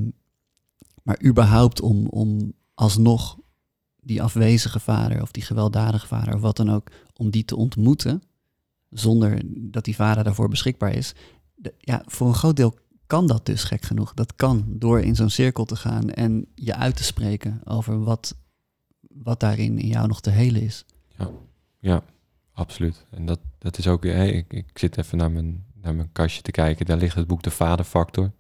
maar 1.02 1.24
überhaupt 1.24 1.80
om, 1.80 2.06
om 2.06 2.52
alsnog 2.74 3.38
die 4.00 4.22
afwezige 4.22 4.80
vader 4.80 5.22
of 5.22 5.30
die 5.30 5.42
gewelddadige 5.42 6.06
vader 6.06 6.34
of 6.34 6.40
wat 6.40 6.56
dan 6.56 6.70
ook, 6.70 6.90
om 7.16 7.30
die 7.30 7.44
te 7.44 7.56
ontmoeten, 7.56 8.22
zonder 8.90 9.42
dat 9.46 9.84
die 9.84 9.94
vader 9.94 10.24
daarvoor 10.24 10.48
beschikbaar 10.48 10.94
is. 10.94 11.14
Ja, 11.78 12.02
voor 12.06 12.26
een 12.26 12.34
groot 12.34 12.56
deel 12.56 12.78
kan 13.06 13.26
dat 13.26 13.46
dus 13.46 13.64
gek 13.64 13.84
genoeg. 13.84 14.14
Dat 14.14 14.36
kan 14.36 14.64
door 14.68 15.00
in 15.00 15.14
zo'n 15.14 15.30
cirkel 15.30 15.64
te 15.64 15.76
gaan 15.76 16.10
en 16.10 16.46
je 16.54 16.74
uit 16.74 16.96
te 16.96 17.04
spreken 17.04 17.60
over 17.64 18.04
wat, 18.04 18.36
wat 19.22 19.40
daarin 19.40 19.78
in 19.78 19.88
jou 19.88 20.06
nog 20.06 20.20
te 20.20 20.30
helen 20.30 20.62
is. 20.62 20.84
Ja, 21.78 22.02
absoluut. 22.52 23.06
En 23.10 23.26
dat, 23.26 23.38
dat 23.58 23.78
is 23.78 23.86
ook, 23.86 24.04
ik, 24.04 24.52
ik 24.52 24.78
zit 24.78 24.98
even 24.98 25.18
naar 25.18 25.30
mijn, 25.30 25.64
naar 25.82 25.94
mijn 25.94 26.12
kastje 26.12 26.42
te 26.42 26.50
kijken. 26.50 26.86
Daar 26.86 26.96
ligt 26.96 27.16
het 27.16 27.26
boek 27.26 27.42
De 27.42 27.50
Vaderfactor. 27.50 28.32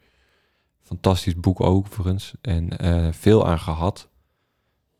Fantastisch 0.82 1.36
boek 1.36 1.60
overigens. 1.60 2.34
En 2.40 2.78
eh, 2.78 3.12
veel 3.12 3.46
aan 3.46 3.58
gehad. 3.58 4.08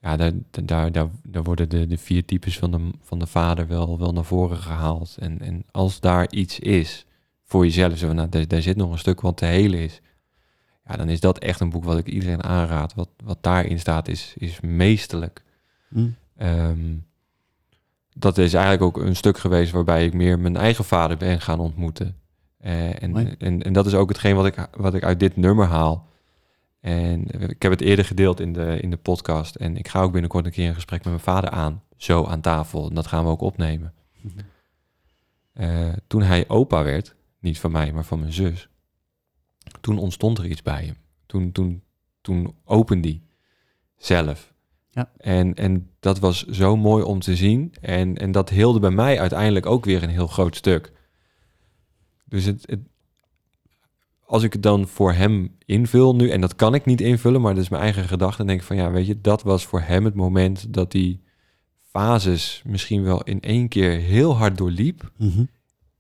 Ja, 0.01 0.17
daar, 0.17 0.33
daar, 0.51 0.93
daar, 1.23 1.43
worden 1.43 1.69
de, 1.69 1.87
de 1.87 1.99
vier 1.99 2.25
types 2.25 2.59
van 2.59 2.71
de, 2.71 2.91
van 3.01 3.19
de 3.19 3.27
vader 3.27 3.67
wel, 3.67 3.99
wel 3.99 4.13
naar 4.13 4.25
voren 4.25 4.57
gehaald. 4.57 5.17
En, 5.19 5.41
en 5.41 5.65
als 5.71 6.01
daar 6.01 6.31
iets 6.31 6.59
is 6.59 7.07
voor 7.45 7.65
jezelf, 7.65 7.99
zo 7.99 8.13
nou, 8.13 8.29
daar, 8.29 8.49
daar 8.49 8.63
zit 8.63 8.77
nog 8.77 8.91
een 8.93 8.99
stuk 8.99 9.21
wat 9.21 9.37
te 9.37 9.45
helen 9.45 9.79
is. 9.79 10.01
Ja, 10.87 10.97
dan 10.97 11.09
is 11.09 11.21
dat 11.21 11.39
echt 11.39 11.61
een 11.61 11.71
boek 11.71 11.85
wat 11.85 11.99
ik 11.99 12.07
iedereen 12.07 12.43
aanraad. 12.43 12.95
Wat, 12.95 13.09
wat 13.25 13.43
daarin 13.43 13.79
staat 13.79 14.09
is, 14.09 14.35
is 14.37 14.61
meesterlijk. 14.61 15.44
Hm? 15.95 16.09
Ehm, 16.37 16.97
dat 18.15 18.39
is 18.39 18.55
eigenlijk 18.55 18.83
ook 18.83 19.05
een 19.05 19.17
stuk 19.17 19.39
geweest 19.39 19.73
waarbij 19.73 20.05
ik 20.05 20.13
meer 20.13 20.39
mijn 20.39 20.57
eigen 20.57 20.85
vader 20.85 21.17
ben 21.17 21.41
gaan 21.41 21.61
ontmoeten. 21.61 22.17
Eh, 22.59 23.03
en, 23.03 23.11
Mooi. 23.11 23.35
en, 23.39 23.63
en 23.63 23.73
dat 23.73 23.87
is 23.87 23.95
ook 23.95 24.09
hetgeen 24.09 24.37
wat 24.37 24.47
ik, 24.47 24.69
wat 24.77 24.95
ik 24.95 25.03
uit 25.03 25.21
dit 25.21 25.37
nummer 25.37 25.67
haal. 25.67 26.09
En 26.81 27.27
ik 27.51 27.63
heb 27.63 27.73
het 27.73 27.81
eerder 27.81 28.05
gedeeld 28.05 28.41
in 28.41 28.53
de, 28.53 28.79
in 28.81 28.91
de 28.91 28.97
podcast. 28.97 29.55
En 29.55 29.77
ik 29.77 29.89
ga 29.89 30.01
ook 30.03 30.13
binnenkort 30.13 30.47
een 30.47 30.53
keer 30.53 30.69
een 30.69 30.75
gesprek 30.75 30.99
met 30.99 31.13
mijn 31.13 31.25
vader 31.25 31.51
aan. 31.51 31.83
Zo 31.97 32.25
aan 32.25 32.41
tafel. 32.41 32.89
En 32.89 32.95
dat 32.95 33.07
gaan 33.07 33.25
we 33.25 33.31
ook 33.31 33.41
opnemen. 33.41 33.95
Eh, 35.53 35.93
toen 36.07 36.23
hij 36.23 36.49
opa 36.49 36.85
werd, 36.85 37.15
niet 37.39 37.61
van 37.61 37.73
mij, 37.73 37.93
maar 37.93 38.05
van 38.05 38.19
mijn 38.19 38.33
zus. 38.33 38.69
Toen 39.81 39.99
ontstond 39.99 40.39
er 40.39 40.47
iets 40.47 40.63
bij 40.63 40.85
hem. 40.85 40.97
Toen, 41.27 41.53
toen, 41.53 41.83
toen 42.21 42.55
opende 42.65 43.09
hij 43.09 43.23
zelf. 43.97 44.54
Ja. 44.95 45.11
En, 45.17 45.55
en 45.55 45.91
dat 46.01 46.19
was 46.19 46.45
zo 46.47 46.77
mooi 46.77 47.05
om 47.05 47.21
te 47.21 47.37
zien. 47.37 47.75
En, 47.81 48.17
en 48.17 48.33
dat 48.33 48.49
heelde 48.51 48.79
bij 48.81 48.91
mij 48.91 49.21
uiteindelijk 49.21 49.67
ook 49.67 49.85
weer 49.85 50.03
een 50.03 50.09
heel 50.09 50.27
groot 50.27 50.57
stuk. 50.57 50.93
Dus 52.25 52.45
het, 52.45 52.63
het, 52.67 52.81
als 54.27 54.43
ik 54.43 54.53
het 54.53 54.63
dan 54.63 54.89
voor 54.89 55.13
hem 55.13 55.57
invul 55.65 56.15
nu, 56.17 56.31
en 56.31 56.41
dat 56.41 56.57
kan 56.57 56.75
ik 56.75 56.85
niet 56.85 57.01
invullen, 57.01 57.41
maar 57.41 57.55
dat 57.55 57.63
is 57.63 57.69
mijn 57.69 57.83
eigen 57.83 58.05
gedachte, 58.05 58.37
dan 58.37 58.47
denk 58.47 58.61
ik 58.61 58.67
van 58.67 58.77
ja, 58.77 58.91
weet 58.91 59.07
je, 59.07 59.21
dat 59.21 59.43
was 59.43 59.67
voor 59.67 59.81
hem 59.81 60.05
het 60.05 60.15
moment 60.15 60.73
dat 60.75 60.91
die 60.93 61.23
fases 61.81 62.63
misschien 62.67 63.03
wel 63.03 63.23
in 63.23 63.41
één 63.41 63.69
keer 63.69 63.91
heel 63.91 64.37
hard 64.37 64.59
doorliep 64.59 65.11
Mhm. 65.17 65.45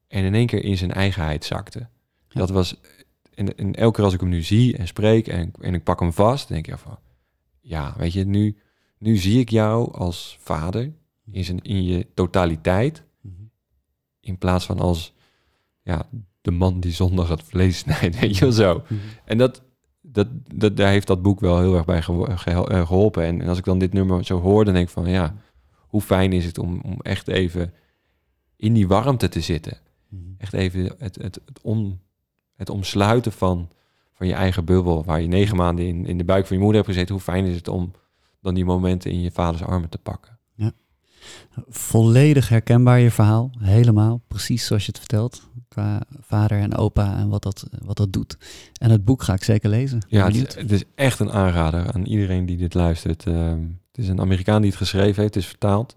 en 0.08 0.24
in 0.24 0.34
één 0.34 0.46
keer 0.46 0.64
in 0.64 0.76
zijn 0.76 0.92
eigenheid 0.92 1.44
zakte. 1.44 1.78
Ja. 1.78 2.40
Dat 2.40 2.50
was, 2.50 2.80
en, 3.34 3.56
en 3.56 3.74
elke 3.74 3.94
keer 3.96 4.04
als 4.04 4.14
ik 4.14 4.20
hem 4.20 4.28
nu 4.28 4.42
zie 4.42 4.76
en 4.76 4.86
spreek 4.86 5.28
en, 5.28 5.50
en 5.60 5.74
ik 5.74 5.82
pak 5.84 6.00
hem 6.00 6.12
vast, 6.12 6.48
denk 6.48 6.66
ik 6.66 6.78
van, 6.78 6.98
ja, 7.60 7.94
weet 7.96 8.12
je, 8.12 8.24
nu, 8.24 8.56
nu 9.04 9.16
zie 9.16 9.40
ik 9.40 9.50
jou 9.50 9.92
als 9.92 10.38
vader 10.40 10.92
in, 11.30 11.44
zijn, 11.44 11.62
in 11.62 11.84
je 11.84 12.06
totaliteit, 12.14 13.02
Mhm. 13.20 13.42
in 14.20 14.38
plaats 14.38 14.66
van 14.66 14.78
als, 14.78 15.12
ja, 15.82 16.08
de 16.40 16.50
man 16.50 16.80
die 16.80 16.92
zondag 16.92 17.28
het 17.28 17.42
vlees 17.42 17.78
snijdt, 17.84 18.20
weet 18.20 18.36
je 18.36 18.40
wel 18.44 18.52
zo. 18.52 18.74
Mhm. 18.74 18.94
En 19.24 19.38
dat, 19.38 19.62
dat, 20.00 20.28
dat, 20.54 20.76
daar 20.76 20.90
heeft 20.90 21.06
dat 21.06 21.22
boek 21.22 21.40
wel 21.40 21.60
heel 21.60 21.74
erg 21.74 21.84
bij 21.84 21.96
eh, 21.96 22.86
geholpen. 22.86 23.24
En, 23.24 23.40
en 23.40 23.48
als 23.48 23.58
ik 23.58 23.64
dan 23.64 23.78
dit 23.78 23.92
nummer 23.92 24.24
zo 24.24 24.40
hoor, 24.40 24.64
dan 24.64 24.74
denk 24.74 24.86
ik 24.86 24.92
van 24.92 25.06
ja, 25.08 25.34
hoe 25.78 26.00
fijn 26.00 26.32
is 26.32 26.44
het 26.44 26.58
om, 26.58 26.80
om 26.84 27.00
echt 27.00 27.28
even 27.28 27.72
in 28.56 28.72
die 28.72 28.88
warmte 28.88 29.28
te 29.28 29.40
zitten. 29.40 29.78
Mhm. 30.08 30.22
Echt 30.38 30.52
even 30.52 30.84
het, 30.84 30.98
het, 30.98 31.22
het, 31.22 31.60
om, 31.62 32.00
het 32.54 32.70
omsluiten 32.70 33.32
van, 33.32 33.68
van 34.14 34.26
je 34.26 34.34
eigen 34.34 34.64
bubbel, 34.64 35.04
waar 35.04 35.20
je 35.20 35.28
negen 35.28 35.56
maanden 35.56 35.86
in, 35.86 36.06
in 36.06 36.18
de 36.18 36.24
buik 36.24 36.46
van 36.46 36.56
je 36.56 36.62
moeder 36.62 36.82
hebt 36.82 36.92
gezeten. 36.92 37.14
Hoe 37.14 37.24
fijn 37.24 37.44
is 37.44 37.56
het 37.56 37.68
om 37.68 37.92
dan 38.44 38.54
die 38.54 38.64
momenten 38.64 39.10
in 39.10 39.20
je 39.20 39.30
vaders 39.30 39.62
armen 39.62 39.88
te 39.88 39.98
pakken. 39.98 40.32
Volledig 41.68 42.48
herkenbaar 42.48 42.98
je 43.00 43.10
verhaal, 43.10 43.50
helemaal, 43.58 44.20
precies 44.28 44.66
zoals 44.66 44.82
je 44.82 44.88
het 44.88 44.98
vertelt, 44.98 45.48
qua 45.68 46.02
vader 46.20 46.58
en 46.58 46.74
opa 46.76 47.16
en 47.16 47.28
wat 47.28 47.42
dat, 47.42 47.66
wat 47.84 47.96
dat 47.96 48.12
doet. 48.12 48.38
En 48.80 48.90
het 48.90 49.04
boek 49.04 49.22
ga 49.22 49.32
ik 49.34 49.44
zeker 49.44 49.70
lezen. 49.70 50.00
Ja, 50.08 50.24
het 50.26 50.34
is, 50.34 50.54
het 50.54 50.72
is 50.72 50.84
echt 50.94 51.18
een 51.20 51.32
aanrader 51.32 51.92
aan 51.92 52.04
iedereen 52.04 52.46
die 52.46 52.56
dit 52.56 52.74
luistert. 52.74 53.26
Ehm, 53.26 53.60
het 53.92 53.98
is 53.98 54.08
een 54.08 54.20
Amerikaan 54.20 54.60
die 54.60 54.70
het 54.70 54.78
geschreven 54.78 55.22
heeft, 55.22 55.34
het 55.34 55.42
is 55.42 55.48
vertaald. 55.48 55.96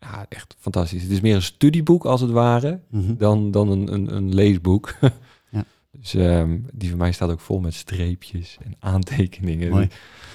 Ja, 0.00 0.26
echt 0.28 0.54
fantastisch. 0.58 1.02
Het 1.02 1.10
is 1.10 1.20
meer 1.20 1.34
een 1.34 1.42
studieboek 1.42 2.04
als 2.04 2.20
het 2.20 2.30
ware, 2.30 2.80
Mhm. 2.90 3.16
dan, 3.16 3.50
dan 3.50 3.70
een, 3.70 3.92
een, 3.92 4.14
een 4.16 4.34
leesboek. 4.34 4.94
Ja. 5.50 5.64
Dus 5.90 6.14
ehm, 6.14 6.58
die 6.72 6.88
van 6.88 6.98
mij 6.98 7.12
staat 7.12 7.30
ook 7.30 7.40
vol 7.40 7.60
met 7.60 7.74
streepjes 7.74 8.56
en 8.64 8.74
aantekeningen. 8.78 9.70
Mooi. 9.70 9.88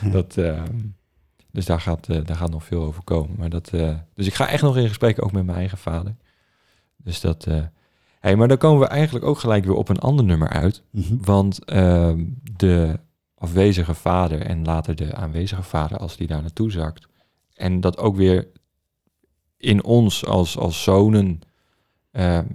Ja. 0.03 0.10
Dat, 0.20 0.38
ehm, 0.38 0.76
dus 1.52 1.66
daar 1.66 1.82
gaat, 1.82 2.10
eh, 2.10 2.26
daar 2.26 2.36
gaat 2.38 2.52
nog 2.52 2.64
veel 2.64 2.84
over 2.84 3.04
komen. 3.04 3.36
Maar 3.38 3.50
dat, 3.50 3.70
eh, 3.70 3.95
dus 4.14 4.28
ik 4.28 4.34
ga 4.34 4.47
echt 4.47 4.64
nog 4.64 4.78
in 4.78 4.88
gesprek 4.88 5.24
ook 5.24 5.32
met 5.32 5.45
mijn 5.45 5.58
eigen 5.58 5.78
vader. 5.78 6.16
Dus 6.97 7.22
dat... 7.22 7.45
eh 7.45 7.64
hey, 8.20 8.36
maar 8.36 8.47
dan 8.47 8.58
komen 8.58 8.80
we 8.80 8.88
eigenlijk 8.88 9.26
ook 9.26 9.39
gelijk 9.39 9.66
weer 9.66 9.76
op 9.76 9.89
een 9.89 10.00
ander 10.00 10.26
nummer 10.26 10.50
uit. 10.50 10.84
Mhm. 10.89 11.18
Want 11.22 11.66
ehm, 11.66 12.26
de 12.56 13.00
afwezige 13.36 13.93
vader 13.93 14.41
en 14.41 14.66
later 14.66 14.95
de 14.95 15.16
aanwezige 15.16 15.64
vader, 15.64 15.97
als 15.97 16.18
die 16.18 16.28
daar 16.28 16.41
naartoe 16.41 16.72
zakt. 16.72 17.08
En 17.54 17.80
dat 17.80 17.97
ook 17.97 18.16
weer 18.16 18.47
in 19.58 19.84
ons 19.84 20.26
als, 20.26 20.58
als 20.58 20.84
zonen 20.84 21.39
ehm, 22.12 22.45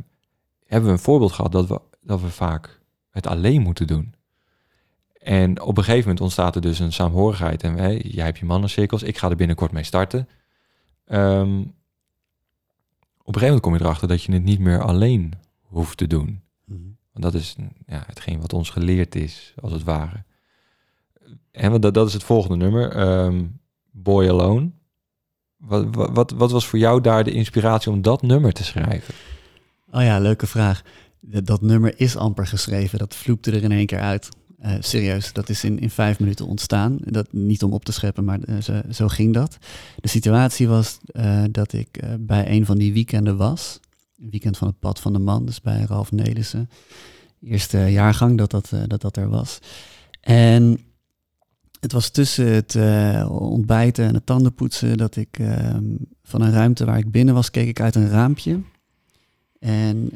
hebben 0.67 0.89
we 0.89 0.95
een 0.95 0.99
voorbeeld 0.99 1.33
gehad 1.33 1.53
dat 1.53 1.69
we, 1.69 1.81
dat 2.01 2.21
we 2.21 2.29
vaak 2.29 2.81
het 3.11 3.27
alleen 3.27 3.63
moeten 3.63 3.87
doen. 3.87 4.14
En 5.25 5.61
op 5.61 5.77
een 5.77 5.85
gegeven 5.85 6.03
moment 6.03 6.21
ontstaat 6.21 6.55
er 6.55 6.61
dus 6.61 6.79
een 6.79 6.93
saamhorigheid. 6.93 7.63
En 7.63 7.75
hey, 7.77 7.97
jij 7.97 8.25
hebt 8.25 8.39
je 8.39 8.45
mannencirkels, 8.45 9.03
ik 9.03 9.19
ga 9.19 9.31
er 9.31 9.37
binnenkort 9.37 9.73
mee 9.73 9.83
starten. 9.83 10.29
Ehm, 11.05 11.61
op 11.61 13.35
een 13.35 13.41
gegeven 13.41 13.47
moment 13.47 13.61
kom 13.61 13.75
je 13.75 13.81
erachter 13.81 14.09
dat 14.09 14.23
je 14.23 14.33
het 14.33 14.43
niet 14.43 14.59
meer 14.59 14.83
alleen 14.83 15.33
hoeft 15.61 15.97
te 15.97 16.07
doen. 16.07 16.43
Mhm. 16.65 16.81
Want 17.13 17.25
dat 17.25 17.35
is 17.35 17.57
ja, 17.87 18.03
hetgeen 18.07 18.41
wat 18.41 18.53
ons 18.53 18.71
geleerd 18.71 19.15
is, 19.15 19.55
als 19.61 19.73
het 19.73 19.83
ware. 19.83 20.25
En 21.51 21.71
want 21.71 21.83
dat, 21.83 21.95
dat 21.95 22.07
is 22.07 22.13
het 22.13 22.25
volgende 22.25 22.57
nummer, 22.57 22.91
ehm, 22.91 23.45
Boy 23.91 24.29
Alone. 24.29 24.71
Wat, 25.57 25.95
wat, 25.95 26.31
wat, 26.31 26.51
was 26.51 26.67
voor 26.67 26.79
jou 26.79 27.01
daar 27.01 27.25
de 27.25 27.33
inspiratie 27.33 27.93
om 27.93 28.03
dat 28.03 28.23
nummer 28.23 28.53
te 28.53 28.65
schrijven? 28.65 29.15
Oh 29.91 30.03
ja, 30.03 30.19
leuke 30.19 30.47
vraag. 30.47 30.83
Dat, 31.21 31.47
dat 31.47 31.61
nummer 31.61 32.01
is 32.01 32.17
amper 32.17 32.47
geschreven. 32.47 32.99
Dat 32.99 33.15
vloepte 33.15 33.51
er 33.51 33.63
in 33.63 33.73
één 33.73 33.87
keer 33.87 34.01
uit. 34.01 34.29
Eh, 34.65 34.73
serieus, 34.81 35.33
dat 35.33 35.49
is 35.49 35.65
in, 35.65 35.79
in 35.79 35.91
vijf 35.91 36.19
minuten 36.19 36.47
ontstaan. 36.47 36.99
Dat, 37.01 37.33
niet 37.33 37.63
om 37.63 37.73
op 37.73 37.85
te 37.85 37.93
scheppen, 37.93 38.25
maar 38.25 38.41
eh, 38.41 38.79
zo, 38.91 39.09
ging 39.09 39.35
dat. 39.35 39.59
De 39.97 40.09
situatie 40.09 40.69
was 40.69 40.99
eh, 41.07 41.45
dat 41.51 41.73
ik 41.73 42.01
bij 42.19 42.51
een 42.51 42.67
van 42.67 42.79
die 42.79 42.93
weekenden 42.93 43.37
was. 43.37 43.81
Weekend 44.17 44.57
van 44.57 44.69
het 44.69 44.79
Pad 44.79 45.01
van 45.01 45.13
de 45.13 45.19
Man, 45.19 45.47
dus 45.47 45.61
bij 45.61 45.85
Ralf 45.89 46.13
Nelissen. 46.13 46.71
Eerste 47.43 47.79
jaargang 47.79 48.39
dat 48.39 48.51
dat, 48.51 48.73
dat 48.87 49.01
dat 49.01 49.17
er 49.17 49.29
was. 49.29 49.59
En 50.21 50.81
het 51.81 51.93
was 51.93 52.11
tussen 52.11 52.47
het 52.47 52.77
ontbijten 53.29 54.07
en 54.07 54.15
het 54.15 54.27
tandenpoetsen 54.27 54.97
dat 54.97 55.17
ik 55.17 55.39
ehm, 55.39 55.85
van 56.23 56.41
een 56.41 56.53
ruimte 56.53 56.85
waar 56.85 56.99
ik 56.99 57.11
binnen 57.11 57.35
was, 57.35 57.51
keek 57.51 57.69
ik 57.69 57.81
uit 57.81 57.95
een 57.95 58.11
raampje. 58.11 58.61
En 59.59 60.11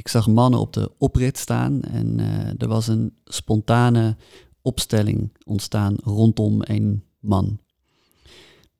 ik 0.00 0.08
zag 0.08 0.26
mannen 0.26 0.60
op 0.60 0.72
de 0.72 0.92
oprit 0.98 1.38
staan 1.38 1.82
en 1.82 2.20
eh, 2.20 2.62
er 2.62 2.68
was 2.68 2.86
een 2.86 3.16
spontane 3.24 4.16
opstelling 4.62 5.32
ontstaan 5.44 5.94
rondom 5.96 6.58
een 6.60 7.04
man. 7.18 7.60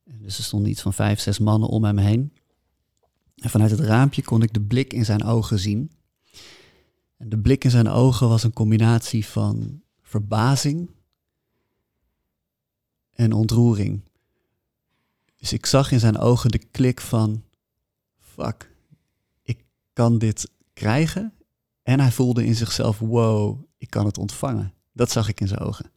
Dus 0.03 0.37
er 0.37 0.43
stonden 0.43 0.69
iets 0.69 0.81
van 0.81 0.93
vijf, 0.93 1.19
zes 1.19 1.39
mannen 1.39 1.69
om 1.69 1.83
hem 1.83 1.97
heen. 1.97 2.33
En 3.35 3.49
vanuit 3.49 3.71
het 3.71 3.79
raampje 3.79 4.23
kon 4.23 4.41
ik 4.41 4.53
de 4.53 4.61
blik 4.61 4.93
in 4.93 5.05
zijn 5.05 5.23
ogen 5.23 5.59
zien. 5.59 5.91
En 7.17 7.29
de 7.29 7.39
blik 7.39 7.63
in 7.63 7.71
zijn 7.71 7.87
ogen 7.87 8.29
was 8.29 8.43
een 8.43 8.53
combinatie 8.53 9.25
van 9.25 9.81
verbazing 10.01 10.89
en 13.11 13.33
ontroering. 13.33 14.01
Dus 15.37 15.53
ik 15.53 15.65
zag 15.65 15.91
in 15.91 15.99
zijn 15.99 16.17
ogen 16.17 16.51
de 16.51 16.65
klik 16.71 17.01
van, 17.01 17.43
fuck, 18.19 18.75
ik 19.41 19.65
kan 19.93 20.17
dit 20.17 20.49
krijgen. 20.81 21.33
En 21.83 21.99
hij 21.99 22.11
voelde 22.11 22.45
in 22.45 22.55
zichzelf, 22.55 22.99
wow, 22.99 23.59
ik 23.77 23.89
kan 23.89 24.05
het 24.05 24.17
ontvangen. 24.17 24.73
Dat 24.93 25.11
zag 25.11 25.29
ik 25.29 25.41
in 25.41 25.47
zijn 25.47 25.59
ogen. 25.59 25.91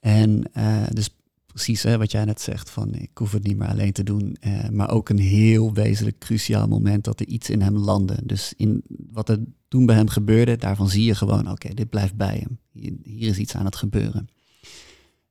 En 0.00 0.44
uh, 0.56 0.86
dus 0.92 1.16
precies 1.46 1.82
hè, 1.82 1.98
wat 1.98 2.10
jij 2.10 2.24
net 2.24 2.40
zegt, 2.40 2.70
van 2.70 2.94
ik 2.94 3.10
hoef 3.14 3.32
het 3.32 3.42
niet 3.42 3.56
meer 3.56 3.68
alleen 3.68 3.92
te 3.92 4.02
doen. 4.02 4.36
Uh, 4.40 4.68
maar 4.68 4.90
ook 4.90 5.08
een 5.08 5.18
heel 5.18 5.72
wezenlijk 5.72 6.18
cruciaal 6.18 6.68
moment 6.68 7.04
dat 7.04 7.20
er 7.20 7.26
iets 7.26 7.50
in 7.50 7.60
hem 7.60 7.76
landde. 7.76 8.16
Dus 8.24 8.54
in 8.56 8.82
wat 9.10 9.28
er 9.28 9.38
toen 9.68 9.86
bij 9.86 9.96
hem 9.96 10.08
gebeurde, 10.08 10.56
daarvan 10.56 10.88
zie 10.88 11.04
je 11.04 11.14
gewoon, 11.14 11.50
oké, 11.50 11.74
dit 11.74 11.88
blijft 11.88 12.16
bij 12.16 12.36
hem. 12.38 12.58
Hier, 13.02 13.28
is 13.28 13.38
iets 13.38 13.54
aan 13.54 13.64
het 13.64 13.76
gebeuren. 13.76 14.28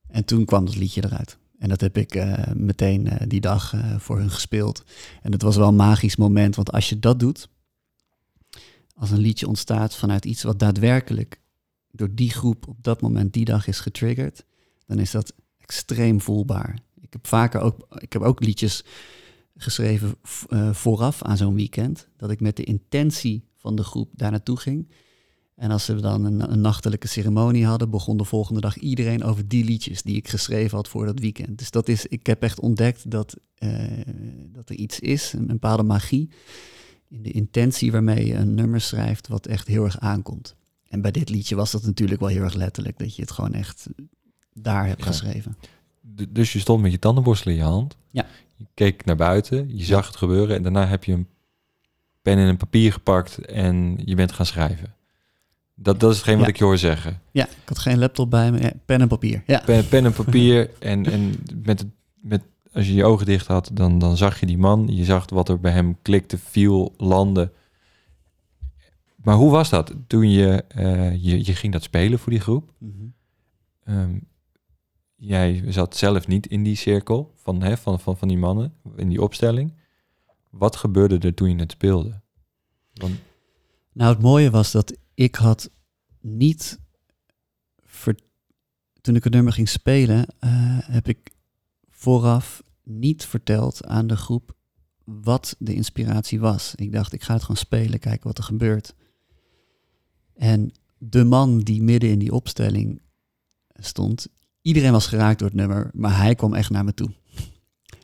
En 0.08 0.24
toen 0.24 0.44
kwam 0.44 0.64
dat 0.64 0.76
liedje 0.76 1.04
eruit. 1.04 1.38
En 1.58 1.68
dat 1.68 1.80
heb 1.80 1.96
ik 1.96 2.14
uh, 2.14 2.34
meteen 2.54 3.08
die 3.28 3.40
dag 3.40 3.74
voor 3.98 4.18
hun 4.18 4.30
gespeeld. 4.30 4.84
En 5.22 5.32
het 5.32 5.42
was 5.42 5.56
wel 5.56 5.68
een 5.68 5.76
magisch 5.76 6.16
moment, 6.16 6.56
want 6.56 6.72
als 6.72 6.88
je 6.88 6.98
dat 6.98 7.20
doet, 7.20 7.48
als 8.94 9.10
een 9.10 9.18
liedje 9.18 9.48
ontstaat 9.48 9.96
vanuit 9.96 10.24
iets 10.24 10.42
wat 10.42 10.58
daadwerkelijk 10.58 11.40
door 11.90 12.14
die 12.14 12.30
groep 12.30 12.68
op 12.68 12.82
dat 12.82 13.00
moment, 13.00 13.32
die 13.32 13.44
dag 13.44 13.66
is 13.66 13.80
getriggerd, 13.80 14.44
dan 14.86 14.98
is 14.98 15.10
dat 15.10 15.34
extreem 15.58 16.20
voelbaar. 16.20 16.78
Ik 17.00 17.12
heb 17.12 17.26
vaker 17.26 17.60
ook, 17.60 17.86
ik 17.98 18.12
heb 18.12 18.22
ook 18.22 18.40
liedjes 18.40 18.84
geschreven 19.56 20.14
uh, 20.48 20.74
vooraf 20.74 21.22
aan 21.22 21.36
zo'n 21.36 21.54
weekend, 21.54 22.08
dat 22.16 22.30
ik 22.30 22.40
met 22.40 22.56
de 22.56 22.64
intentie 22.64 23.44
van 23.56 23.76
de 23.76 23.84
groep 23.84 24.10
daar 24.12 24.30
naartoe 24.30 24.56
ging. 24.56 24.88
En 25.54 25.70
als 25.70 25.84
ze 25.84 26.00
dan 26.00 26.24
een, 26.24 26.52
een, 26.52 26.60
nachtelijke 26.60 27.08
ceremonie 27.08 27.66
hadden, 27.66 27.90
begon 27.90 28.16
de 28.16 28.24
volgende 28.24 28.60
dag 28.60 28.76
iedereen 28.76 29.24
over 29.24 29.48
die 29.48 29.64
liedjes 29.64 30.02
die 30.02 30.16
ik 30.16 30.28
geschreven 30.28 30.76
had 30.76 30.88
voor 30.88 31.06
dat 31.06 31.18
weekend. 31.18 31.58
Dus 31.58 31.70
dat 31.70 31.88
is, 31.88 32.06
ik 32.06 32.26
heb 32.26 32.42
echt 32.42 32.60
ontdekt 32.60 33.10
dat, 33.10 33.36
uh, 33.58 34.02
dat 34.52 34.68
er 34.68 34.76
iets 34.76 35.00
is, 35.00 35.32
een 35.32 35.46
bepaalde 35.46 35.82
magie 35.82 36.30
in 37.14 37.22
de 37.22 37.30
intentie 37.30 37.92
waarmee 37.92 38.26
je 38.26 38.34
een 38.34 38.54
nummer 38.54 38.80
schrijft, 38.80 39.28
wat 39.28 39.46
echt 39.46 39.66
heel 39.66 39.84
erg 39.84 39.98
aankomt. 39.98 40.56
En 40.88 41.00
bij 41.00 41.10
dit 41.10 41.28
liedje 41.28 41.54
was 41.54 41.70
dat 41.70 41.82
natuurlijk 41.82 42.20
wel 42.20 42.28
heel 42.28 42.42
erg 42.42 42.54
letterlijk, 42.54 42.98
dat 42.98 43.16
je 43.16 43.22
het 43.22 43.30
gewoon 43.30 43.52
echt 43.52 43.86
daar 44.52 44.86
hebt 44.86 45.02
geschreven. 45.02 45.56
Dus 46.28 46.52
je 46.52 46.58
stond 46.58 46.82
met 46.82 46.92
je 46.92 46.98
tandenborstel 46.98 47.50
in 47.50 47.56
je 47.56 47.62
hand. 47.62 47.96
Ja. 48.10 48.26
Je 48.56 48.66
keek 48.74 49.04
naar 49.04 49.16
buiten, 49.16 49.76
je 49.76 49.84
zag 49.84 50.06
het 50.06 50.16
gebeuren 50.16 50.56
en 50.56 50.62
daarna 50.62 50.86
heb 50.86 51.04
je 51.04 51.12
een 51.12 51.28
pen 52.22 52.38
en 52.38 52.46
een 52.48 52.56
papier 52.56 52.92
gepakt 52.92 53.38
en 53.38 53.98
je 54.04 54.14
bent 54.14 54.32
gaan 54.32 54.46
schrijven. 54.46 54.94
Dat, 55.74 56.00
dat 56.00 56.10
is 56.10 56.16
hetgeen 56.16 56.38
wat 56.38 56.48
ik 56.48 56.56
je 56.56 56.64
hoor 56.64 56.78
zeggen. 56.78 57.20
Ja, 57.30 57.44
ik 57.44 57.68
had 57.68 57.78
geen 57.78 57.98
laptop 57.98 58.30
bij 58.30 58.52
me. 58.52 58.60
Ja, 58.60 58.72
pen 58.84 59.00
en 59.00 59.08
papier. 59.08 59.42
Ja. 59.46 59.62
Pen, 59.64 59.88
pen 59.88 60.04
en 60.04 60.12
papier 60.12 60.70
en, 60.78 61.06
en 61.06 61.34
met, 61.62 61.84
met, 62.14 62.42
als 62.74 62.86
je 62.86 62.94
je 62.94 63.04
ogen 63.04 63.26
dicht 63.26 63.46
had, 63.46 63.70
dan, 63.72 63.98
dan 63.98 64.16
zag 64.16 64.40
je 64.40 64.46
die 64.46 64.58
man. 64.58 64.86
Je 64.86 65.04
zag 65.04 65.30
wat 65.30 65.48
er 65.48 65.60
bij 65.60 65.72
hem 65.72 66.02
klikte, 66.02 66.38
viel, 66.38 66.94
landde. 66.96 67.52
Maar 69.16 69.34
hoe 69.34 69.50
was 69.50 69.70
dat 69.70 69.94
toen 70.06 70.30
je, 70.30 70.64
uh, 70.76 71.24
je, 71.24 71.44
je 71.44 71.54
ging 71.54 71.72
dat 71.72 71.82
spelen 71.82 72.18
voor 72.18 72.32
die 72.32 72.40
groep? 72.40 72.72
Mm 72.78 72.94
-hmm. 72.98 73.94
um, 73.98 74.28
jij 75.16 75.64
zat 75.66 75.96
zelf 75.96 76.26
niet 76.26 76.46
in 76.46 76.62
die 76.62 76.76
cirkel 76.76 77.34
van, 77.36 77.62
hè, 77.62 77.76
van, 77.76 78.00
van, 78.00 78.16
van 78.16 78.28
die 78.28 78.38
mannen, 78.38 78.74
in 78.96 79.08
die 79.08 79.22
opstelling. 79.22 79.74
Wat 80.50 80.76
gebeurde 80.76 81.18
er 81.18 81.34
toen 81.34 81.48
je 81.48 81.56
het 81.56 81.72
speelde? 81.72 82.20
Want... 82.94 83.14
Nou, 83.92 84.12
het 84.12 84.22
mooie 84.22 84.50
was 84.50 84.72
dat 84.72 84.96
ik 85.14 85.34
had 85.34 85.70
niet... 86.20 86.80
Ver... 87.84 88.18
Toen 89.00 89.16
ik 89.16 89.24
het 89.24 89.32
nummer 89.32 89.52
ging 89.52 89.68
spelen, 89.68 90.18
uh, 90.18 90.78
heb 90.80 91.08
ik 91.08 91.33
vooraf 92.04 92.62
niet 92.82 93.24
verteld 93.24 93.84
aan 93.84 94.06
de 94.06 94.16
groep 94.16 94.56
wat 95.04 95.56
de 95.58 95.74
inspiratie 95.74 96.40
was. 96.40 96.74
Ik 96.74 96.92
dacht, 96.92 97.12
ik 97.12 97.22
ga 97.22 97.32
het 97.32 97.42
gewoon 97.42 97.56
spelen, 97.56 97.98
kijken 97.98 98.26
wat 98.26 98.38
er 98.38 98.44
gebeurt. 98.44 98.94
En 100.34 100.72
de 100.98 101.24
man 101.24 101.58
die 101.58 101.82
midden 101.82 102.10
in 102.10 102.18
die 102.18 102.32
opstelling 102.32 103.02
stond, 103.74 104.26
iedereen 104.62 104.92
was 104.92 105.06
geraakt 105.06 105.38
door 105.38 105.48
het 105.48 105.56
nummer, 105.56 105.90
maar 105.92 106.16
hij 106.16 106.34
kwam 106.34 106.54
echt 106.54 106.70
naar 106.70 106.84
me 106.84 106.94
toe. 106.94 107.10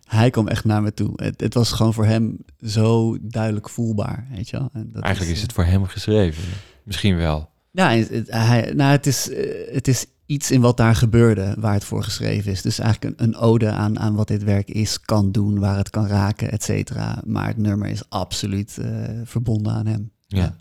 Hij 0.05 0.31
kwam 0.31 0.49
echt 0.49 0.65
naar 0.65 0.83
me 0.83 0.95
toe. 0.95 1.13
Het, 1.17 1.41
het 1.41 1.55
was 1.55 1.73
gewoon 1.73 1.95
voor 1.95 2.07
hem 2.07 2.39
zo 2.61 3.19
duidelijk 3.21 3.69
voelbaar, 3.69 4.27
weet 4.31 4.49
je 4.49 4.59
wel. 4.59 4.71
En 4.73 4.91
dat 4.93 5.03
Eigenlijk 5.03 5.33
is, 5.33 5.37
is, 5.37 5.43
het 5.43 5.53
voor 5.53 5.65
hem 5.65 5.85
geschreven, 5.85 6.43
misschien 6.85 7.17
wel. 7.17 7.51
Ja, 7.71 7.91
het, 7.91 8.31
hij, 8.31 8.73
nou, 8.73 8.91
het, 8.91 9.07
is, 9.07 9.31
het 9.73 9.89
is 9.89 10.07
iets 10.31 10.51
in 10.51 10.61
wat 10.61 10.76
daar 10.76 10.95
gebeurde 10.95 11.55
waar 11.59 11.74
het 11.74 11.85
voor 11.85 12.03
geschreven 12.03 12.53
is. 12.53 12.62
Dus 12.62 12.78
eigenlijk 12.78 13.20
een, 13.20 13.26
een 13.26 13.37
ode 13.37 13.70
aan, 13.70 13.99
aan 13.99 14.14
wat 14.14 14.28
dit 14.28 14.43
werk 14.43 14.68
is, 14.68 15.01
kan 15.01 15.33
doen, 15.33 15.59
waar 15.59 15.76
het 15.76 15.91
kan 15.91 16.07
raken, 16.07 16.51
et 16.51 16.62
cetera. 16.62 17.22
Maar 17.26 17.47
het 17.47 17.57
nummer 17.57 17.89
is 17.89 18.09
absoluut 18.09 18.76
uh, 18.81 18.87
verbonden 19.24 19.72
aan 19.72 19.87
hem. 19.87 20.11
Ja. 20.26 20.39
ja. 20.39 20.57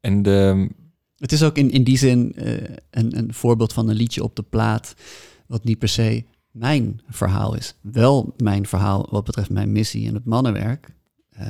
En 0.00 0.22
de... 0.22 0.68
Het 1.16 1.32
is 1.32 1.42
ook 1.42 1.56
in, 1.56 1.70
in 1.70 1.84
die 1.84 1.98
zin 1.98 2.32
uh, 2.36 2.56
een, 2.90 3.18
een 3.18 3.34
voorbeeld 3.34 3.72
van 3.72 3.88
een 3.88 3.96
liedje 3.96 4.22
op 4.22 4.36
de 4.36 4.42
plaat, 4.42 4.94
wat 5.46 5.64
niet 5.64 5.78
per 5.78 5.88
se 5.88 6.24
mijn 6.50 7.00
verhaal 7.08 7.54
is. 7.54 7.74
Wel 7.80 8.34
mijn 8.36 8.66
verhaal 8.66 9.06
wat 9.10 9.24
betreft 9.24 9.50
mijn 9.50 9.72
missie 9.72 10.08
en 10.08 10.14
het 10.14 10.24
mannenwerk. 10.24 10.94
Uh, 11.40 11.46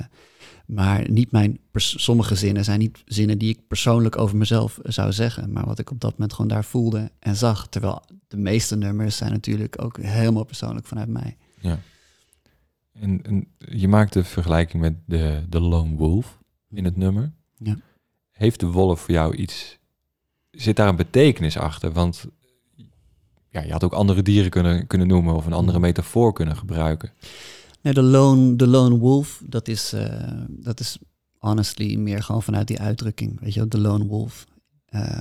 maar 0.66 1.10
niet 1.10 1.32
mijn 1.32 1.58
sommige 1.72 2.34
zinnen 2.34 2.64
zijn 2.64 2.78
niet 2.78 3.02
zinnen 3.04 3.38
die 3.38 3.48
ik 3.48 3.66
persoonlijk 3.66 4.18
over 4.18 4.36
mezelf 4.36 4.78
zou 4.82 5.12
zeggen, 5.12 5.52
maar 5.52 5.66
wat 5.66 5.78
ik 5.78 5.90
op 5.90 6.00
dat 6.00 6.10
moment 6.10 6.32
gewoon 6.32 6.50
daar 6.50 6.64
voelde 6.64 7.10
en 7.18 7.36
zag. 7.36 7.68
Terwijl 7.68 8.02
de 8.28 8.36
meeste 8.36 8.76
nummers 8.76 9.16
zijn 9.16 9.32
natuurlijk 9.32 9.82
ook 9.82 9.98
helemaal 10.00 10.44
persoonlijk 10.44 10.86
vanuit 10.86 11.08
mij. 11.08 11.36
Ja. 11.60 11.78
En, 12.92 13.22
en 13.22 13.46
je 13.58 13.88
maakt 13.88 14.12
de 14.12 14.24
vergelijking 14.24 14.82
met 14.82 14.94
de, 15.06 15.42
de 15.48 15.60
lone 15.60 15.96
wolf 15.96 16.38
in 16.70 16.84
het 16.84 16.96
nummer. 16.96 17.32
Ja. 17.58 17.78
Heeft 18.30 18.60
de 18.60 18.66
wolf 18.66 19.00
voor 19.00 19.14
jou 19.14 19.34
iets? 19.34 19.78
Zit 20.50 20.76
daar 20.76 20.88
een 20.88 20.96
betekenis 20.96 21.56
achter? 21.56 21.92
Want 21.92 22.26
ja, 23.48 23.62
je 23.62 23.72
had 23.72 23.84
ook 23.84 23.92
andere 23.92 24.22
dieren 24.22 24.50
kunnen, 24.50 24.86
kunnen 24.86 25.06
noemen 25.06 25.34
of 25.34 25.46
een 25.46 25.52
andere 25.52 25.78
metafoor 25.78 26.32
kunnen 26.32 26.56
gebruiken. 26.56 27.12
Nee, 27.82 27.92
de 27.92 28.02
lone, 28.02 28.56
de 28.56 28.66
lone 28.66 28.96
wolf, 28.96 29.42
dat 29.44 29.68
is, 29.68 29.94
uh, 29.94 30.04
dat 30.48 30.80
is 30.80 30.98
honestly 31.38 31.96
meer 31.96 32.22
gewoon 32.22 32.42
vanuit 32.42 32.66
die 32.66 32.80
uitdrukking. 32.80 33.40
Weet 33.40 33.54
je, 33.54 33.68
de 33.68 33.78
lone 33.78 34.06
wolf. 34.06 34.46
Uh, 34.90 35.20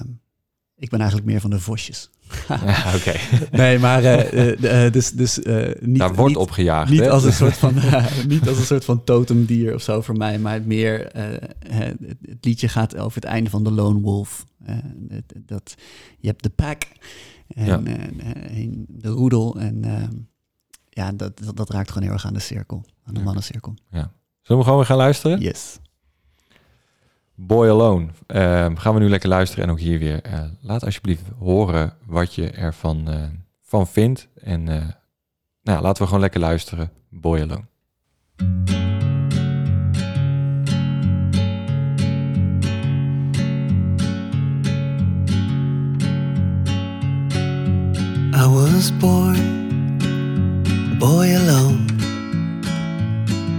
ik 0.75 0.89
ben 0.89 0.99
eigenlijk 0.99 1.29
meer 1.29 1.41
van 1.41 1.49
de 1.49 1.59
vosjes. 1.59 2.09
ja, 2.47 2.95
Oké. 2.95 3.13
nee, 3.57 3.79
maar 3.79 4.03
uh, 4.33 4.91
dus, 4.91 5.11
dus 5.11 5.39
niet. 5.79 5.97
Daar 5.97 6.15
wordt 6.15 6.35
opgejaagd. 6.35 6.91
Niet 6.91 7.09
als 7.09 7.23
een 7.23 7.33
soort 7.43 7.57
van, 7.57 7.73
niet 8.27 8.47
als 8.47 8.57
een 8.57 8.65
soort 8.65 8.85
van 8.85 9.03
totemdier 9.03 9.73
of 9.73 9.81
zo 9.81 10.01
voor 10.01 10.17
mij, 10.17 10.39
maar 10.39 10.61
meer. 10.61 11.09
het, 11.67 11.97
het 12.21 12.45
liedje 12.45 12.67
gaat 12.67 12.97
over 12.97 13.21
het 13.21 13.29
einde 13.29 13.49
van 13.49 13.63
de 13.63 13.71
lone 13.71 13.99
wolf. 13.99 14.45
dat 15.45 15.75
je 16.19 16.27
hebt 16.27 16.43
de 16.43 16.49
pack 16.49 16.83
en, 17.47 17.65
ja. 17.65 17.81
en 18.49 18.85
de 18.87 19.09
roedel 19.09 19.59
en 19.59 19.81
ja, 20.95 21.11
dat, 21.11 21.37
dat, 21.37 21.55
dat, 21.55 21.69
raakt 21.69 21.87
gewoon 21.87 22.03
heel 22.03 22.13
erg 22.13 22.25
aan 22.25 22.33
de 22.33 22.39
cirkel, 22.39 22.83
aan 23.03 23.13
de 23.13 23.19
ja. 23.19 23.25
mannencirkel. 23.25 23.73
Ja. 23.89 24.11
Zullen 24.41 24.61
we 24.61 24.63
gewoon 24.63 24.77
weer 24.77 24.85
gaan 24.85 24.97
luisteren? 24.97 25.39
Yes. 25.39 25.79
Boy 27.35 27.69
Alone. 27.69 28.07
Uh, 28.27 28.71
gaan 28.75 28.93
we 28.93 28.99
nu 28.99 29.09
lekker 29.09 29.29
luisteren 29.29 29.65
en 29.65 29.71
ook 29.71 29.79
hier 29.79 29.99
weer. 29.99 30.27
Uh, 30.27 30.43
laat 30.61 30.83
alsjeblieft 30.83 31.23
horen 31.39 31.93
wat 32.05 32.35
je 32.35 32.51
ervan 32.51 33.09
uh, 33.09 33.23
van 33.61 33.87
vindt. 33.87 34.27
En 34.35 34.63
nou, 35.63 35.81
laten 35.81 36.01
we 36.01 36.05
gewoon 36.05 36.19
lekker 36.19 36.39
luisteren. 36.39 36.91
Boy 37.09 37.41
Alone. 37.41 37.65
I 48.33 48.47
was 48.47 48.97
born 48.97 49.54
boy 51.05 51.37
alone, 51.37 51.85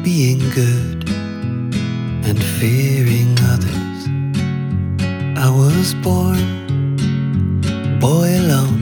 being 0.02 0.40
good 0.50 1.08
and 2.28 2.38
fearing 2.58 3.32
others. 3.52 3.98
I 5.38 5.48
was 5.60 5.94
born 6.06 6.42
boy 8.00 8.30
alone, 8.42 8.75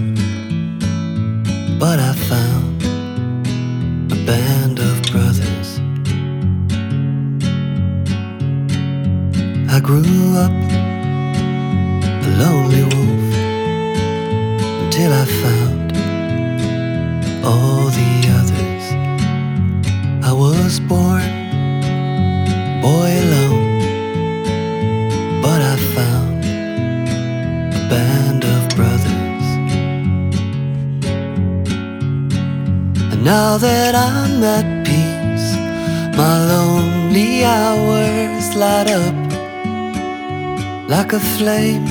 flame. 41.39 41.87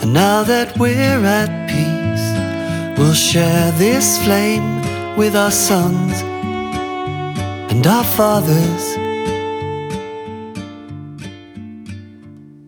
And 0.00 0.12
now 0.12 0.42
that 0.44 0.78
we're 0.78 1.24
at 1.24 1.50
peace, 1.68 2.26
we'll 2.98 3.14
share 3.14 3.72
this 3.72 4.22
flame 4.24 5.16
with 5.16 5.34
our 5.34 5.50
sons 5.50 6.22
and 7.72 7.86
our 7.86 8.04
fathers. 8.04 8.96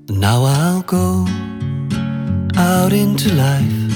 Now 0.08 0.44
I'll 0.44 0.82
go 0.82 1.26
out 2.56 2.92
into 2.92 3.32
life, 3.34 3.88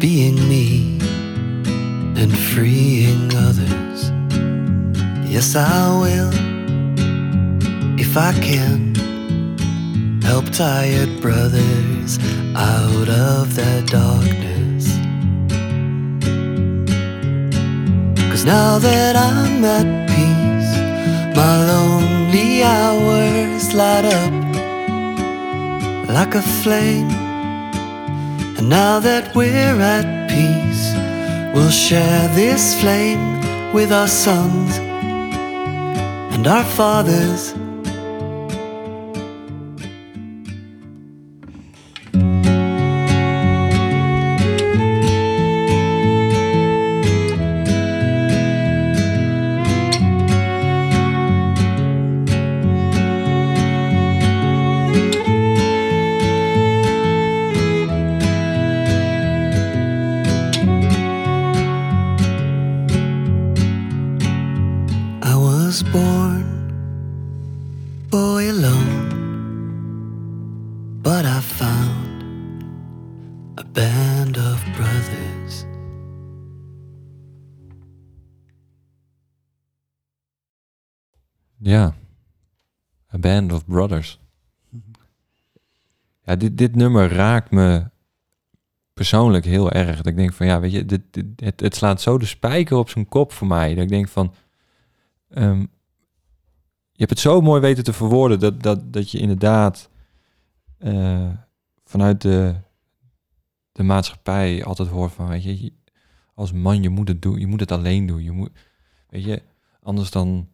being 0.00 0.36
me 0.48 0.98
and 2.20 2.32
freeing 2.50 3.34
others. 3.34 4.12
Yes, 5.28 5.56
I 5.56 5.90
will, 6.02 6.32
if 7.98 8.16
I 8.16 8.32
can, 8.40 8.83
tired 10.54 11.20
brothers 11.20 12.16
out 12.54 13.08
of 13.08 13.56
their 13.56 13.82
darkness. 13.86 14.86
Cause 18.30 18.44
now 18.44 18.78
that 18.78 19.16
I'm 19.16 19.64
at 19.64 20.08
peace, 20.08 21.36
my 21.36 21.66
lonely 21.66 22.62
hours 22.62 23.74
light 23.74 24.04
up 24.04 24.32
like 26.08 26.36
a 26.36 26.42
flame. 26.62 27.10
And 28.56 28.68
now 28.68 29.00
that 29.00 29.34
we're 29.34 29.80
at 29.80 30.30
peace, 30.30 30.94
we'll 31.52 31.70
share 31.70 32.28
this 32.36 32.80
flame 32.80 33.72
with 33.72 33.90
our 33.90 34.06
sons 34.06 34.78
and 36.32 36.46
our 36.46 36.64
fathers. 36.64 37.54
Band 83.24 83.52
of 83.52 83.66
Brothers. 83.66 84.20
Ja, 86.24 86.36
dit, 86.36 86.58
dit 86.58 86.74
nummer 86.74 87.08
raakt 87.12 87.50
me 87.50 87.90
persoonlijk 88.94 89.44
heel 89.44 89.70
erg. 89.70 89.96
Dat 89.96 90.06
ik 90.06 90.16
denk 90.16 90.32
van, 90.32 90.46
ja, 90.46 90.60
weet 90.60 90.72
je, 90.72 90.84
dit, 90.86 91.00
dit- 91.10 91.40
het, 91.40 91.60
het 91.60 91.74
slaat 91.74 92.00
zo 92.00 92.18
de 92.18 92.24
spijker 92.26 92.76
op 92.76 92.88
zijn 92.88 93.08
kop 93.08 93.32
voor 93.32 93.46
mij. 93.46 93.74
Dat 93.74 93.82
ik 93.82 93.88
denk 93.88 94.08
van, 94.08 94.34
ehm, 95.28 95.60
je 96.92 97.00
hebt 97.00 97.10
het 97.10 97.18
zo 97.18 97.40
mooi 97.40 97.60
weten 97.60 97.84
te 97.84 97.92
verwoorden 97.92 98.38
dat, 98.40 98.62
dat, 98.62 98.92
dat 98.92 99.10
je 99.10 99.18
inderdaad 99.18 99.90
eh, 100.78 101.28
vanuit 101.84 102.20
de, 102.20 102.54
de 103.72 103.82
maatschappij 103.82 104.64
altijd 104.64 104.88
hoort 104.88 105.12
van, 105.12 105.28
weet 105.28 105.42
je, 105.44 105.62
je- 105.62 105.72
als 106.34 106.52
man, 106.52 106.82
je 106.82 106.88
moet 106.88 107.08
het 107.08 107.22
doen, 107.22 107.38
je 107.38 107.46
moet 107.46 107.60
het 107.60 107.72
alleen 107.72 108.06
doen. 108.06 108.22
Je 108.22 108.30
moet, 108.32 108.50
weet 109.08 109.24
je, 109.24 109.42
anders 109.82 110.10
dan 110.10 110.48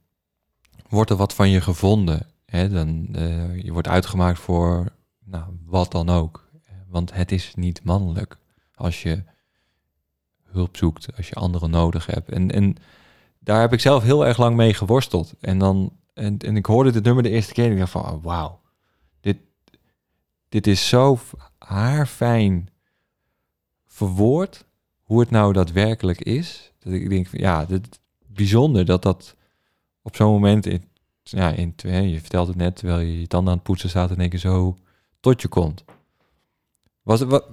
wordt 0.89 1.11
er 1.11 1.16
wat 1.16 1.35
van 1.35 1.49
je 1.51 1.61
gevonden. 1.61 2.27
Dan, 2.51 3.09
eh, 3.12 3.62
je 3.62 3.72
wordt 3.72 3.88
uitgemaakt 3.88 4.38
voor 4.38 4.92
nou, 5.24 5.44
wat 5.64 5.92
dan 5.92 6.09
ook. 6.09 6.48
Want 6.88 7.14
het 7.14 7.32
is 7.32 7.55
niet 7.55 7.84
mannelijk 7.84 8.38
als 8.74 9.03
je 9.03 9.22
hulp 10.44 10.76
zoekt, 10.76 11.16
als 11.16 11.28
je 11.28 11.34
anderen 11.34 11.70
nodig 11.70 12.07
hebt. 12.07 12.28
En, 12.28 12.51
en 12.51 12.76
daar 13.38 13.61
heb 13.61 13.72
ik 13.72 13.80
zelf 13.80 14.03
heel 14.03 14.26
erg 14.26 14.38
lang 14.38 14.57
mee 14.57 14.74
geworsteld. 14.74 15.34
En, 15.40 15.59
dan, 15.59 15.92
en, 16.14 16.38
en 16.38 16.57
ik 16.57 16.66
hoorde 16.66 16.90
dit 16.90 17.05
nummer 17.05 17.22
de 17.22 17.30
eerste 17.30 17.53
keer 17.53 17.64
en 17.64 17.72
ik 17.72 17.78
dacht 17.78 17.90
van, 17.90 18.11
oh, 18.11 18.24
wauw. 18.24 18.61
Dit, 19.20 19.38
dit 20.48 20.66
is 20.66 20.88
zo 20.88 21.18
haarfijn 21.59 22.68
verwoord 23.86 24.66
hoe 25.03 25.20
het 25.20 25.30
nou 25.30 25.53
daadwerkelijk 25.53 26.20
is. 26.20 26.72
Dat 26.78 26.92
ik 26.92 27.09
denk 27.09 27.28
ja, 27.32 27.64
dit, 27.64 28.01
bijzonder 28.26 28.84
dat 28.84 29.03
dat 29.03 29.36
op 30.03 30.16
zo'n 30.16 30.32
moment, 30.32 30.66
in, 30.66 30.84
ja, 31.31 31.51
in, 31.51 31.74
je 31.83 32.20
vertelt 32.20 32.49
het 32.49 32.57
net, 32.57 32.76
terwijl 32.76 32.99
je 32.99 33.20
je 33.20 33.26
tanden 33.26 33.51
aan 33.51 33.59
het 33.59 33.66
poetsen 33.66 33.89
staat 33.89 34.11
en 34.11 34.16
één 34.16 34.28
keer 34.28 34.39
zo 34.39 34.76
tot 35.20 35.43
je 35.43 35.49
komt. 35.49 35.85
Was 37.03 37.20
wat, 37.20 37.45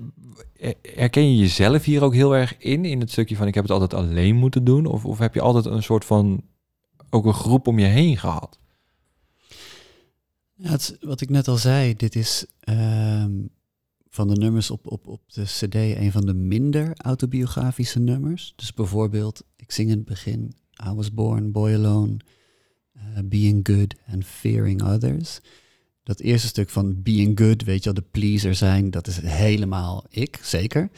herken 0.82 1.30
je 1.32 1.38
jezelf 1.38 1.84
hier 1.84 2.03
ook 2.03 2.13
heel 2.13 2.36
erg 2.36 2.57
in, 2.57 2.86
in 2.86 2.99
het 2.99 3.11
stukje 3.11 3.36
van 3.36 3.47
ik 3.47 3.53
heb 3.53 3.63
het 3.63 3.71
altijd 3.71 3.93
alleen 3.93 4.36
moeten 4.36 4.63
doen? 4.63 4.86
Of, 4.86 5.05
of 5.05 5.19
heb 5.19 5.34
je 5.34 5.41
altijd 5.41 5.65
een 5.65 5.84
soort 5.84 6.05
van, 6.05 6.43
ook 7.09 7.25
een 7.25 7.34
groep 7.34 7.67
om 7.67 7.80
je 7.80 7.86
heen 7.86 8.17
gehad? 8.17 8.59
Ja, 10.53 10.78
wat 10.99 11.21
ik 11.21 11.30
net 11.30 11.47
al 11.47 11.57
zei, 11.57 11.95
dit 11.95 12.15
is 12.15 12.45
ehm, 12.59 13.32
van 14.09 14.28
de 14.28 14.36
nummers 14.36 14.71
op, 14.71 14.91
op, 14.91 15.07
op 15.07 15.21
de 15.28 15.43
CD 15.43 15.75
een 15.75 16.11
van 16.11 16.25
de 16.25 16.34
minder 16.34 16.91
autobiografische 16.95 17.99
nummers. 17.99 18.53
Dus 18.55 18.73
bijvoorbeeld, 18.73 19.43
ik 19.55 19.71
zing 19.71 19.89
in 19.89 19.97
het 19.97 20.05
begin 20.05 20.55
I 20.89 20.93
was 20.93 21.13
born, 21.13 21.51
boy 21.51 21.73
alone, 21.73 22.17
eh, 22.97 23.23
being 23.23 23.67
good 23.67 23.95
and 24.11 24.25
fearing 24.25 24.83
others. 24.83 25.39
Dat 26.03 26.19
eerste 26.19 26.47
stuk 26.47 26.69
van 26.69 27.03
being 27.03 27.39
good, 27.39 27.63
weet 27.63 27.83
je 27.83 27.91
wel, 27.93 28.03
de 28.03 28.09
pleaser 28.11 28.55
zijn, 28.55 28.91
dat 28.91 29.07
is 29.07 29.21
helemaal 29.21 30.05
ik, 30.09 30.39
zeker. 30.41 30.89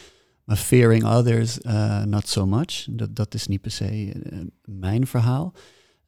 Maar 0.44 0.58
fearing 0.58 1.04
others, 1.04 1.60
eh, 1.60 2.04
not 2.04 2.28
so 2.28 2.46
much. 2.46 2.88
Dat, 2.90 3.16
dat 3.16 3.34
is 3.34 3.48
niet 3.48 3.62
per 3.62 3.72
se 3.72 3.86
eh, 3.86 4.38
mijn 4.66 5.08
verhaal. 5.08 5.54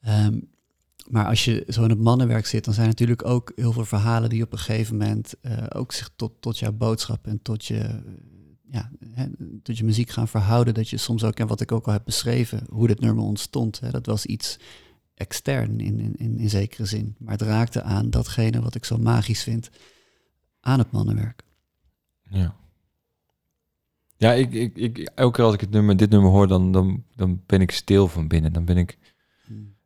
Ehm, 0.01 0.39
maar 1.09 1.25
als 1.25 1.45
je 1.45 1.65
zo 1.67 1.83
in 1.83 1.89
het 1.89 1.99
mannenwerk 1.99 2.45
zit, 2.45 2.65
dan 2.65 2.73
zijn 2.73 2.85
er 2.85 2.91
natuurlijk 2.91 3.25
ook 3.25 3.51
heel 3.55 3.71
veel 3.71 3.85
verhalen 3.85 4.29
die 4.29 4.43
op 4.43 4.51
een 4.51 4.57
gegeven 4.59 4.97
moment 4.97 5.33
ook 5.73 5.91
zich 5.91 6.09
tot, 6.15 6.31
tot 6.39 6.59
jouw 6.59 6.71
boodschap 6.71 7.27
en 7.27 7.41
tot 7.41 7.65
je, 7.65 8.01
ja, 8.69 8.91
hè, 9.05 9.25
tot 9.63 9.77
je 9.77 9.83
muziek 9.83 10.09
gaan 10.09 10.27
verhouden. 10.27 10.73
Dat 10.73 10.89
je 10.89 10.97
soms 10.97 11.23
ook, 11.23 11.39
en 11.39 11.47
wat 11.47 11.61
ik 11.61 11.71
ook 11.71 11.85
al 11.85 11.93
heb 11.93 12.05
beschreven, 12.05 12.65
hoe 12.69 12.87
dit 12.87 12.99
nummer 12.99 13.23
ontstond, 13.23 13.79
hè, 13.79 13.89
dat 13.91 14.05
was 14.05 14.25
iets 14.25 14.57
extern 15.21 15.79
in, 15.79 16.15
in, 16.17 16.37
in, 16.37 16.49
zekere 16.49 16.85
zin. 16.85 17.15
Maar 17.19 17.31
het 17.31 17.41
raakte 17.41 17.83
aan 17.83 18.09
datgene 18.09 18.61
wat 18.61 18.75
ik 18.75 18.85
zo 18.85 18.97
magisch 18.97 19.43
vind 19.43 19.69
aan 20.59 20.79
het 20.79 20.91
mannenwerk. 20.91 21.43
Ja. 22.29 22.55
Ja, 24.17 24.33
ik, 24.33 24.53
ik, 24.53 24.77
ik, 24.77 24.97
elke 25.15 25.35
keer 25.35 25.45
als 25.45 25.53
ik 25.53 25.61
het 25.61 25.71
nummer, 25.71 25.97
dit 25.97 26.09
nummer 26.09 26.31
hoor, 26.31 26.47
dan, 26.47 26.71
dan, 26.71 27.03
dan 27.15 27.41
ben 27.45 27.61
ik 27.61 27.71
stil 27.71 28.07
van 28.07 28.27
binnen. 28.27 28.53
Dan 28.53 28.65
ben 28.65 28.77
ik 28.77 28.97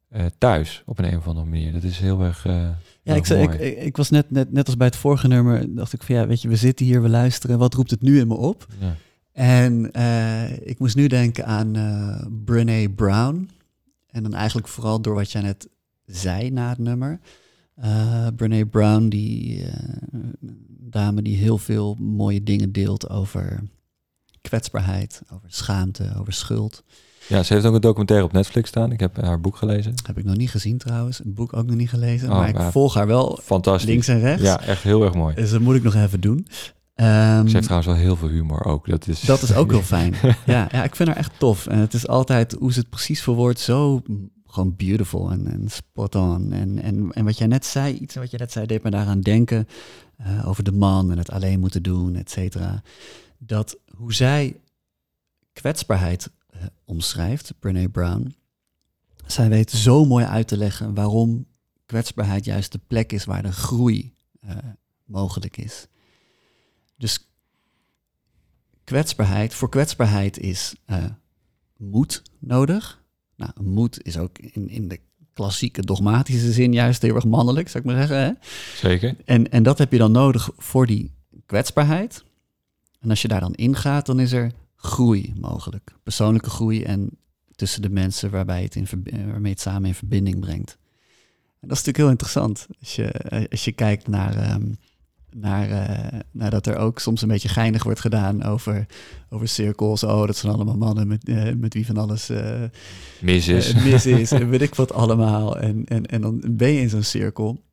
eh, 0.10 0.26
thuis 0.38 0.84
op 0.86 1.00
een, 1.00 1.06
een 1.06 1.18
of 1.18 1.28
andere 1.28 1.46
manier. 1.46 1.72
Dat 1.72 1.84
is 1.84 2.00
heel 2.00 2.22
erg. 2.22 2.46
eh, 2.46 2.54
Ja, 2.54 2.78
heel 3.02 3.16
ik, 3.16 3.26
zei, 3.26 3.44
ik, 3.44 3.54
ik, 3.54 3.78
ik 3.78 3.98
was 3.98 4.10
net, 4.10 4.32
net, 4.32 4.52
net 4.52 4.66
als 4.66 4.78
bij 4.78 4.88
het 4.88 4.96
vorige 4.96 5.28
nummer, 5.28 5.76
dacht 5.76 5.94
ik 5.94 6.04
van 6.04 6.16
ja, 6.16 6.28
weet 6.28 6.42
je, 6.42 6.48
we 6.48 6.56
zitten 6.56 6.86
hier, 6.86 7.02
we 7.02 7.10
luisteren, 7.10 7.58
wat 7.58 7.74
roept 7.74 7.92
het 7.92 8.02
nu 8.02 8.20
in 8.20 8.28
me 8.28 8.36
op? 8.36 8.68
ja. 8.80 8.96
En 9.32 9.92
eh, 9.92 10.68
ik 10.68 10.80
moest 10.80 10.96
nu 10.96 11.08
denken 11.08 11.46
aan 11.46 11.72
Brené 12.46 12.90
Brown. 12.90 13.50
En 14.16 14.24
dan 14.24 14.34
eigenlijk 14.34 14.68
vooral 14.68 15.02
door 15.02 15.16
wat 15.16 15.32
jij 15.32 15.42
net 15.42 15.68
zei 16.06 16.52
na 16.52 16.70
het 16.70 16.78
nummer. 16.78 17.20
Eh 17.76 18.28
Brené 18.36 18.66
Brown, 18.66 19.08
die 19.08 19.64
eh, 19.64 19.74
dame 20.80 21.22
die 21.22 21.38
heel 21.38 21.58
veel 21.58 21.96
mooie 22.00 22.44
dingen 22.44 22.72
deelt 22.72 23.10
over 23.10 23.64
kwetsbaarheid, 24.42 25.22
over 25.34 25.52
schaamte, 25.52 26.14
over 26.20 26.34
schuld. 26.34 26.84
ja, 27.28 27.44
ze 27.44 27.54
heeft 27.54 27.66
ook 27.66 27.74
een 27.76 27.82
documentaire 27.82 28.26
op 28.26 28.32
Netflix 28.32 28.70
staan. 28.70 28.92
Ik 28.92 29.00
heb 29.00 29.22
haar 29.22 29.42
boek 29.42 29.56
gelezen. 29.56 29.94
Heb 30.06 30.18
ik 30.18 30.24
nog 30.26 30.36
niet 30.36 30.52
gezien 30.52 30.78
trouwens, 30.78 31.24
een 31.24 31.34
boek 31.34 31.54
ook 31.54 31.66
nog 31.66 31.76
niet 31.76 31.90
gelezen. 31.90 32.30
Oh, 32.30 32.36
maar 32.38 32.50
ik 32.50 32.72
volg 32.72 32.94
haar 32.94 33.08
wel 33.08 33.40
Fantastisch. 33.44 33.90
links 33.90 34.08
en 34.08 34.20
rechts. 34.20 34.44
Ja, 34.44 34.62
echt 34.62 34.84
heel 34.84 35.04
erg 35.04 35.14
mooi. 35.14 35.36
Dus 35.36 35.50
dat 35.52 35.62
moet 35.62 35.76
ik 35.76 35.84
nog 35.84 35.96
even 35.96 36.22
doen. 36.22 36.48
Ehm, 36.96 37.48
Ze 37.48 37.54
heeft 37.54 37.64
trouwens 37.64 37.86
wel 37.92 38.00
heel 38.02 38.16
veel 38.16 38.28
humor 38.28 38.66
ook. 38.66 38.88
Dat 38.88 39.08
is, 39.08 39.22
Dat 39.22 39.42
is 39.42 39.54
ook 39.54 39.72
heel 39.72 39.82
fijn. 39.98 40.14
ja, 40.46 40.68
ja, 40.72 40.84
ik 40.84 40.96
vind 40.96 41.10
haar 41.10 41.18
echt 41.18 41.40
tof. 41.40 41.68
En 41.68 41.78
het 41.80 41.94
is 41.94 42.08
altijd, 42.08 42.52
hoe 42.60 42.74
ze 42.74 42.80
het 42.80 42.90
precies 42.90 43.22
verwoordt, 43.22 43.60
zo 43.60 44.02
gewoon 44.46 44.76
beautiful 44.76 45.32
en, 45.32 45.48
en 45.52 45.70
spot 45.70 46.16
on. 46.16 46.52
En, 46.54 46.82
en, 46.82 47.12
en 47.12 47.26
wat 47.26 47.38
jij 47.38 47.48
net 47.48 47.66
zei, 47.66 47.94
iets 47.98 48.16
wat 48.16 48.30
jij 48.30 48.40
net 48.40 48.52
zei, 48.52 48.66
deed 48.66 48.84
me 48.84 48.90
daaraan 48.90 49.22
denken. 49.22 49.68
eh, 50.18 50.48
over 50.48 50.64
de 50.64 50.72
man 50.72 51.12
en 51.12 51.18
het 51.18 51.32
alleen 51.32 51.60
moeten 51.60 51.84
doen, 51.84 52.16
et 52.16 52.30
cetera. 52.32 52.82
Dat 53.38 53.78
hoe 53.96 54.14
zij 54.14 54.60
kwetsbaarheid 55.54 56.30
eh, 56.50 56.60
omschrijft, 56.86 57.54
Brene 57.60 57.90
Brown, 57.90 58.36
zij 59.26 59.50
weet 59.50 59.72
zo 59.72 60.06
mooi 60.06 60.26
uit 60.26 60.48
te 60.48 60.58
leggen 60.58 60.94
waarom 60.94 61.46
kwetsbaarheid 61.86 62.46
juist 62.46 62.72
de 62.72 62.80
plek 62.88 63.12
is 63.12 63.26
waar 63.26 63.44
de 63.44 63.52
groei 63.52 64.14
eh, 64.40 64.56
mogelijk 65.06 65.58
is. 65.58 65.88
Dus 66.98 67.28
kwetsbaarheid, 68.84 69.54
voor 69.54 69.70
kwetsbaarheid 69.70 70.38
is 70.40 70.76
eh, 70.86 71.04
moed 71.78 72.22
nodig. 72.40 73.04
Nou, 73.36 73.52
moed 73.62 74.04
is 74.04 74.18
ook 74.18 74.40
in, 74.40 74.70
in 74.70 74.88
de 74.88 75.00
klassieke 75.34 75.82
dogmatische 75.82 76.52
zin 76.52 76.74
juist 76.74 77.02
heel 77.02 77.16
erg 77.16 77.26
mannelijk, 77.26 77.70
zou 77.70 77.84
ik 77.84 77.90
maar 77.90 78.08
zeggen. 78.08 78.18
Hè? 78.26 78.32
Zeker. 78.76 79.16
En, 79.26 79.52
en 79.52 79.64
dat 79.64 79.78
heb 79.78 79.92
je 79.92 79.98
dan 79.98 80.12
nodig 80.12 80.50
voor 80.58 80.86
die 80.88 81.12
kwetsbaarheid. 81.46 82.24
En 83.00 83.10
als 83.10 83.22
je 83.22 83.28
daar 83.28 83.40
dan 83.40 83.54
ingaat, 83.54 84.06
dan 84.06 84.20
is 84.20 84.32
er 84.32 84.52
groei 84.76 85.34
mogelijk. 85.40 85.92
Persoonlijke 86.04 86.50
groei 86.50 86.84
en 86.84 87.10
tussen 87.56 87.82
de 87.82 87.90
mensen 87.90 88.30
waarbij 88.30 88.64
het 88.64 88.76
in, 88.76 88.88
verbi- 88.88 89.26
waarmee 89.26 89.52
het 89.52 89.62
samen 89.62 89.88
in 89.88 89.96
verbinding 89.96 90.40
brengt. 90.40 90.78
En 91.60 91.68
dat 91.68 91.78
is 91.78 91.84
natuurlijk 91.84 91.98
heel 91.98 92.10
interessant. 92.10 92.68
Als 92.80 92.96
je, 92.96 93.12
als 93.52 93.66
je 93.66 93.72
kijkt 93.72 94.08
naar, 94.08 94.36
ehm, 94.38 94.74
naar, 95.36 95.70
eh, 95.70 96.20
naar 96.32 96.50
dat 96.50 96.68
er 96.68 96.78
ook 96.78 97.00
soms 97.00 97.22
een 97.22 97.28
beetje 97.28 97.50
geinig 97.50 97.84
wordt 97.84 98.00
gedaan 98.00 98.44
over, 98.44 98.86
over 99.30 99.48
cirkels. 99.48 100.04
Oh, 100.04 100.26
dat 100.26 100.38
zijn 100.38 100.54
allemaal 100.54 100.78
mannen 100.78 101.08
met, 101.08 101.28
eh, 101.28 101.54
met 101.58 101.74
wie 101.74 101.86
van 101.86 101.98
alles 101.98 102.30
eh, 102.30 102.64
Mis 103.22 103.48
is. 103.48 103.74
mis 103.74 104.06
is 104.06 104.32
en 104.42 104.50
weet 104.50 104.62
ik 104.62 104.76
wat 104.76 104.94
allemaal. 104.94 105.58
En, 105.58 105.86
en, 105.86 106.06
en 106.06 106.22
dan 106.22 106.44
ben 106.50 106.72
je 106.72 106.82
in 106.82 106.90
zo'n 106.90 107.04
cirkel 107.04 107.64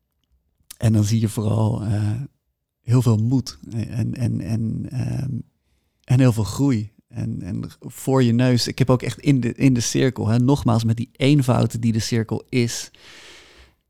en 0.76 0.92
dan 0.92 1.04
zie 1.04 1.20
je 1.20 1.28
vooral 1.28 1.82
heel 2.82 3.02
veel 3.02 3.16
moed 3.16 3.58
en, 3.70 4.14
en, 4.14 4.40
en, 4.40 4.86
ehm, 4.90 5.30
en 6.04 6.20
heel 6.20 6.32
veel 6.32 6.44
groei. 6.44 6.90
En, 7.08 7.42
en 7.42 7.64
voor 7.80 8.22
je 8.22 8.32
neus, 8.32 8.66
ik 8.66 8.78
heb 8.78 8.90
ook 8.90 9.02
echt 9.02 9.18
in 9.18 9.40
de, 9.40 9.54
in 9.54 9.74
de 9.74 9.80
cirkel, 9.80 10.28
hè, 10.28 10.38
nogmaals 10.38 10.84
met 10.84 10.96
die 10.96 11.10
eenvoud 11.12 11.82
die 11.82 11.92
de 11.92 11.98
cirkel 11.98 12.44
is, 12.48 12.90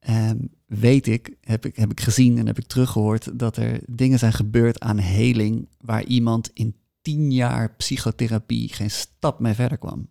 ehm, 0.03 0.39
weet 0.67 1.07
ik 1.07 1.37
heb, 1.41 1.67
ik, 1.67 1.77
heb 1.77 1.91
ik 1.91 2.01
gezien 2.01 2.39
en 2.39 2.47
heb 2.47 2.59
ik 2.59 2.67
teruggehoord 2.67 3.39
dat 3.39 3.57
er 3.57 3.81
dingen 3.87 4.19
zijn 4.19 4.33
gebeurd 4.33 4.81
aan 4.81 4.99
heling 4.99 5.69
waar 5.81 6.05
iemand 6.05 6.51
in 6.53 6.77
tien 7.03 7.33
jaar 7.33 7.75
psychotherapie 7.75 8.73
geen 8.73 8.91
stap 8.91 9.41
mee 9.41 9.55
verder 9.55 9.79
kwam. 9.79 10.09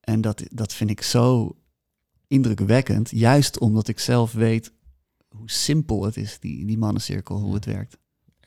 En 0.00 0.20
dat, 0.20 0.42
dat 0.50 0.72
vind 0.72 0.90
ik 0.90 1.02
zo 1.02 1.56
indrukwekkend, 2.26 3.10
juist 3.10 3.58
omdat 3.58 3.88
ik 3.88 3.98
zelf 3.98 4.32
weet 4.32 4.72
hoe 5.28 5.50
simpel 5.50 6.04
het 6.04 6.16
is, 6.16 6.38
die, 6.40 6.66
die 6.66 6.78
mannencirkel, 6.78 7.38
hoe 7.38 7.54
het 7.54 7.64
werkt. 7.64 7.98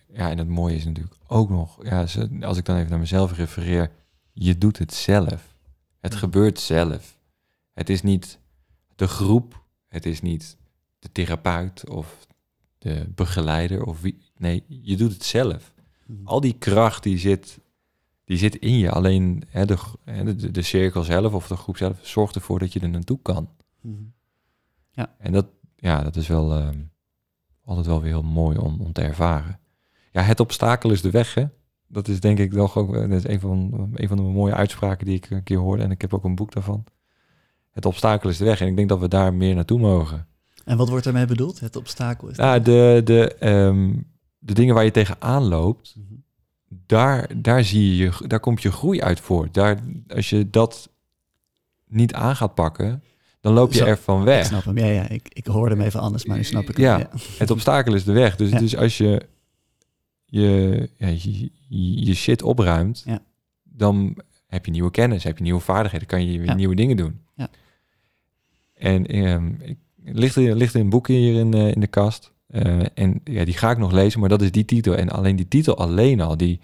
Ja, 0.07 0.29
en 0.29 0.37
het 0.37 0.47
mooie 0.47 0.75
is 0.75 0.85
natuurlijk 0.85 1.15
ook 1.27 1.49
nog, 1.49 1.83
ja, 1.83 1.99
als 2.41 2.57
ik 2.57 2.65
dan 2.65 2.75
even 2.75 2.89
naar 2.89 2.99
mezelf 2.99 3.37
refereer, 3.37 3.91
je 4.33 4.57
doet 4.57 4.77
het 4.77 4.93
zelf. 4.93 5.55
Het 5.99 6.15
gebeurt 6.15 6.59
zelf. 6.59 7.17
Het 7.73 7.89
is 7.89 8.01
niet 8.01 8.39
de 8.95 9.07
groep, 9.07 9.64
het 9.87 10.05
is 10.05 10.21
niet 10.21 10.57
de 10.99 11.11
therapeut 11.11 11.89
of 11.89 12.27
de 12.77 13.11
begeleider 13.15 13.83
of 13.83 14.01
wie. 14.01 14.17
Nee, 14.37 14.63
je 14.67 14.97
doet 14.97 15.13
het 15.13 15.23
zelf. 15.23 15.73
Al 16.23 16.41
die 16.41 16.57
kracht 16.57 17.03
die 17.03 17.17
zit, 17.17 17.59
die 18.23 18.37
zit 18.37 18.55
in 18.55 18.77
je. 18.77 18.91
Alleen 18.91 19.43
hè, 19.47 19.65
de, 19.65 19.77
hè, 20.03 20.35
de, 20.35 20.51
de 20.51 20.61
cirkel 20.61 21.03
zelf 21.03 21.33
of 21.33 21.47
de 21.47 21.55
groep 21.55 21.77
zelf 21.77 21.99
zorgt 22.01 22.35
ervoor 22.35 22.59
dat 22.59 22.73
je 22.73 22.79
er 22.79 22.89
naartoe 22.89 23.19
kan. 23.21 23.49
Mhm. 23.81 24.03
En 25.17 25.31
dat, 25.31 25.45
ja, 25.75 26.03
dat 26.03 26.15
is 26.15 26.27
wel 26.27 26.53
ehm, 26.53 26.79
altijd 27.63 27.85
wel 27.85 28.01
weer 28.01 28.11
heel 28.11 28.23
mooi 28.23 28.57
om, 28.57 28.81
om 28.81 28.93
te 28.93 29.01
ervaren. 29.01 29.59
Ja, 30.11 30.21
het 30.21 30.39
obstakel 30.39 30.91
is 30.91 31.01
de 31.01 31.09
weg, 31.09 31.33
hè? 31.33 31.45
Dat 31.87 32.07
is 32.07 32.19
denk 32.19 32.39
ik 32.39 32.51
toch 32.51 32.77
ook 32.77 32.93
dat 32.93 33.11
is 33.11 33.27
een, 33.27 33.39
van, 33.39 33.89
een 33.93 34.07
van 34.07 34.17
de 34.17 34.23
mooie 34.23 34.53
uitspraken 34.53 35.05
die 35.05 35.15
ik 35.15 35.29
een 35.29 35.43
keer 35.43 35.57
hoorde. 35.57 35.83
En 35.83 35.91
ik 35.91 36.01
heb 36.01 36.13
ook 36.13 36.23
een 36.23 36.35
boek 36.35 36.51
daarvan. 36.51 36.83
Het 37.75 37.85
obstakel 37.85 38.29
is 38.29 38.37
de 38.37 38.45
weg. 38.45 38.61
En 38.61 38.67
ik 38.67 38.75
denk 38.75 38.89
dat 38.89 38.99
we 38.99 39.07
daar 39.07 39.33
meer 39.33 39.55
naartoe 39.55 39.79
mogen. 39.79 40.27
En 40.65 40.77
wat 40.77 40.89
wordt 40.89 41.05
ermee 41.05 41.25
bedoeld? 41.25 41.59
Het 41.59 41.75
obstakel 41.75 42.27
is. 42.27 42.37
Ja, 42.37 42.59
de, 42.59 43.01
de, 43.03 43.35
ehm, 43.35 43.93
de 44.39 44.53
dingen 44.53 44.75
waar 44.75 44.83
je 44.83 44.91
tegenaan 44.91 45.43
loopt, 45.43 45.95
Mhm. 45.97 46.13
daar, 46.85 47.29
daar 47.41 47.63
zie 47.63 47.95
je, 47.95 48.11
daar 48.27 48.39
komt 48.39 48.61
je 48.61 48.71
groei 48.71 49.01
uit 49.01 49.19
voort. 49.19 49.53
Daar, 49.53 49.79
als 50.07 50.29
je 50.29 50.49
dat 50.49 50.89
niet 51.87 52.13
aan 52.13 52.35
gaat 52.35 52.53
pakken, 52.55 53.03
dan 53.41 53.53
loop 53.53 53.71
je 53.71 53.77
Zo, 53.77 53.85
ervan 53.85 54.19
Ik 54.19 54.25
weg. 54.25 54.45
snap 54.45 54.63
hem. 54.65 54.77
Ja, 54.77 54.85
ja. 54.85 55.09
Ik, 55.09 55.27
ik 55.33 55.45
hoorde 55.45 55.75
hem 55.75 55.83
even 55.85 55.99
anders, 55.99 56.25
maar 56.25 56.37
nu 56.37 56.43
snap 56.43 56.61
ik 56.61 56.67
het. 56.67 56.77
Ja. 56.77 57.09
Het 57.37 57.51
obstakel 57.51 57.93
is 57.93 58.03
de 58.03 58.11
weg. 58.11 58.35
Dus, 58.35 58.49
Ja. 58.49 58.59
dus 58.59 58.75
als 58.77 58.97
je 58.97 59.25
je, 60.25 60.89
ja, 60.97 61.07
je, 61.07 61.51
je 62.05 62.13
shit 62.13 62.41
opruimt, 62.43 63.03
Ja. 63.05 63.19
dan 63.63 64.17
heb 64.47 64.65
je 64.65 64.71
nieuwe 64.71 64.91
kennis, 64.91 65.23
heb 65.23 65.37
je 65.37 65.43
nieuwe 65.43 65.59
vaardigheden, 65.59 66.07
kan 66.07 66.25
je 66.31 66.39
weer 66.39 66.55
nieuwe 66.55 66.75
dingen 66.75 66.97
doen. 66.97 67.19
En 68.75 69.05
ehm, 69.05 69.53
ik, 69.61 69.77
ligt, 70.03 70.35
er, 70.35 70.55
ligt 70.55 70.73
er 70.73 70.79
een 70.79 70.89
boek 70.89 71.07
hier 71.07 71.39
in, 71.39 71.53
eh, 71.53 71.71
in 71.71 71.79
de 71.79 71.87
kast. 71.87 72.33
Eh, 72.47 72.85
en 72.93 73.21
ja, 73.23 73.45
die 73.45 73.53
ga 73.53 73.71
ik 73.71 73.77
nog 73.77 73.91
lezen, 73.91 74.19
maar 74.19 74.29
dat 74.29 74.41
is 74.41 74.51
die 74.51 74.65
titel. 74.65 74.95
En 74.95 75.09
alleen 75.09 75.35
die 75.35 75.47
titel 75.47 75.77
alleen 75.77 76.21
al, 76.21 76.37
die, 76.37 76.59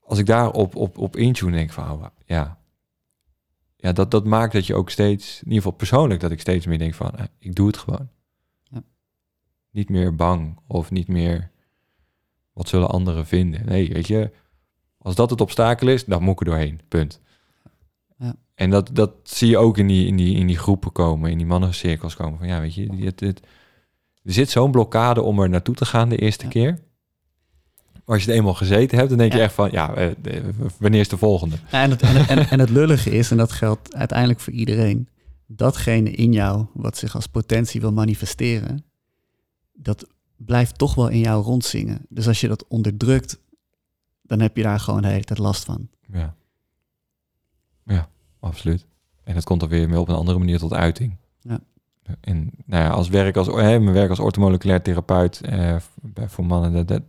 als 0.00 0.18
ik 0.18 0.26
daar 0.26 0.50
op, 0.50 0.76
op, 0.76 0.98
op 0.98 1.16
intune, 1.16 1.56
denk 1.56 1.70
van, 1.70 1.90
oh, 1.90 2.04
ja, 2.26 2.58
ja 3.76 3.92
dat, 3.92 4.10
dat 4.10 4.24
maakt 4.24 4.52
dat 4.52 4.66
je 4.66 4.74
ook 4.74 4.90
steeds, 4.90 5.34
in 5.36 5.44
ieder 5.44 5.56
geval 5.56 5.76
persoonlijk, 5.76 6.20
dat 6.20 6.30
ik 6.30 6.40
steeds 6.40 6.66
meer 6.66 6.78
denk 6.78 6.94
van, 6.94 7.16
eh, 7.16 7.24
ik 7.38 7.54
doe 7.54 7.66
het 7.66 7.76
gewoon. 7.76 8.08
Ja. 8.62 8.82
Niet 9.70 9.88
meer 9.88 10.14
bang 10.14 10.58
of 10.66 10.90
niet 10.90 11.08
meer, 11.08 11.50
wat 12.52 12.68
zullen 12.68 12.90
anderen 12.90 13.26
vinden? 13.26 13.66
Nee, 13.66 13.92
weet 13.92 14.06
je, 14.06 14.30
als 14.98 15.14
dat 15.14 15.30
het 15.30 15.40
obstakel 15.40 15.88
is, 15.88 16.04
dan 16.04 16.22
moet 16.22 16.32
ik 16.32 16.40
er 16.40 16.46
doorheen, 16.46 16.80
punt. 16.88 17.20
En 18.60 18.70
dat, 18.70 18.90
dat 18.92 19.10
zie 19.22 19.48
je 19.48 19.58
ook 19.58 19.78
in 19.78 19.86
die, 19.86 20.06
in, 20.06 20.16
die, 20.16 20.34
in 20.36 20.46
die 20.46 20.58
groepen 20.58 20.92
komen, 20.92 21.30
in 21.30 21.36
die 21.38 21.46
mannencirkels 21.46 22.14
komen. 22.16 22.38
Van 22.38 22.48
ja, 22.48 22.60
weet 22.60 22.74
je, 22.74 22.86
het, 23.04 23.20
het, 23.20 23.40
er 24.22 24.32
zit 24.32 24.50
zo'n 24.50 24.70
blokkade 24.70 25.22
om 25.22 25.40
er 25.40 25.48
naartoe 25.48 25.74
te 25.74 25.84
gaan 25.84 26.08
de 26.08 26.16
eerste 26.16 26.44
Ja. 26.44 26.50
keer. 26.50 26.70
Maar 27.92 28.14
als 28.18 28.24
je 28.24 28.30
het 28.30 28.38
eenmaal 28.38 28.54
gezeten 28.54 28.96
hebt, 28.98 29.08
dan 29.08 29.18
denk 29.18 29.32
je 29.32 29.38
Ja. 29.38 29.44
echt 29.44 29.54
van, 29.54 29.68
ja, 29.72 29.94
eh, 29.94 30.10
wanneer 30.78 31.00
is 31.00 31.08
de 31.08 31.16
volgende? 31.16 31.56
Ja, 31.70 31.82
en, 31.82 31.90
het, 31.90 32.02
en, 32.02 32.16
en, 32.28 32.48
en 32.48 32.58
het 32.60 32.70
lullige 32.70 33.10
is, 33.10 33.30
en 33.30 33.36
dat 33.36 33.52
geldt 33.52 33.94
uiteindelijk 33.94 34.40
voor 34.40 34.52
iedereen, 34.52 35.08
datgene 35.46 36.10
in 36.10 36.32
jou 36.32 36.66
wat 36.74 36.96
zich 36.96 37.14
als 37.14 37.26
potentie 37.26 37.80
wil 37.80 37.92
manifesteren, 37.92 38.84
dat 39.72 40.06
blijft 40.36 40.78
toch 40.78 40.94
wel 40.94 41.08
in 41.08 41.18
jou 41.20 41.42
rondzingen. 41.44 42.06
Dus 42.08 42.26
als 42.28 42.40
je 42.40 42.48
dat 42.48 42.64
onderdrukt, 42.68 43.38
dan 44.22 44.40
heb 44.40 44.56
je 44.56 44.62
daar 44.62 44.80
gewoon 44.80 45.02
de 45.02 45.08
hele 45.08 45.24
tijd 45.24 45.38
last 45.38 45.64
van. 45.64 45.88
Ja. 46.12 46.34
Ja, 47.84 48.08
absoluut. 48.40 48.86
En 49.24 49.34
het 49.34 49.44
komt 49.44 49.60
dan 49.60 49.68
weer 49.68 49.88
meer 49.88 49.98
op 49.98 50.08
een 50.08 50.14
andere 50.14 50.38
manier 50.38 50.58
tot 50.58 50.72
uiting. 50.72 51.16
Ja. 51.40 51.60
En 52.20 52.50
nou 52.64 52.84
ja, 52.84 52.90
als 52.90 53.08
werk 53.08 53.36
als, 53.36 53.46
hè, 53.46 53.80
mijn 53.80 53.92
werk 53.92 54.10
als 54.10 54.18
orthomoleculair 54.18 54.82
therapeut 54.82 55.40
eh, 55.40 55.76
voor 56.14 56.44
mannen, 56.44 56.72
dat, 56.72 57.02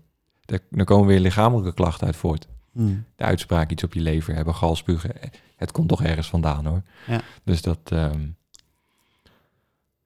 dat, 0.46 0.62
daar 0.70 0.86
komen 0.86 1.08
weer 1.08 1.20
lichamelijke 1.20 1.74
klachten 1.74 2.08
uit 2.08 2.16
voort. 2.16 2.48
Hmm. 2.72 3.06
De 3.16 3.24
uitspraak 3.24 3.72
iets 3.72 3.84
op 3.84 3.94
je 3.94 4.02
lever 4.02 4.36
hebben, 4.36 4.56
galspugen. 4.56 5.12
Het 5.56 5.72
komt 5.72 5.88
toch 5.88 6.04
ergens 6.04 6.30
vandaan 6.30 6.66
hoor. 6.66 6.82
Ja. 7.08 7.22
Dus 7.44 7.62
dat, 7.62 7.80
ehm, 7.84 8.22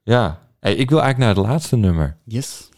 ja. 0.04 0.40
Hey, 0.60 0.76
ik 0.76 0.90
wil 0.90 1.02
eigenlijk 1.02 1.36
naar 1.36 1.44
het 1.44 1.54
laatste 1.54 1.76
nummer. 1.76 2.18
Yes. 2.24 2.70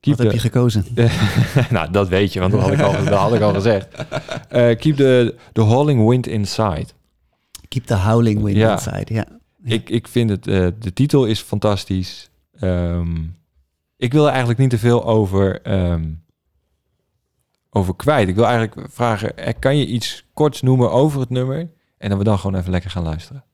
Keep 0.00 0.16
Wat 0.16 0.26
heb 0.26 0.34
je 0.34 0.40
gekozen? 0.40 0.84
nou, 1.70 1.90
dat 1.90 2.08
weet 2.08 2.32
je, 2.32 2.40
want 2.40 2.52
dat 2.52 2.60
had 2.60 2.72
ik 2.72 2.80
al, 2.80 2.92
dat 2.92 3.18
had 3.18 3.34
ik 3.34 3.40
al 3.40 3.54
gezegd. 3.54 3.88
Eh, 4.48 4.76
keep 4.76 4.96
the, 4.96 5.34
the 5.52 5.60
howling 5.60 6.08
wind 6.08 6.26
inside. 6.26 6.86
Keep 7.68 7.84
the 7.84 7.94
howling 7.94 8.42
wind 8.42 8.56
Ja. 8.56 8.72
inside. 8.72 9.14
Ja. 9.14 9.26
Ja. 9.64 9.74
Ik, 9.74 9.90
ik 9.90 10.08
vind 10.08 10.30
het, 10.30 10.46
eh, 10.46 10.66
de 10.78 10.92
titel 10.92 11.24
is 11.26 11.40
fantastisch. 11.40 12.30
Ehm, 12.58 13.24
ik 13.96 14.12
wil 14.12 14.22
er 14.22 14.28
eigenlijk 14.30 14.58
niet 14.58 14.70
te 14.70 14.78
veel 14.78 15.04
over, 15.04 15.62
ehm, 15.62 16.10
over 17.70 17.96
kwijt. 17.96 18.28
Ik 18.28 18.34
wil 18.34 18.46
eigenlijk 18.46 18.90
vragen, 18.92 19.36
eh, 19.36 19.54
kan 19.58 19.76
je 19.76 19.86
iets 19.86 20.24
korts 20.34 20.62
noemen 20.62 20.90
over 20.90 21.20
het 21.20 21.30
nummer? 21.30 21.70
En 21.98 22.08
dat 22.08 22.18
we 22.18 22.24
dan 22.24 22.38
gewoon 22.38 22.60
even 22.60 22.70
lekker 22.70 22.90
gaan 22.90 23.02
luisteren. 23.02 23.44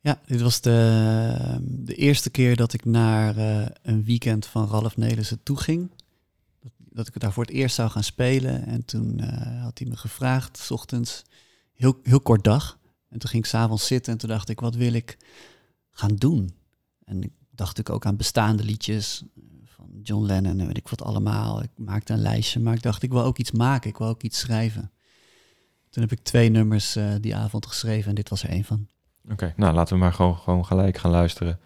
Ja, 0.00 0.20
dit 0.26 0.40
was 0.40 0.60
de, 0.60 1.58
de 1.62 1.94
eerste 1.94 2.30
keer 2.30 2.56
dat 2.56 2.72
ik 2.72 2.84
naar 2.84 3.36
eh, 3.36 3.66
een 3.82 4.04
weekend 4.04 4.46
van 4.46 4.68
Ralf 4.68 4.96
Nelissen 4.96 5.42
toe 5.42 5.56
ging. 5.56 5.90
Dat, 6.60 6.72
dat 6.78 7.06
ik 7.08 7.20
daar 7.20 7.32
voor 7.32 7.44
het 7.44 7.52
eerst 7.52 7.74
zou 7.74 7.90
gaan 7.90 8.04
spelen. 8.04 8.66
En 8.66 8.84
toen 8.84 9.20
had 9.62 9.78
hij 9.78 9.88
me 9.88 9.96
gevraagd, 9.96 10.58
s 10.58 10.70
ochtends, 10.70 11.24
heel, 11.78 11.98
heel 12.02 12.20
kort 12.20 12.44
dag. 12.44 12.78
En 13.08 13.18
toen 13.18 13.30
ging 13.30 13.42
ik 13.42 13.48
s'avonds 13.48 13.86
zitten 13.86 14.12
en 14.12 14.18
toen 14.18 14.28
dacht 14.28 14.48
ik, 14.48 14.60
wat 14.60 14.74
wil 14.74 14.92
ik 14.92 15.16
gaan 15.90 16.14
doen? 16.14 16.54
En 17.04 17.22
ik 17.22 17.30
dacht 17.50 17.76
natuurlijk 17.76 17.94
ook 17.94 18.06
aan 18.06 18.16
bestaande 18.16 18.64
liedjes 18.64 19.24
van 19.64 20.00
John 20.02 20.24
Lennon 20.24 20.60
en 20.60 20.66
weet 20.66 20.76
ik 20.76 20.88
wat 20.88 21.02
allemaal. 21.02 21.62
Ik 21.62 21.70
maakte 21.76 22.12
een 22.12 22.18
lijstje, 22.18 22.60
maar 22.60 22.74
ik 22.74 22.82
dacht, 22.82 23.02
ik 23.02 23.10
wil 23.10 23.22
ook 23.22 23.38
iets 23.38 23.50
maken, 23.50 23.90
ik 23.90 23.98
wil 23.98 24.06
ook 24.06 24.22
iets 24.22 24.38
schrijven. 24.38 24.92
Toen 25.90 26.02
heb 26.02 26.12
ik 26.12 26.24
twee 26.24 26.48
nummers 26.48 26.96
eh, 26.96 27.14
die 27.20 27.36
avond 27.36 27.66
geschreven 27.66 28.08
en 28.08 28.14
dit 28.14 28.28
was 28.28 28.42
er 28.42 28.48
één 28.48 28.64
van. 28.64 28.88
Oké, 29.30 29.52
nou 29.56 29.74
laten 29.74 29.94
we 29.94 30.00
maar 30.00 30.12
gewoon, 30.12 30.36
gewoon 30.36 30.66
gelijk 30.66 30.98
gaan 30.98 31.10
luisteren. 31.10 31.60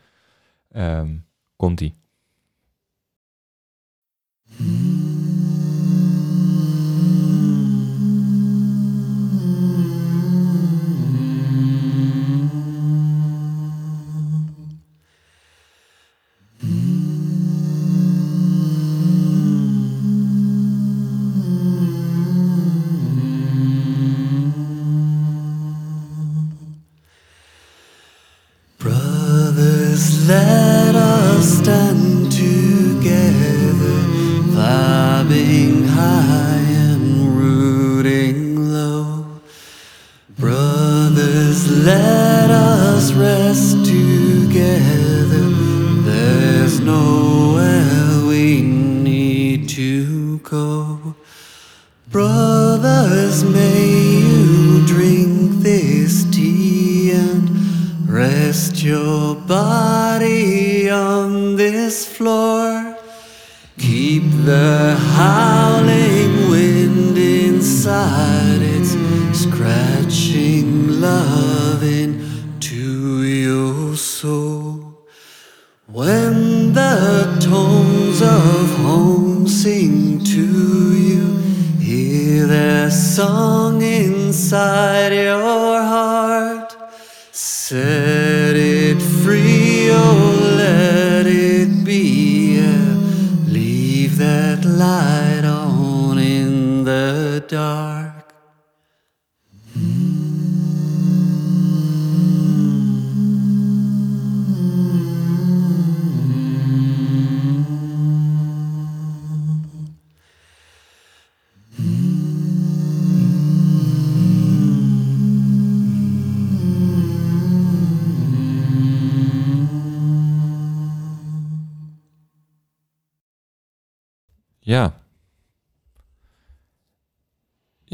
Ehm, 0.68 1.16
Komt-ie. 1.56 2.01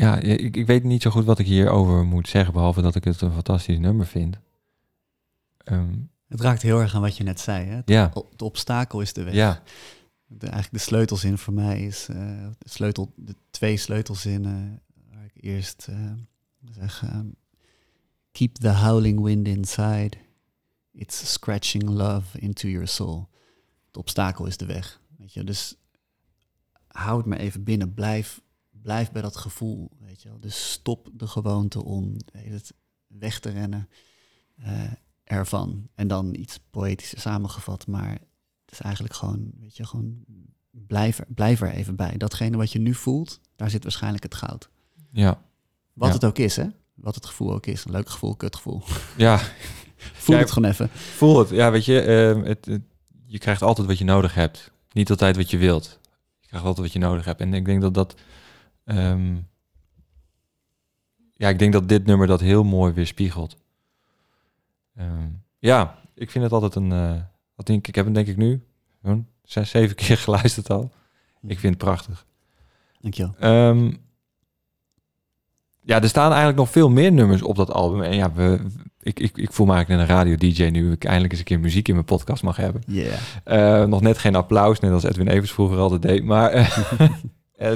Ja, 0.08 0.16
ik, 0.20 0.56
ik 0.56 0.66
weet 0.66 0.84
niet 0.84 1.02
zo 1.02 1.10
goed 1.10 1.24
wat 1.24 1.38
ik 1.38 1.46
hierover 1.46 2.04
moet 2.04 2.28
zeggen, 2.28 2.52
behalve 2.52 2.80
dat 2.82 2.94
ik 2.94 3.04
het 3.04 3.20
een 3.20 3.32
fantastisch 3.32 3.78
nummer 3.78 4.06
vind. 4.06 4.38
Ehm, 5.58 5.94
Het 6.28 6.40
raakt 6.40 6.62
heel 6.62 6.80
erg 6.80 6.94
aan 6.94 7.00
wat 7.00 7.16
je 7.16 7.24
net 7.24 7.40
zei. 7.40 7.66
Hè? 7.66 7.74
Het, 7.74 7.88
Ja. 7.88 8.10
het 8.30 8.42
obstakel 8.42 9.00
is 9.00 9.12
de 9.12 9.22
weg. 9.22 9.34
ja, 9.34 9.62
De, 10.26 10.46
eigenlijk 10.46 10.72
de 10.72 10.90
sleutelszin 10.90 11.38
voor 11.38 11.54
mij 11.54 11.80
is 11.82 12.06
eh, 12.08 12.16
de, 12.58 12.68
sleutel, 12.68 13.12
de 13.16 13.34
twee 13.50 13.76
sleutelzinnen 13.76 14.80
waar 15.12 15.24
ik 15.24 15.42
eerst 15.44 15.86
eh, 15.90 16.12
zeg: 16.70 17.02
ehm, 17.02 17.26
Keep 18.32 18.54
the 18.54 18.68
howling 18.72 19.20
wind 19.22 19.46
inside. 19.48 20.10
It's 20.92 21.32
scratching 21.32 21.88
love 21.88 22.38
into 22.38 22.68
your 22.68 22.86
soul. 22.88 23.28
Het 23.86 23.96
obstakel 23.96 24.46
is 24.46 24.56
de 24.56 24.66
weg. 24.66 25.00
Weet 25.18 25.32
je, 25.32 25.44
dus 25.44 25.74
hou 26.86 27.16
het 27.16 27.26
maar 27.26 27.38
even 27.38 27.62
binnen. 27.64 27.94
Blijf, 27.94 28.40
blijf 28.88 29.10
bij 29.12 29.22
dat 29.22 29.36
gevoel. 29.36 29.90
Weet 30.00 30.22
je 30.22 30.28
wel. 30.28 30.40
Dus 30.40 30.70
stop 30.72 31.08
de 31.12 31.26
gewoonte 31.26 31.84
om 31.84 32.16
het 32.32 32.74
weg 33.06 33.40
te 33.40 33.50
rennen 33.50 33.88
eh, 34.56 34.82
ervan. 35.24 35.88
En 35.94 36.08
dan 36.08 36.34
iets 36.34 36.58
poëtischer 36.70 37.20
samengevat, 37.20 37.86
maar 37.86 38.10
het 38.10 38.70
is 38.72 38.80
eigenlijk 38.80 39.14
gewoon, 39.14 39.50
weet 39.60 39.76
je, 39.76 39.86
gewoon 39.86 40.24
blijf 40.70 41.18
er, 41.18 41.26
blijf 41.28 41.60
er 41.60 41.70
even 41.72 41.96
bij. 41.96 42.16
Datgene 42.16 42.56
wat 42.56 42.72
je 42.72 42.78
nu 42.78 42.94
voelt, 42.94 43.40
daar 43.56 43.70
zit 43.70 43.82
waarschijnlijk 43.82 44.22
het 44.22 44.34
goud. 44.34 44.68
ja, 45.12 45.42
Wat 45.92 46.08
Ja. 46.08 46.14
het 46.14 46.24
ook 46.24 46.38
is, 46.38 46.56
hè? 46.56 46.66
Wat 46.94 47.14
het 47.14 47.26
gevoel 47.26 47.52
ook 47.52 47.66
is. 47.66 47.84
Een 47.84 47.90
leuk 47.90 48.08
gevoel, 48.08 48.36
kut 48.36 48.56
gevoel. 48.56 48.82
ja. 49.16 49.38
Voel 50.24 50.34
Ja, 50.36 50.40
het 50.42 50.50
gewoon 50.50 50.70
even. 50.70 50.88
Voel 50.90 51.38
het. 51.38 51.48
Ja, 51.48 51.70
weet 51.70 51.84
je, 51.84 52.00
ehm, 52.00 52.42
het, 52.42 52.64
het- 52.64 52.82
je 53.26 53.38
krijgt 53.38 53.62
altijd 53.62 53.86
wat 53.86 53.98
je 53.98 54.04
nodig 54.04 54.34
hebt. 54.34 54.70
Niet 54.92 55.10
altijd 55.10 55.36
wat 55.36 55.50
je 55.50 55.56
wilt. 55.58 55.98
Je 56.40 56.46
krijgt 56.46 56.66
altijd 56.66 56.86
wat 56.86 56.94
je 56.94 56.98
nodig 57.08 57.24
hebt. 57.24 57.40
En 57.40 57.54
ik 57.54 57.64
denk 57.64 57.80
dat 57.80 57.94
dat... 57.94 58.14
ehm, 58.96 59.36
ja, 61.34 61.48
ik 61.48 61.58
denk 61.58 61.72
dat 61.72 61.88
dit 61.88 62.06
nummer 62.06 62.26
dat 62.26 62.40
heel 62.40 62.64
mooi 62.64 62.92
weerspiegelt. 62.92 63.56
Ehm, 64.94 65.28
ja, 65.58 65.98
ik 66.14 66.30
vind 66.30 66.44
het 66.44 66.52
altijd 66.52 66.74
een... 66.74 66.88
wat 67.54 67.66
denk 67.66 67.78
ik, 67.78 67.88
ik 67.88 67.94
heb 67.94 68.04
hem 68.04 68.14
denk 68.14 68.26
ik 68.26 68.36
nu 68.36 68.62
zes, 69.48 69.70
zeven 69.70 69.96
keer 70.02 70.16
geluisterd 70.16 70.70
al. 70.70 70.90
Ik 71.46 71.58
vind 71.58 71.74
het 71.74 71.84
prachtig. 71.84 72.26
Dankjewel. 73.00 73.34
Ehm, 73.38 73.92
ja, 75.80 76.02
er 76.02 76.08
staan 76.08 76.28
eigenlijk 76.28 76.58
nog 76.58 76.70
veel 76.70 76.90
meer 76.90 77.12
nummers 77.12 77.42
op 77.42 77.56
dat 77.56 77.72
album. 77.72 78.02
En 78.02 78.14
ja, 78.14 78.32
we, 78.32 78.66
ik, 79.00 79.20
ik, 79.20 79.36
ik 79.36 79.52
voel 79.52 79.66
me 79.66 79.74
eigenlijk 79.74 80.02
een 80.02 80.16
radio-dj 80.16 80.64
nu 80.64 80.92
ik 80.92 81.04
eindelijk 81.04 81.32
eens 81.32 81.40
een 81.40 81.46
keer 81.46 81.60
muziek 81.60 81.88
in 81.88 81.94
mijn 81.94 82.06
podcast 82.06 82.42
mag 82.42 82.56
hebben. 82.56 82.82
Yeah. 82.86 83.18
Eh, 83.44 83.88
nog 83.88 84.00
net 84.00 84.18
geen 84.18 84.34
applaus, 84.34 84.80
net 84.80 84.92
als 84.92 85.04
Edwin 85.04 85.28
Evers 85.28 85.52
vroeger 85.52 85.78
altijd 85.78 86.02
deed. 86.02 86.24
Maar 86.24 86.50
eh, 86.50 86.70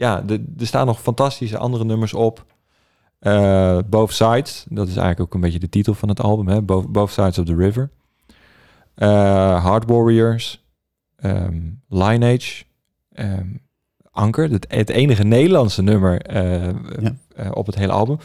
ja, 0.00 0.24
er 0.26 0.66
staan 0.66 0.86
nog 0.86 1.00
fantastische 1.02 1.58
andere 1.58 1.84
nummers 1.84 2.14
op. 2.14 2.44
Eh 3.18 3.78
Both 3.86 4.12
Sides, 4.12 4.64
dat 4.68 4.86
is 4.88 4.96
eigenlijk 4.96 5.20
ook 5.20 5.34
een 5.34 5.40
beetje 5.40 5.58
de 5.58 5.68
titel 5.68 5.94
van 5.94 6.08
het 6.08 6.20
album. 6.20 6.48
Hè? 6.48 6.62
Both, 6.62 6.92
Both 6.92 7.10
Sides 7.10 7.38
of 7.38 7.44
the 7.44 7.54
River. 7.54 7.90
Eh 8.94 9.64
Hard 9.64 9.90
Warriors. 9.90 10.64
ehm, 11.16 11.60
Lineage. 11.88 12.64
ehm, 13.12 13.46
Anker, 14.10 14.50
het, 14.50 14.66
het 14.68 14.88
enige 14.90 15.22
Nederlandse 15.24 15.82
nummer 15.82 16.20
eh, 16.22 16.62
Ja. 17.00 17.16
eh, 17.36 17.50
op 17.52 17.66
het 17.66 17.74
hele 17.74 17.92
album. 17.92 18.18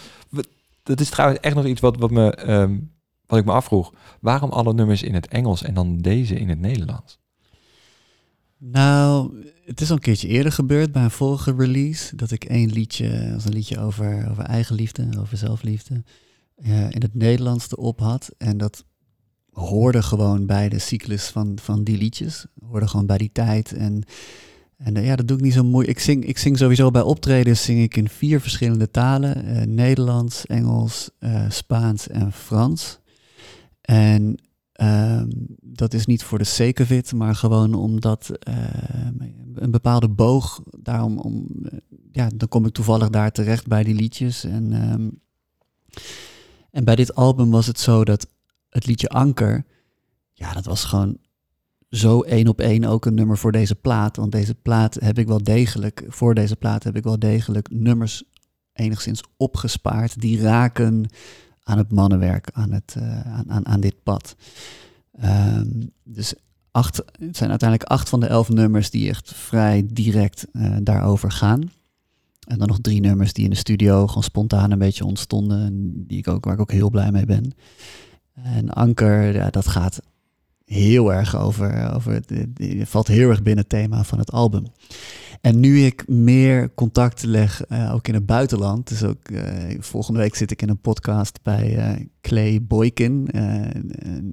Dat 0.84 1.00
is 1.00 1.10
trouwens 1.10 1.40
echt 1.40 1.56
nog 1.56 1.66
iets 1.66 1.82
wat, 1.82 1.98
wat, 1.98 2.12
me, 2.12 2.32
ehm, 2.32 2.78
wat 3.28 3.40
ik 3.40 3.46
me 3.46 3.52
afvroeg. 3.52 3.94
Waarom 4.22 4.50
alle 4.52 4.74
nummers 4.74 5.04
in 5.04 5.14
het 5.14 5.28
Engels 5.28 5.64
en 5.64 5.74
dan 5.74 5.98
deze 5.98 6.36
in 6.36 6.50
het 6.50 6.60
Nederlands? 6.60 7.20
Nou, 8.58 9.34
het 9.66 9.82
is 9.82 9.90
al 9.90 9.96
een 9.96 10.02
keertje 10.02 10.28
eerder 10.28 10.52
gebeurd 10.52 10.92
bij 10.92 11.04
een 11.04 11.12
vorige 11.12 11.54
release. 11.58 12.16
Dat 12.16 12.32
ik 12.32 12.44
één 12.44 12.72
liedje, 12.72 13.32
als 13.34 13.46
een 13.46 13.54
liedje 13.54 13.80
over, 13.80 14.30
over 14.30 14.44
eigenliefde, 14.44 15.10
over 15.20 15.38
zelfliefde, 15.38 16.04
eh, 16.56 16.90
in 16.90 17.02
het 17.02 17.14
Nederlands 17.14 17.72
erop 17.72 18.00
had. 18.00 18.30
En 18.38 18.58
dat 18.58 18.86
hoorde 19.52 20.02
gewoon 20.02 20.46
bij 20.46 20.70
de 20.70 20.80
cyclus 20.80 21.28
van, 21.28 21.58
van 21.62 21.84
die 21.84 21.98
liedjes. 21.98 22.46
Hoorde 22.68 22.88
gewoon 22.88 23.06
bij 23.06 23.18
die 23.18 23.30
tijd. 23.34 23.74
En, 23.74 24.04
en 24.78 24.96
eh, 24.96 25.06
ja, 25.06 25.16
dat 25.16 25.28
doe 25.28 25.38
ik 25.38 25.44
niet 25.44 25.54
zo 25.54 25.64
moeilijk. 25.64 25.98
Ik 25.98 26.04
zing, 26.04 26.26
ik 26.26 26.38
zing 26.38 26.58
sowieso 26.58 26.92
bij 26.92 27.02
optredens 27.02 27.64
zing 27.64 27.82
ik 27.82 27.98
in 27.98 28.10
vier 28.10 28.42
verschillende 28.42 28.92
talen. 28.92 29.46
eh, 29.46 29.66
Nederlands, 29.66 30.46
Engels, 30.46 31.10
Spaans 31.50 32.08
en 32.08 32.32
Frans. 32.32 33.00
En 33.82 34.40
Ehm, 34.76 35.28
dat 35.62 35.94
is 35.94 36.06
niet 36.06 36.24
voor 36.24 36.38
de 36.38 36.86
it, 36.90 37.14
maar 37.14 37.36
gewoon 37.36 37.74
omdat 37.74 38.30
ehm, 38.40 39.14
een 39.54 39.72
bepaalde 39.72 40.10
boog, 40.10 40.62
daarom, 40.80 41.20
om, 41.20 41.48
ja, 42.12 42.30
dan 42.36 42.48
kom 42.48 42.66
ik 42.66 42.74
toevallig 42.74 43.10
daar 43.10 43.32
terecht 43.32 43.68
bij 43.68 43.84
die 43.84 43.96
liedjes. 43.96 44.44
En, 44.44 44.74
ehm, 44.74 45.10
en 46.72 46.84
bij 46.84 46.96
dit 46.96 47.16
album 47.16 47.52
was 47.52 47.68
het 47.68 47.80
zo 47.80 48.04
dat 48.04 48.28
het 48.70 48.86
liedje 48.86 49.10
Anker, 49.10 49.66
ja, 50.34 50.54
dat 50.54 50.66
was 50.66 50.84
gewoon 50.84 51.18
zo 51.90 52.22
één 52.22 52.48
op 52.48 52.60
één 52.60 52.84
ook 52.84 53.06
een 53.06 53.16
nummer 53.16 53.38
voor 53.38 53.52
deze 53.52 53.76
plaat. 53.76 54.16
Want 54.16 54.32
deze 54.32 54.56
plaat 54.56 54.98
heb 55.00 55.20
ik 55.20 55.28
wel 55.28 55.44
degelijk, 55.44 56.06
voor 56.08 56.34
deze 56.34 56.56
plaat 56.56 56.84
heb 56.84 56.96
ik 56.96 57.04
wel 57.04 57.20
degelijk 57.20 57.70
nummers 57.70 58.24
enigszins 58.74 59.24
opgespaard 59.38 60.22
die 60.22 60.42
raken 60.42 61.10
aan 61.66 61.78
het 61.78 61.92
mannenwerk, 61.92 62.50
aan, 62.54 62.72
het, 62.72 62.96
eh, 62.98 63.40
aan, 63.48 63.66
aan, 63.66 63.80
dit 63.80 64.04
pad. 64.04 64.36
Ehm, 65.20 65.68
dus 66.04 66.34
acht, 66.72 66.98
het 66.98 67.38
zijn 67.38 67.50
uiteindelijk 67.50 67.90
acht 67.90 68.10
van 68.10 68.20
de 68.20 68.28
elf 68.28 68.50
nummers 68.50 68.90
die 68.90 69.10
echt 69.10 69.34
vrij 69.36 69.86
direct 69.92 70.48
eh, 70.54 70.76
daarover 70.82 71.32
gaan. 71.32 71.72
En 72.48 72.58
dan 72.58 72.68
nog 72.68 72.80
drie 72.82 73.00
nummers 73.00 73.34
die 73.34 73.44
in 73.44 73.50
de 73.50 73.56
studio 73.56 74.08
gewoon 74.08 74.24
spontaan 74.24 74.72
een 74.72 74.78
beetje 74.78 75.06
ontstonden. 75.06 75.66
en 75.66 76.06
Die 76.08 76.18
ik 76.18 76.28
ook, 76.28 76.46
waar 76.46 76.54
ik 76.54 76.60
ook 76.60 76.72
heel 76.72 76.90
blij 76.90 77.12
mee 77.12 77.26
ben. 77.26 77.54
En 78.34 78.70
Anker, 78.70 79.34
ja, 79.34 79.50
dat 79.50 79.68
gaat 79.68 80.02
heel 80.66 81.14
erg 81.14 81.36
over. 81.36 81.94
over 81.94 82.14
het 82.14 82.34
valt 82.90 83.08
heel 83.08 83.30
erg 83.30 83.44
binnen 83.44 83.64
het 83.64 83.70
thema 83.70 84.04
van 84.04 84.20
het 84.20 84.32
album. 84.32 84.66
En 85.46 85.60
nu 85.60 85.80
ik 85.80 86.08
meer 86.08 86.74
contact 86.74 87.24
leg, 87.24 87.66
eh, 87.66 87.94
ook 87.94 88.08
in 88.08 88.14
het 88.14 88.26
buitenland. 88.26 88.88
Dus 88.88 89.04
ook 89.04 89.30
eh, 89.30 89.78
volgende 89.80 90.20
week 90.20 90.36
zit 90.36 90.52
ik 90.52 90.62
in 90.62 90.70
een 90.70 90.82
podcast 90.82 91.40
bij 91.44 91.78
eh, 91.78 92.06
Clay 92.22 92.62
Boykin 92.62 93.28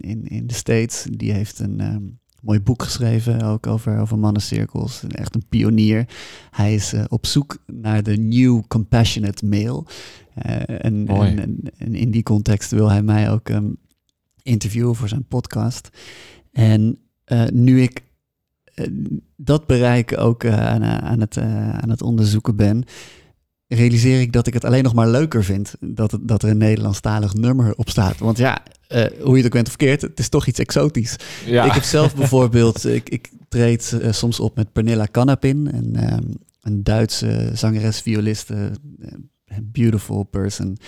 in, 0.01 0.25
in 0.25 0.47
de 0.47 0.55
States. 0.55 1.07
Die 1.11 1.33
heeft 1.33 1.59
een 1.59 2.19
mooi 2.43 2.61
boek 2.61 2.83
geschreven, 2.83 3.43
ook 3.43 3.67
over, 3.67 3.99
over 3.99 4.19
mannencirkels. 4.19 5.03
Echt 5.09 5.35
een 5.35 5.47
pionier. 5.49 6.09
Hij 6.51 6.75
is 6.75 6.95
op 7.09 7.27
zoek 7.27 7.59
naar 7.67 8.03
de 8.03 8.17
new 8.17 8.63
compassionate 8.69 9.47
male. 9.47 9.85
En, 10.35 11.09
en, 11.09 11.61
en 11.77 11.95
in 11.95 12.11
die 12.11 12.23
context 12.23 12.71
wil 12.71 12.91
hij 12.91 13.03
mij 13.03 13.31
ook 13.31 13.49
ehm, 13.49 13.71
interviewen 14.43 14.95
voor 14.95 15.09
zijn 15.09 15.27
podcast. 15.27 15.89
En 16.53 16.99
nu 17.51 17.83
ik 17.83 18.03
dat 19.37 19.67
bereik 19.67 20.19
ook 20.19 20.45
eh, 20.45 20.67
aan, 20.67 20.85
aan, 20.85 21.21
het, 21.21 21.37
eh, 21.37 21.79
aan 21.79 21.91
het 21.91 22.03
onderzoeken 22.03 22.57
ben, 22.57 22.85
realiseer 23.75 24.21
ik 24.21 24.33
dat 24.33 24.47
ik 24.47 24.55
het 24.55 24.65
alleen 24.65 24.83
nog 24.83 24.95
maar 24.95 25.09
leuker 25.09 25.45
vind 25.45 25.75
dat, 25.81 26.11
het, 26.11 26.29
dat 26.29 26.43
er 26.43 26.51
een 26.51 26.57
Nederlandstalig 26.57 27.35
nummer 27.35 27.75
op 27.77 27.89
staat. 27.89 28.19
Want 28.19 28.39
ja, 28.39 28.63
eh, 28.89 29.05
hoe 29.21 29.31
je 29.31 29.37
het 29.37 29.45
ook 29.45 29.53
bent 29.53 29.67
of 29.67 29.73
verkeerd, 29.73 30.03
het 30.03 30.19
is 30.19 30.29
toch 30.29 30.47
iets 30.47 30.59
exotisch. 30.59 31.17
Ja. 31.47 31.65
Ik 31.65 31.73
heb 31.73 31.83
zelf 31.83 32.17
bijvoorbeeld, 32.17 32.87
ik, 33.01 33.09
ik 33.09 33.31
treed 33.49 33.99
eh, 34.01 34.13
soms 34.13 34.41
op 34.41 34.57
met 34.57 34.73
Pernilla 34.73 35.07
Kanapin, 35.07 35.71
een, 35.73 35.97
ehm, 35.97 36.25
een 36.61 36.83
Duitse 36.83 37.51
zangeres, 37.55 38.01
violiste, 38.01 38.71
eh, 38.99 39.57
beautiful 39.63 40.23
person. 40.23 40.79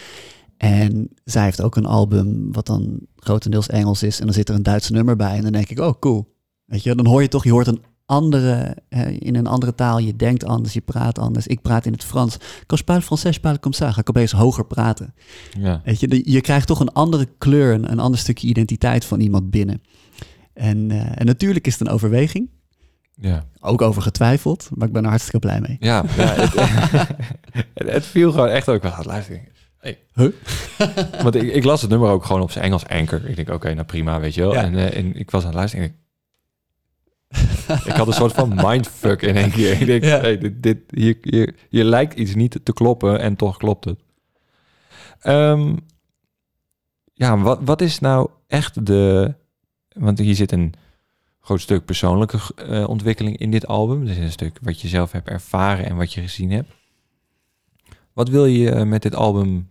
En 0.57 1.09
zij 1.25 1.45
heeft 1.45 1.63
ook 1.63 1.77
een 1.77 1.87
album 1.87 2.53
wat 2.53 2.67
dan 2.67 3.01
grotendeels 3.17 3.69
Engels 3.69 4.03
is 4.03 4.19
en 4.19 4.25
dan 4.25 4.35
zit 4.35 4.49
er 4.49 4.55
een 4.55 4.63
Duits 4.63 4.91
nummer 4.91 5.17
bij 5.17 5.37
en 5.37 5.43
dan 5.43 5.53
denk 5.53 5.71
ik, 5.71 5.79
oh 5.79 5.99
cool. 6.01 6.34
Weet 6.65 6.83
je, 6.83 6.95
dan 6.95 7.07
hoor 7.07 7.23
je 7.23 7.29
toch, 7.29 7.45
je 7.45 7.51
hoort 7.51 7.67
een 7.67 7.83
andere, 8.07 8.77
in 9.19 9.35
een 9.37 9.47
andere 9.47 9.75
taal, 9.75 9.99
je 9.99 10.17
denkt 10.17 10.45
anders, 10.45 10.75
je 10.75 10.81
praat 10.81 11.19
anders. 11.19 11.47
Ik 11.47 11.63
praat 11.63 11.87
in 11.87 11.93
het 11.93 12.05
Frans. 12.05 12.37
Quand 12.67 12.79
je 12.79 12.85
parle 12.85 13.03
français, 13.03 13.35
je 13.35 13.41
parle 13.41 13.61
comme 13.61 13.77
ça. 13.77 13.89
Ga 13.93 14.01
ik 14.01 14.09
opeens 14.09 14.33
hoger 14.33 14.67
praten. 14.67 15.15
ja. 15.59 15.81
Weet 15.85 16.01
je, 16.01 16.31
je 16.33 16.41
krijgt 16.41 16.67
toch 16.67 16.81
een 16.81 16.93
andere 16.93 17.29
kleur, 17.39 17.75
een, 17.75 17.91
een 17.91 17.99
ander 17.99 18.21
stukje 18.21 18.49
identiteit 18.49 19.05
van 19.05 19.21
iemand 19.21 19.51
binnen. 19.51 19.83
En, 20.53 20.91
eh, 20.91 21.21
en 21.21 21.27
natuurlijk 21.27 21.67
is 21.67 21.79
het 21.79 21.89
een 21.89 21.95
overweging. 21.95 22.51
Ja. 23.17 23.45
Ook 23.61 23.83
over 23.83 24.03
getwijfeld, 24.03 24.69
maar 24.75 24.87
ik 24.87 24.93
ben 24.93 25.03
er 25.03 25.09
hartstikke 25.09 25.39
blij 25.39 25.61
mee. 25.61 25.77
Ja, 25.81 26.05
ja 26.17 26.35
het, 26.35 26.55
het, 27.73 27.89
het 27.93 28.07
viel 28.07 28.31
gewoon 28.31 28.49
echt 28.49 28.69
ook 28.69 28.83
wel 28.83 28.93
luisteren. 29.03 29.43
Hey. 29.79 29.99
Huh? 30.15 30.33
Want 31.23 31.35
ik, 31.35 31.55
ik 31.55 31.65
las 31.65 31.81
het 31.81 31.91
nummer 31.91 32.11
ook 32.11 32.25
gewoon 32.25 32.43
op 32.43 32.51
zijn 32.51 32.65
Engels 32.65 32.87
anchor. 32.87 33.29
Ik 33.29 33.37
denk, 33.37 33.51
oké, 33.51 33.75
nou 33.75 33.87
prima, 33.87 34.21
weet 34.21 34.35
je 34.35 34.41
wel. 34.41 34.53
Ja. 34.53 34.63
En, 34.63 34.75
eh, 34.75 34.97
en 34.97 35.17
ik 35.17 35.31
was 35.31 35.41
aan 35.41 35.47
het 35.47 35.57
luisteren 35.57 35.85
en 35.85 35.91
ik... 35.91 35.97
ik 37.89 37.93
had 37.93 38.07
een 38.07 38.13
soort 38.13 38.33
van 38.33 38.55
mindfuck 38.55 39.23
in 39.23 39.37
één 39.37 39.51
keer. 39.51 39.81
Ik 39.81 39.87
denk, 39.87 40.05
Ja. 40.05 40.21
hey, 40.21 40.39
dit, 40.39 40.63
dit, 40.63 40.79
hier, 40.91 41.17
hier, 41.21 41.55
hier 41.69 41.85
lijkt 41.85 42.15
iets 42.15 42.35
niet 42.35 42.61
te 42.63 42.73
kloppen 42.73 43.21
en 43.21 43.37
toch 43.37 43.57
klopt 43.57 43.85
het. 43.85 43.99
Ehm, 45.21 45.77
ja, 47.15 47.39
wat, 47.39 47.59
wat 47.65 47.81
is 47.81 47.99
nou 47.99 48.29
echt 48.47 48.87
de... 48.87 49.35
Want 49.89 50.19
hier 50.19 50.35
zit 50.35 50.53
een 50.53 50.75
groot 51.41 51.61
stuk 51.61 51.85
persoonlijke 51.85 52.39
eh, 52.57 52.89
ontwikkeling 52.89 53.39
in 53.39 53.51
dit 53.51 53.67
album. 53.67 54.03
Er 54.03 54.11
is 54.11 54.17
een 54.17 54.31
stuk 54.31 54.59
wat 54.63 54.81
je 54.81 54.89
zelf 54.89 55.13
hebt 55.13 55.29
ervaren 55.29 55.85
en 55.85 55.97
wat 55.97 56.13
je 56.13 56.21
gezien 56.21 56.51
hebt. 56.51 56.73
Wat 58.13 58.29
wil 58.29 58.47
je 58.47 58.71
eh, 58.71 58.87
met 58.87 59.03
dit 59.03 59.15
album 59.15 59.71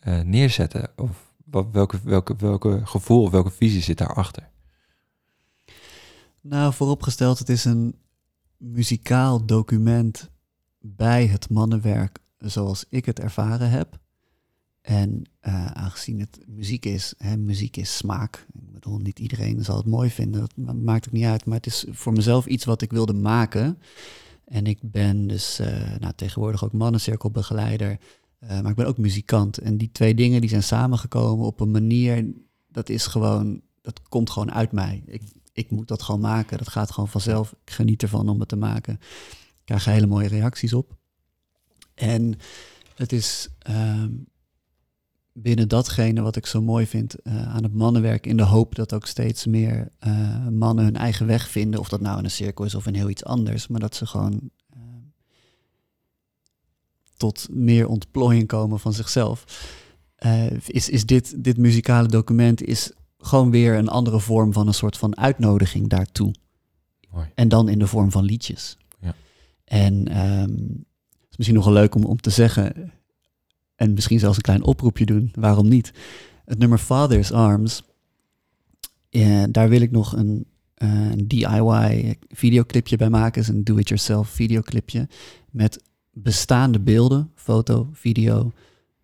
eh, 0.00 0.20
neerzetten? 0.20 0.90
Of 0.96 1.32
wat, 1.44 1.66
welke, 1.72 1.98
welke, 2.04 2.34
welke 2.38 2.80
gevoel 2.84 3.22
of 3.22 3.30
welke 3.30 3.50
visie 3.50 3.82
zit 3.82 3.98
daarachter? 3.98 4.48
Nou, 6.48 6.72
vooropgesteld, 6.72 7.38
het 7.38 7.48
is 7.48 7.64
een 7.64 7.94
muzikaal 8.56 9.46
document 9.46 10.30
bij 10.80 11.26
het 11.26 11.50
mannenwerk 11.50 12.18
zoals 12.38 12.84
ik 12.88 13.04
het 13.04 13.20
ervaren 13.20 13.70
heb. 13.70 13.98
En 14.80 15.22
eh, 15.40 15.66
aangezien 15.66 16.20
het 16.20 16.38
muziek 16.46 16.84
is, 16.84 17.14
hè, 17.18 17.36
muziek 17.36 17.76
is 17.76 17.96
smaak. 17.96 18.46
Ik 18.54 18.72
bedoel, 18.72 18.98
niet 18.98 19.18
iedereen 19.18 19.64
zal 19.64 19.76
het 19.76 19.86
mooi 19.86 20.10
vinden, 20.10 20.40
dat 20.40 20.56
ma- 20.56 20.72
maakt 20.72 21.06
ook 21.06 21.12
niet 21.12 21.24
uit. 21.24 21.44
Maar 21.44 21.56
het 21.56 21.66
is 21.66 21.84
voor 21.90 22.12
mezelf 22.12 22.46
iets 22.46 22.64
wat 22.64 22.82
ik 22.82 22.90
wilde 22.90 23.12
maken. 23.14 23.78
En 24.44 24.66
ik 24.66 24.78
ben 24.82 25.26
dus 25.26 25.58
eh, 25.58 25.96
nou, 25.98 26.12
tegenwoordig 26.16 26.64
ook 26.64 26.72
mannencirkelbegeleider. 26.72 27.98
eh, 28.38 28.60
maar 28.60 28.70
ik 28.70 28.76
ben 28.76 28.86
ook 28.86 28.98
muzikant. 28.98 29.58
En 29.58 29.76
die 29.78 29.92
twee 29.92 30.14
dingen 30.14 30.40
die 30.40 30.50
zijn 30.50 30.62
samengekomen 30.62 31.46
op 31.46 31.60
een 31.60 31.70
manier, 31.70 32.26
dat 32.68 32.88
is 32.88 33.06
gewoon, 33.06 33.60
dat 33.82 34.02
komt 34.08 34.30
gewoon 34.30 34.52
uit 34.52 34.72
mij. 34.72 35.02
Ik, 35.06 35.22
ik 35.58 35.70
moet 35.70 35.88
dat 35.88 36.02
gewoon 36.02 36.20
maken. 36.20 36.58
Dat 36.58 36.68
gaat 36.68 36.90
gewoon 36.90 37.08
vanzelf. 37.08 37.52
Ik 37.64 37.70
geniet 37.70 38.02
ervan 38.02 38.28
om 38.28 38.40
het 38.40 38.48
te 38.48 38.56
maken. 38.56 38.94
Ik 38.94 39.64
krijg 39.64 39.84
hele 39.84 40.06
mooie 40.06 40.28
reacties 40.28 40.72
op. 40.72 40.96
En 41.94 42.38
het 42.94 43.12
is 43.12 43.48
ehm, 43.58 44.10
binnen 45.32 45.68
datgene 45.68 46.20
wat 46.20 46.36
ik 46.36 46.46
zo 46.46 46.62
mooi 46.62 46.86
vind 46.86 47.14
eh, 47.22 47.54
aan 47.54 47.62
het 47.62 47.74
mannenwerk, 47.74 48.26
in 48.26 48.36
de 48.36 48.42
hoop 48.42 48.74
dat 48.74 48.92
ook 48.92 49.06
steeds 49.06 49.46
meer 49.46 49.92
eh, 49.98 50.46
mannen 50.48 50.84
hun 50.84 50.96
eigen 50.96 51.26
weg 51.26 51.48
vinden. 51.50 51.80
Of 51.80 51.88
dat 51.88 52.00
nou 52.00 52.18
in 52.18 52.24
een 52.24 52.30
cirkel 52.30 52.64
is 52.64 52.74
of 52.74 52.86
in 52.86 52.94
heel 52.94 53.08
iets 53.08 53.24
anders. 53.24 53.66
Maar 53.66 53.80
dat 53.80 53.94
ze 53.94 54.06
gewoon 54.06 54.50
eh, 54.70 54.80
tot 57.16 57.48
meer 57.50 57.88
ontplooiing 57.88 58.46
komen 58.46 58.80
van 58.80 58.92
zichzelf. 58.92 59.44
Eh, 60.18 60.50
is, 60.66 60.88
is 60.88 61.06
dit, 61.06 61.44
dit 61.44 61.56
muzikale 61.56 62.08
document 62.08 62.62
is 62.62 62.92
gewoon 63.18 63.50
weer 63.50 63.74
een 63.74 63.88
andere 63.88 64.20
vorm 64.20 64.52
van 64.52 64.66
een 64.66 64.74
soort 64.74 64.96
van 64.96 65.18
uitnodiging 65.18 65.88
daartoe. 65.88 66.34
Mooi. 67.10 67.26
En 67.34 67.48
dan 67.48 67.68
in 67.68 67.78
de 67.78 67.86
vorm 67.86 68.10
van 68.10 68.24
liedjes. 68.24 68.76
Ja. 69.00 69.14
En 69.64 70.08
ehm, 70.08 70.50
het 70.50 71.30
is 71.30 71.36
misschien 71.36 71.56
nog 71.56 71.64
wel 71.64 71.74
leuk 71.74 71.94
om, 71.94 72.04
om 72.04 72.20
te 72.20 72.30
zeggen, 72.30 72.92
en 73.76 73.92
misschien 73.92 74.18
zelfs 74.18 74.36
een 74.36 74.42
klein 74.42 74.62
oproepje 74.62 75.06
doen, 75.06 75.32
waarom 75.34 75.68
niet? 75.68 75.92
Het 76.44 76.58
nummer 76.58 76.78
Father's 76.78 77.30
Arms, 77.30 77.82
eh, 79.10 79.44
daar 79.50 79.68
wil 79.68 79.80
ik 79.80 79.90
nog 79.90 80.16
een, 80.16 80.46
eh, 80.74 81.10
een 81.10 81.28
DIY 81.28 82.16
videoclipje 82.28 82.96
bij 82.96 83.10
maken. 83.10 83.42
is 83.42 83.48
een 83.48 83.64
do-it-yourself 83.64 84.28
videoclipje 84.28 85.08
met 85.50 85.82
bestaande 86.12 86.80
beelden, 86.80 87.30
foto, 87.34 87.88
video, 87.92 88.52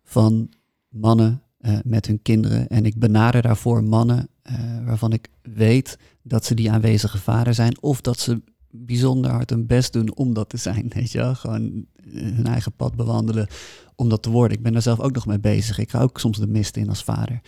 van 0.03 0.49
mannen 0.89 1.41
eh, 1.65 1.77
met 1.83 2.05
hun 2.05 2.21
kinderen. 2.21 2.67
En 2.67 2.85
ik 2.85 2.99
benader 2.99 3.41
daarvoor 3.41 3.83
mannen 3.83 4.27
eh, 4.41 4.55
waarvan 4.85 5.13
ik 5.13 5.27
weet 5.41 5.97
dat 6.23 6.45
ze 6.45 6.53
die 6.53 6.71
aanwezige 6.71 7.17
vader 7.17 7.53
zijn. 7.53 7.81
Of 7.81 8.01
dat 8.01 8.19
ze 8.19 8.41
bijzonder 8.69 9.31
hard 9.31 9.49
hun 9.49 9.65
best 9.67 9.93
doen 9.93 10.15
om 10.15 10.33
dat 10.33 10.49
te 10.49 10.57
zijn. 10.57 10.91
Weet 10.95 11.11
je 11.11 11.17
wel? 11.17 11.35
Gewoon 11.35 11.85
eh, 11.95 12.21
hun 12.21 12.45
eigen 12.47 12.71
pad 12.71 12.95
bewandelen 12.95 13.47
om 13.95 14.09
dat 14.09 14.23
te 14.23 14.29
worden. 14.29 14.57
Ik 14.57 14.63
ben 14.63 14.73
daar 14.73 14.81
zelf 14.81 14.99
ook 14.99 15.13
nog 15.13 15.25
mee 15.25 15.39
bezig. 15.39 15.77
Ik 15.77 15.89
ga 15.89 16.01
ook 16.01 16.19
soms 16.19 16.37
de 16.37 16.47
mist 16.47 16.77
in 16.77 16.89
als 16.89 17.03
vader. 17.03 17.41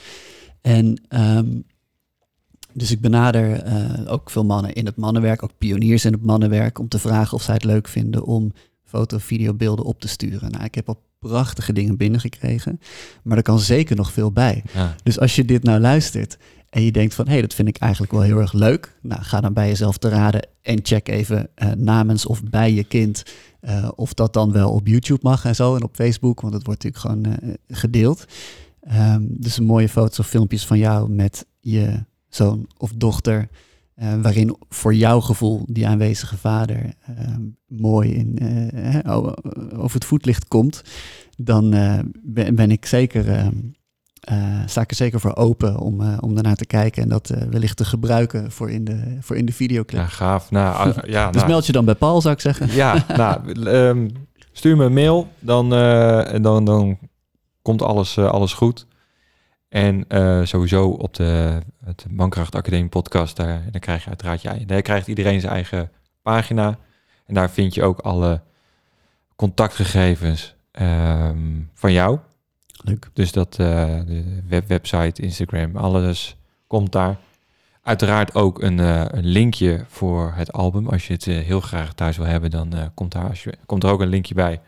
En 0.61 1.01
ehm, 1.07 1.59
dus 2.73 2.91
ik 2.91 3.01
benader 3.01 3.63
ook 4.07 4.29
veel 4.29 4.45
mannen 4.45 4.73
in 4.73 4.85
het 4.85 4.95
mannenwerk, 4.95 5.43
ook 5.43 5.57
pioniers 5.57 6.05
in 6.05 6.13
het 6.13 6.23
mannenwerk, 6.23 6.79
om 6.79 6.87
te 6.87 6.99
vragen 6.99 7.33
of 7.33 7.43
zij 7.43 7.53
het 7.53 7.63
leuk 7.63 7.87
vinden 7.87 8.25
om 8.25 8.51
foto, 8.83 9.17
video, 9.17 9.53
beelden 9.53 9.85
op 9.85 9.99
te 9.99 10.07
sturen. 10.07 10.51
Nou, 10.51 10.63
ik 10.63 10.75
heb 10.75 10.87
al 10.87 11.01
prachtige 11.19 11.73
dingen 11.73 11.97
binnengekregen, 11.97 12.79
maar 13.23 13.37
er 13.37 13.43
kan 13.43 13.59
zeker 13.59 13.95
nog 13.95 14.11
veel 14.11 14.31
bij. 14.31 14.63
Ja, 14.73 14.95
Dus 15.03 15.19
als 15.19 15.35
je 15.35 15.45
dit 15.45 15.63
nou 15.63 15.79
luistert 15.79 16.37
en 16.69 16.81
je 16.81 16.91
denkt 16.91 17.13
van, 17.13 17.25
hé, 17.25 17.31
hey, 17.31 17.41
dat 17.41 17.53
vind 17.53 17.67
ik 17.67 17.77
eigenlijk 17.77 18.11
wel 18.11 18.21
heel 18.21 18.39
erg 18.39 18.53
leuk. 18.53 18.97
Nou, 19.01 19.21
ga 19.21 19.41
dan 19.41 19.53
bij 19.53 19.67
jezelf 19.67 19.97
te 19.97 20.09
raden 20.09 20.47
en 20.61 20.79
check 20.81 21.07
even 21.07 21.49
eh, 21.55 21.71
namens 21.71 22.25
of 22.25 22.43
bij 22.43 22.73
je 22.73 22.83
kind 22.83 23.23
eh, 23.59 23.89
of 23.95 24.13
dat 24.13 24.33
dan 24.33 24.51
wel 24.51 24.71
op 24.71 24.87
YouTube 24.87 25.19
mag 25.21 25.45
en 25.45 25.55
zo 25.55 25.75
en 25.75 25.83
op 25.83 25.95
Facebook, 25.95 26.41
want 26.41 26.53
het 26.53 26.65
wordt 26.65 26.83
natuurlijk 26.83 27.23
gewoon 27.23 27.39
eh, 27.39 27.77
gedeeld. 27.77 28.25
Ehm, 28.81 29.21
dus 29.27 29.57
een 29.57 29.65
mooie 29.65 29.89
foto's 29.89 30.19
of 30.19 30.27
filmpjes 30.27 30.65
van 30.65 30.77
jou 30.77 31.09
met 31.09 31.45
je 31.59 32.03
zoon 32.29 32.67
of 32.77 32.91
dochter, 32.95 33.49
eh, 33.97 34.13
waarin 34.21 34.55
voor 34.69 34.93
jouw 34.95 35.19
gevoel 35.21 35.63
die 35.67 35.87
aanwezige 35.87 36.37
vader 36.37 36.93
ehm, 37.17 37.41
mooi 37.67 38.13
in, 38.13 38.37
eh, 38.73 39.11
o- 39.15 39.33
over 39.75 39.93
het 39.95 40.05
voetlicht 40.05 40.47
komt, 40.47 40.81
dan 41.37 41.73
eh, 41.73 41.99
ben, 42.23 42.55
ben 42.55 42.71
ik 42.71 42.85
zeker, 42.85 43.29
ehm, 43.31 43.53
eh, 44.19 44.59
sta 44.65 44.81
ik 44.81 44.89
er 44.89 44.95
zeker 44.95 45.19
voor 45.19 45.35
open 45.35 45.77
om, 45.79 46.01
eh, 46.01 46.17
om 46.21 46.33
daarnaar 46.33 46.55
te 46.55 46.65
kijken 46.65 47.03
en 47.03 47.09
dat 47.09 47.29
eh, 47.29 47.41
wellicht 47.41 47.77
te 47.77 47.85
gebruiken 47.85 48.51
voor 48.51 48.69
in 48.71 48.83
de, 48.85 49.17
voor 49.19 49.35
in 49.35 49.45
de 49.45 49.53
videoclip. 49.53 50.01
ja 50.01 50.07
gaaf. 50.07 50.51
Nou, 50.51 50.93
ja, 51.11 51.25
dus 51.27 51.35
nou, 51.35 51.47
meld 51.47 51.65
je 51.65 51.71
dan 51.71 51.85
bij 51.85 51.95
Paul, 51.95 52.21
zou 52.21 52.33
ik 52.33 52.41
zeggen. 52.41 52.71
ja, 52.75 53.05
nou, 53.17 53.51
ehm, 53.65 54.09
stuur 54.51 54.77
me 54.77 54.85
een 54.85 54.93
mail, 54.93 55.27
dan, 55.39 55.73
eh, 55.73 56.41
dan, 56.41 56.65
dan 56.65 56.97
komt 57.61 57.81
alles, 57.81 58.17
eh, 58.17 58.29
alles 58.29 58.53
goed. 58.53 58.85
En 59.69 60.05
eh, 60.07 60.41
sowieso 60.43 60.89
op 60.89 61.13
de 61.13 61.59
het 61.85 62.05
Mankracht 62.09 62.55
Academie 62.55 62.89
podcast, 62.89 63.35
daar, 63.35 63.63
dan 63.71 63.81
krijg 63.81 64.03
je 64.03 64.09
uiteraard, 64.09 64.67
daar 64.67 64.81
krijgt 64.81 65.07
iedereen 65.07 65.39
zijn 65.39 65.53
eigen 65.53 65.91
pagina. 66.21 66.77
En 67.25 67.33
daar 67.33 67.49
vind 67.49 67.73
je 67.73 67.83
ook 67.83 67.99
alle 67.99 68.41
contactgegevens 69.35 70.55
ehm, 70.71 71.61
van 71.73 71.91
jou. 71.91 72.19
Leuk. 72.83 73.09
Dus 73.13 73.31
dat 73.31 73.59
eh, 73.59 73.99
de 74.05 74.41
web, 74.47 74.67
website, 74.67 75.21
Instagram, 75.21 75.75
alles 75.75 76.37
komt 76.67 76.91
daar. 76.91 77.17
Uiteraard 77.81 78.35
ook 78.35 78.61
een, 78.61 78.79
eh, 78.79 79.05
een 79.07 79.25
linkje 79.25 79.85
voor 79.87 80.33
het 80.35 80.51
album. 80.53 80.87
Als 80.87 81.07
je 81.07 81.13
het 81.13 81.25
heel 81.25 81.61
graag 81.61 81.93
thuis 81.93 82.17
wil 82.17 82.25
hebben, 82.25 82.51
dan 82.51 82.91
komt, 82.93 83.11
daar, 83.11 83.29
als 83.29 83.43
je, 83.43 83.57
komt 83.65 83.83
er 83.83 83.89
ook 83.89 84.01
een 84.01 84.07
linkje 84.07 84.33
bij. 84.33 84.61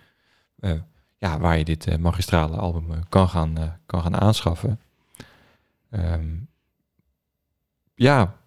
ja, 1.18 1.40
waar 1.40 1.58
je 1.58 1.66
dit 1.66 2.00
magistrale 2.00 2.58
album 2.58 2.86
kan, 3.10 3.30
gaan, 3.30 3.80
kan 3.86 4.02
gaan 4.02 4.18
aanschaffen. 4.18 4.80
Ehm, 5.90 6.38
ja, 7.96 8.40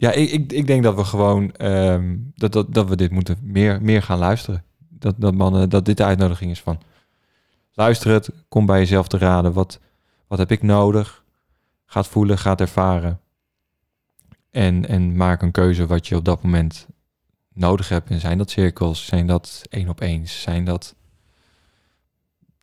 ja, 0.00 0.12
ik, 0.12 0.30
ik, 0.30 0.52
ik 0.52 0.66
denk 0.66 0.82
dat 0.82 0.94
we 0.94 1.04
gewoon 1.04 1.52
ehm, 1.52 2.16
dat, 2.34 2.52
dat, 2.52 2.74
dat 2.74 2.88
we 2.88 2.96
dit 2.96 3.10
moeten 3.10 3.38
meer, 3.42 3.82
meer 3.82 4.02
gaan 4.02 4.18
luisteren. 4.18 4.64
Dat, 4.78 5.14
dat, 5.18 5.34
mannen, 5.34 5.68
dat 5.68 5.84
dit 5.84 5.96
de 5.96 6.04
uitnodiging 6.04 6.50
is 6.50 6.60
van 6.60 6.80
luister 7.72 8.12
het, 8.12 8.30
kom 8.48 8.66
bij 8.66 8.78
jezelf 8.78 9.08
te 9.08 9.18
raden. 9.18 9.52
Wat, 9.52 9.80
wat 10.26 10.38
heb 10.38 10.50
ik 10.50 10.62
nodig? 10.62 11.24
Gaat 11.86 12.08
voelen, 12.08 12.38
gaat 12.38 12.60
ervaren. 12.60 13.20
En, 14.50 14.88
en 14.88 15.16
maak 15.16 15.42
een 15.42 15.50
keuze 15.50 15.86
wat 15.86 16.06
je 16.06 16.16
op 16.16 16.24
dat 16.24 16.42
moment 16.42 16.86
nodig 17.52 17.88
hebt. 17.88 18.10
En 18.10 18.20
zijn 18.20 18.38
dat 18.38 18.50
cirkels, 18.50 19.06
zijn 19.06 19.26
dat 19.26 19.62
één 19.70 19.88
op 19.88 20.00
eens, 20.00 20.42
zijn 20.42 20.64
dat 20.64 20.94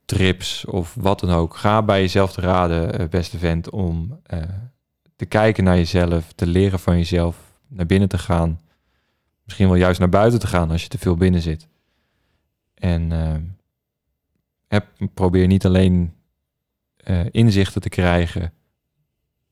trips 0.07 0.65
of 0.65 0.95
wat 0.95 1.19
dan 1.19 1.29
ook. 1.29 1.55
Ga 1.55 1.83
bij 1.83 2.01
jezelf 2.01 2.33
te 2.33 2.41
raden, 2.41 2.99
eh, 2.99 3.07
beste 3.07 3.37
vent, 3.37 3.69
om 3.69 4.19
uh, 4.33 4.43
te 5.15 5.25
kijken 5.25 5.63
naar 5.63 5.75
jezelf, 5.75 6.33
te 6.33 6.47
leren 6.47 6.79
van 6.79 6.97
jezelf, 6.97 7.59
naar 7.67 7.85
binnen 7.85 8.09
te 8.09 8.17
gaan. 8.17 8.59
Misschien 9.43 9.67
wel 9.67 9.75
juist 9.75 9.99
naar 9.99 10.09
buiten 10.09 10.39
te 10.39 10.47
gaan 10.47 10.71
als 10.71 10.81
je 10.81 10.87
te 10.87 10.97
veel 10.97 11.15
binnen 11.15 11.41
zit. 11.41 11.67
En 12.73 13.11
uh, 13.11 13.35
heb, 14.67 14.87
probeer 15.13 15.47
niet 15.47 15.65
alleen 15.65 16.15
inzichten 17.31 17.81
te 17.81 17.89
krijgen 17.89 18.53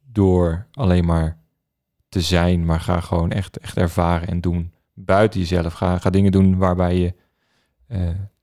door 0.03 0.67
alleen 0.71 1.05
maar 1.05 1.37
te 2.09 2.21
zijn, 2.21 2.65
maar 2.65 2.79
ga 2.79 2.99
gewoon 2.99 3.31
echt, 3.31 3.57
echt 3.57 3.77
ervaren 3.77 4.27
en 4.27 4.41
doen 4.41 4.71
buiten 4.93 5.39
jezelf. 5.39 5.73
Ga, 5.73 5.97
ga 5.97 6.09
dingen 6.09 6.31
doen 6.31 6.57
waarbij 6.57 6.97
je 6.97 7.13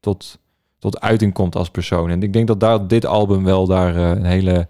tot, 0.00 0.41
tot 0.82 1.00
uiting 1.00 1.32
komt 1.32 1.56
als 1.56 1.70
persoon. 1.70 2.10
En 2.10 2.22
ik 2.22 2.32
denk 2.32 2.46
dat 2.46 2.60
daar, 2.60 2.86
dit 2.86 3.06
album 3.06 3.44
wel 3.44 3.66
daar 3.66 3.96
uh, 3.96 4.08
een 4.08 4.24
hele 4.24 4.68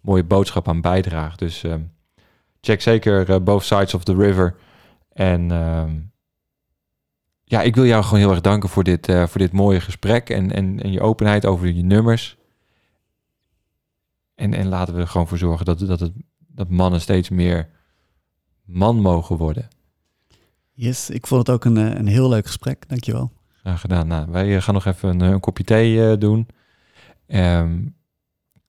mooie 0.00 0.24
boodschap 0.24 0.68
aan 0.68 0.80
bijdraagt. 0.80 1.38
Dus 1.38 1.62
uh, 1.62 1.74
check 2.60 2.82
zeker 2.82 3.42
Both 3.42 3.64
Sides 3.64 3.94
of 3.94 4.04
the 4.04 4.14
River. 4.14 4.56
En 5.12 5.50
ehm, 5.50 5.90
ja, 7.44 7.62
ik 7.62 7.74
wil 7.74 7.84
jou 7.84 8.02
gewoon 8.02 8.18
heel 8.18 8.30
erg 8.30 8.40
danken 8.40 8.68
voor 8.68 8.84
dit, 8.84 9.06
voor 9.06 9.38
dit 9.38 9.52
mooie 9.52 9.80
gesprek 9.80 10.30
en, 10.30 10.52
en, 10.52 10.82
en 10.82 10.92
je 10.92 11.00
openheid 11.00 11.46
over 11.46 11.66
je 11.66 11.82
nummers. 11.82 12.36
En, 14.34 14.54
en 14.54 14.68
laten 14.68 14.94
we 14.94 15.00
er 15.00 15.08
gewoon 15.08 15.28
voor 15.28 15.38
zorgen 15.38 15.64
dat, 15.64 15.78
dat, 15.78 16.00
het, 16.00 16.12
dat 16.38 16.70
mannen 16.70 17.00
steeds 17.00 17.28
meer 17.28 17.68
man 18.64 18.96
mogen 18.96 19.36
worden. 19.36 19.68
Yes, 20.72 21.10
ik 21.10 21.26
vond 21.26 21.46
het 21.46 21.56
ook 21.56 21.64
een, 21.64 21.76
een 21.76 22.06
heel 22.06 22.28
leuk 22.28 22.46
gesprek. 22.46 22.88
Dankjewel. 22.88 23.33
Graag 23.64 23.80
gedaan. 23.80 24.06
Nou, 24.06 24.26
wij 24.30 24.60
gaan 24.60 24.74
nog 24.74 24.84
even 24.84 25.08
een, 25.08 25.20
een 25.20 25.40
kopje 25.40 25.64
thee 25.64 25.94
uh, 25.94 26.12
doen. 26.18 26.46
Um, 27.26 27.94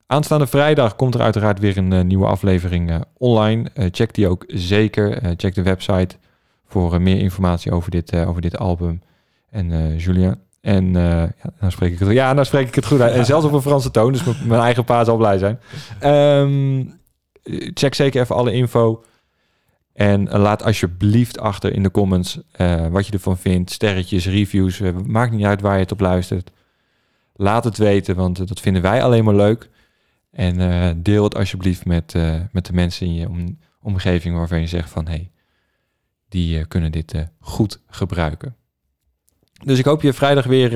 aanstaande 0.06 0.46
vrijdag 0.46 0.96
komt 0.96 1.14
er 1.14 1.20
uiteraard 1.20 1.58
weer 1.58 1.76
een 1.76 1.92
uh, 1.92 2.00
nieuwe 2.00 2.26
aflevering 2.26 2.90
uh, 2.90 3.00
online. 3.16 3.70
check 3.90 4.14
die 4.14 4.28
ook 4.28 4.44
zeker. 4.46 5.34
check 5.36 5.54
de 5.54 5.62
website 5.62 6.16
voor 6.66 7.02
meer 7.02 7.18
informatie 7.18 7.72
over 7.72 7.90
dit, 7.90 8.16
over 8.16 8.42
dit 8.42 8.58
album. 8.58 9.02
En 9.50 9.96
Julia. 9.96 10.34
En 10.60 10.92
ja, 10.92 11.32
nou 11.60 11.72
spreek 11.72 11.92
ik 11.92 11.98
het, 11.98 12.10
ja, 12.10 12.32
nou 12.32 12.46
spreek 12.46 12.68
ik 12.68 12.74
het 12.74 12.86
goed 12.86 13.00
uit. 13.00 13.14
En 13.14 13.24
zelfs 13.24 13.46
op 13.46 13.52
een 13.52 13.60
Franse 13.60 13.90
toon, 13.90 14.12
dus 14.12 14.24
mijn 14.44 14.60
eigen 14.60 14.84
pa 14.84 15.04
zal 15.04 15.16
blij 15.16 15.38
zijn. 15.38 15.60
Um, 16.42 17.00
check 17.74 17.94
zeker 17.94 18.20
even 18.20 18.36
alle 18.36 18.52
info. 18.52 19.04
En 19.96 20.26
uh, 20.26 20.32
laat 20.32 20.62
alsjeblieft 20.64 21.38
achter 21.38 21.72
in 21.72 21.82
de 21.82 21.90
comments 21.90 22.40
uh, 22.60 22.86
wat 22.86 23.06
je 23.06 23.12
ervan 23.12 23.38
vindt. 23.38 23.70
Sterretjes, 23.70 24.26
reviews, 24.26 24.80
uh, 24.80 24.96
maakt 25.06 25.32
niet 25.32 25.44
uit 25.44 25.60
waar 25.60 25.74
je 25.74 25.80
het 25.80 25.92
op 25.92 26.00
luistert. 26.00 26.50
Laat 27.34 27.64
het 27.64 27.78
weten, 27.78 28.16
want 28.16 28.48
dat 28.48 28.60
vinden 28.60 28.82
wij 28.82 29.02
alleen 29.02 29.24
maar 29.24 29.34
leuk. 29.34 29.70
En 30.30 31.02
deel 31.02 31.24
het 31.24 31.34
alsjeblieft 31.34 31.84
met, 31.84 32.14
met 32.52 32.66
de 32.66 32.72
mensen 32.72 33.06
in 33.06 33.14
je 33.14 33.28
om, 33.28 33.58
omgeving 33.80 34.36
waarvan 34.36 34.60
je 34.60 34.66
zegt 34.66 34.90
van... 34.90 35.06
hé, 35.06 35.12
hey, 35.12 35.30
die 36.28 36.66
kunnen 36.66 36.92
dit 36.92 37.14
goed 37.40 37.80
gebruiken. 37.86 38.56
Dus 39.64 39.78
ik 39.78 39.84
hoop 39.84 40.02
je 40.02 40.12
vrijdag 40.12 40.44
weer 40.44 40.70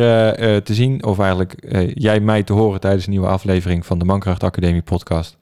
te 0.62 0.74
zien, 0.74 1.04
of 1.04 1.18
eigenlijk 1.18 1.54
jij 1.94 2.20
mij 2.20 2.42
te 2.42 2.52
horen 2.52 2.80
tijdens 2.80 3.04
een 3.04 3.10
nieuwe 3.10 3.26
aflevering 3.26 3.86
van 3.86 3.98
de 3.98 4.04
Mankracht 4.04 4.42
Academie 4.42 4.82
podcast. 4.82 5.38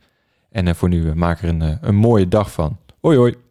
En 0.51 0.77
voor 0.77 0.89
nu, 0.89 1.15
maak 1.15 1.43
er 1.43 1.49
een, 1.49 1.79
een 1.81 1.97
mooie 1.97 2.29
dag 2.29 2.53
van. 2.53 2.77
Hoi 3.01 3.17
hoi! 3.17 3.48